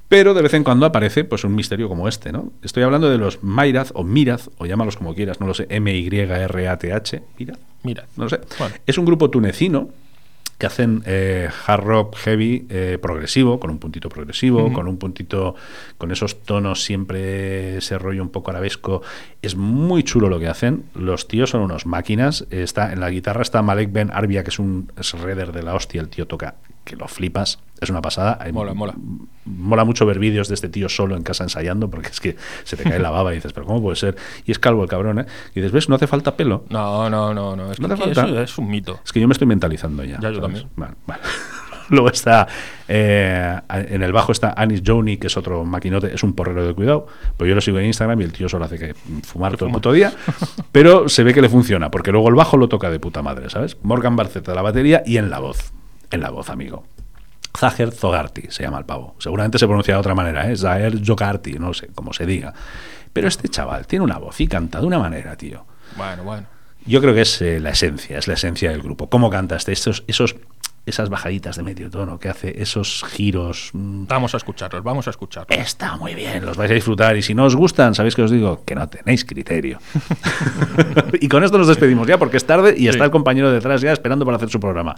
Pero 0.07 0.33
de 0.33 0.41
vez 0.43 0.53
en 0.53 0.63
cuando 0.63 0.85
aparece 0.85 1.23
pues 1.23 1.43
un 1.43 1.55
misterio 1.55 1.89
como 1.89 2.07
este, 2.07 2.31
¿no? 2.31 2.51
Estoy 2.61 2.83
hablando 2.83 3.09
de 3.09 3.17
los 3.17 3.41
Myrath 3.43 3.89
o 3.95 4.03
Miraz, 4.03 4.49
o 4.57 4.65
llámalos 4.65 4.97
como 4.97 5.15
quieras, 5.15 5.39
no 5.39 5.47
lo 5.47 5.53
sé, 5.53 5.65
M-Y-R-A-T-H, 5.69 7.23
Mirath, 7.39 7.59
Mira. 7.83 8.05
no 8.15 8.25
lo 8.25 8.29
sé. 8.29 8.39
Bueno. 8.59 8.75
Es 8.85 8.97
un 8.97 9.05
grupo 9.05 9.29
tunecino 9.31 9.89
que 10.57 10.65
hacen 10.65 11.03
eh, 11.05 11.49
hard 11.67 11.83
rock 11.83 12.15
heavy 12.15 12.65
eh, 12.69 12.97
progresivo, 13.01 13.59
con 13.59 13.69
un 13.69 13.79
puntito 13.79 14.09
progresivo, 14.09 14.71
con 14.71 14.87
un 14.87 14.97
puntito, 14.97 15.55
con 15.97 16.11
esos 16.11 16.41
tonos 16.43 16.83
siempre 16.83 17.77
ese 17.77 17.97
rollo 17.97 18.21
un 18.21 18.29
poco 18.29 18.51
arabesco. 18.51 19.01
Es 19.41 19.55
muy 19.55 20.03
chulo 20.03 20.29
lo 20.29 20.39
que 20.39 20.47
hacen. 20.47 20.85
Los 20.93 21.27
tíos 21.27 21.49
son 21.49 21.61
unos 21.61 21.85
máquinas. 21.85 22.45
Está 22.51 22.93
en 22.93 22.99
la 22.99 23.09
guitarra 23.09 23.41
está 23.41 23.61
Malek 23.61 23.91
Ben 23.91 24.11
Arbia, 24.13 24.43
que 24.43 24.49
es 24.49 24.59
un 24.59 24.91
shredder 25.01 25.51
de 25.51 25.63
la 25.63 25.75
hostia. 25.75 26.01
El 26.01 26.09
tío 26.09 26.25
toca 26.25 26.55
que 26.85 26.95
lo 26.95 27.07
flipas. 27.07 27.59
Es 27.81 27.89
una 27.89 28.01
pasada. 28.01 28.37
Hay- 28.39 28.53
Mola, 28.53 28.73
mola. 28.73 28.95
Mola 29.45 29.83
mucho 29.83 30.05
ver 30.05 30.17
vídeos 30.17 30.47
de 30.47 30.53
este 30.55 30.69
tío 30.69 30.87
solo 30.89 31.15
en 31.15 31.23
casa 31.23 31.43
ensayando, 31.43 31.89
porque 31.89 32.07
es 32.09 32.19
que 32.21 32.35
se 32.63 32.77
te 32.77 32.83
cae 32.83 32.99
la 32.99 33.09
baba 33.09 33.31
y 33.33 33.35
dices, 33.35 33.51
pero 33.53 33.65
¿cómo 33.65 33.81
puede 33.81 33.95
ser? 33.97 34.15
Y 34.45 34.51
es 34.51 34.59
calvo 34.59 34.83
el 34.83 34.89
cabrón, 34.89 35.19
¿eh? 35.19 35.25
Y 35.53 35.59
dices, 35.59 35.71
¿ves? 35.71 35.89
No 35.89 35.95
hace 35.95 36.07
falta 36.07 36.35
pelo. 36.37 36.63
No, 36.69 37.09
no, 37.09 37.33
no, 37.33 37.55
no. 37.55 37.71
Es, 37.71 37.79
¿No 37.79 37.89
que 37.89 37.97
falta? 37.97 38.25
eso 38.25 38.41
es 38.41 38.57
un 38.57 38.69
mito. 38.69 38.99
Es 39.03 39.11
que 39.11 39.19
yo 39.19 39.27
me 39.27 39.33
estoy 39.33 39.47
mentalizando 39.47 40.03
ya. 40.03 40.19
Ya, 40.19 40.31
yo 40.31 40.39
también. 40.41 40.67
Vale, 40.75 40.93
vale. 41.05 41.21
Luego 41.89 42.09
está 42.09 42.47
eh, 42.87 43.59
en 43.69 44.01
el 44.01 44.11
bajo 44.11 44.31
está 44.31 44.53
Anis 44.57 44.81
Joni, 44.83 45.17
que 45.17 45.27
es 45.27 45.37
otro 45.37 45.63
maquinote, 45.65 46.15
es 46.15 46.23
un 46.23 46.33
porrero 46.33 46.65
de 46.65 46.73
cuidado. 46.73 47.05
Pues 47.37 47.47
yo 47.47 47.53
lo 47.53 47.61
sigo 47.61 47.77
en 47.77 47.85
Instagram 47.85 48.19
y 48.21 48.23
el 48.23 48.33
tío 48.33 48.49
solo 48.49 48.65
hace 48.65 48.79
que 48.79 48.95
fumar 49.23 49.55
todo 49.55 49.67
el 49.67 49.73
puto 49.73 49.91
día. 49.91 50.11
Pero 50.71 51.07
se 51.09 51.23
ve 51.23 51.33
que 51.33 51.41
le 51.41 51.49
funciona, 51.49 51.91
porque 51.91 52.11
luego 52.11 52.29
el 52.29 52.35
bajo 52.35 52.57
lo 52.57 52.67
toca 52.69 52.89
de 52.89 52.99
puta 52.99 53.21
madre, 53.21 53.51
¿sabes? 53.51 53.77
Morgan 53.83 54.15
Barceta 54.15 54.55
la 54.55 54.63
batería 54.63 55.03
y 55.05 55.17
en 55.17 55.29
la 55.29 55.37
voz. 55.37 55.73
En 56.09 56.21
la 56.21 56.31
voz, 56.31 56.49
amigo. 56.49 56.85
Zaher 57.57 57.91
Zogarty 57.91 58.43
se 58.49 58.63
llama 58.63 58.79
el 58.79 58.85
pavo. 58.85 59.15
Seguramente 59.19 59.57
se 59.57 59.65
pronuncia 59.65 59.93
de 59.93 59.99
otra 59.99 60.15
manera, 60.15 60.49
¿eh? 60.49 60.55
Zaher 60.55 61.03
Zogarty, 61.03 61.53
no 61.53 61.73
sé 61.73 61.89
cómo 61.93 62.13
se 62.13 62.25
diga. 62.25 62.53
Pero 63.13 63.27
este 63.27 63.47
chaval 63.47 63.87
tiene 63.87 64.03
una 64.03 64.17
voz 64.17 64.39
y 64.41 64.47
canta 64.47 64.79
de 64.79 64.85
una 64.85 64.99
manera, 64.99 65.35
tío. 65.35 65.65
Bueno, 65.95 66.23
bueno. 66.23 66.47
Yo 66.85 67.01
creo 67.01 67.15
que 67.15 67.21
es 67.21 67.41
eh, 67.41 67.59
la 67.59 67.71
esencia, 67.71 68.17
es 68.19 68.27
la 68.27 68.35
esencia 68.35 68.69
del 68.69 68.81
grupo. 68.81 69.09
¿Cómo 69.09 69.29
canta 69.29 69.55
este? 69.55 69.71
Esos, 69.71 70.03
esos, 70.07 70.35
esas 70.85 71.09
bajaditas 71.09 71.55
de 71.57 71.63
medio 71.63 71.89
tono 71.89 72.19
que 72.19 72.29
hace, 72.29 72.61
esos 72.61 73.03
giros. 73.07 73.71
mm, 73.73 74.05
Vamos 74.07 74.33
a 74.33 74.37
escucharlos, 74.37 74.83
vamos 74.83 75.07
a 75.07 75.09
escucharlos. 75.09 75.57
Está 75.57 75.97
muy 75.97 76.13
bien, 76.13 76.45
los 76.45 76.57
vais 76.57 76.69
a 76.71 76.73
disfrutar. 76.73 77.17
Y 77.17 77.21
si 77.21 77.33
no 77.33 77.45
os 77.45 77.55
gustan, 77.55 77.95
¿sabéis 77.95 78.15
que 78.15 78.21
os 78.21 78.31
digo? 78.31 78.63
Que 78.65 78.75
no 78.75 78.87
tenéis 78.87 79.25
criterio. 79.25 79.79
y 81.19 81.27
con 81.27 81.43
esto 81.43 81.57
nos 81.57 81.67
despedimos 81.67 82.07
ya, 82.07 82.17
porque 82.17 82.37
es 82.37 82.45
tarde 82.45 82.75
y 82.77 82.87
está 82.87 83.03
el 83.05 83.11
compañero 83.11 83.51
detrás 83.51 83.81
ya 83.81 83.91
esperando 83.91 84.25
para 84.25 84.37
hacer 84.37 84.49
su 84.49 84.59
programa. 84.59 84.95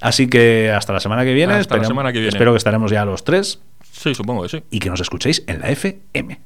Así 0.00 0.28
que 0.28 0.70
hasta 0.70 0.92
la 0.92 1.00
semana 1.00 1.24
que 1.24 1.34
viene. 1.34 1.54
Hasta 1.54 1.76
la 1.76 1.84
semana 1.84 2.12
que 2.12 2.18
viene. 2.18 2.30
Espero 2.30 2.52
que 2.52 2.58
estaremos 2.58 2.90
ya 2.90 3.04
los 3.04 3.24
tres 3.24 3.60
Sí, 3.92 4.14
supongo 4.14 4.42
que 4.42 4.48
sí. 4.48 4.62
y 4.70 4.78
que 4.78 4.88
nos 4.88 5.00
escuchéis 5.00 5.44
en 5.46 5.60
la 5.60 5.70
FM. 5.70 6.40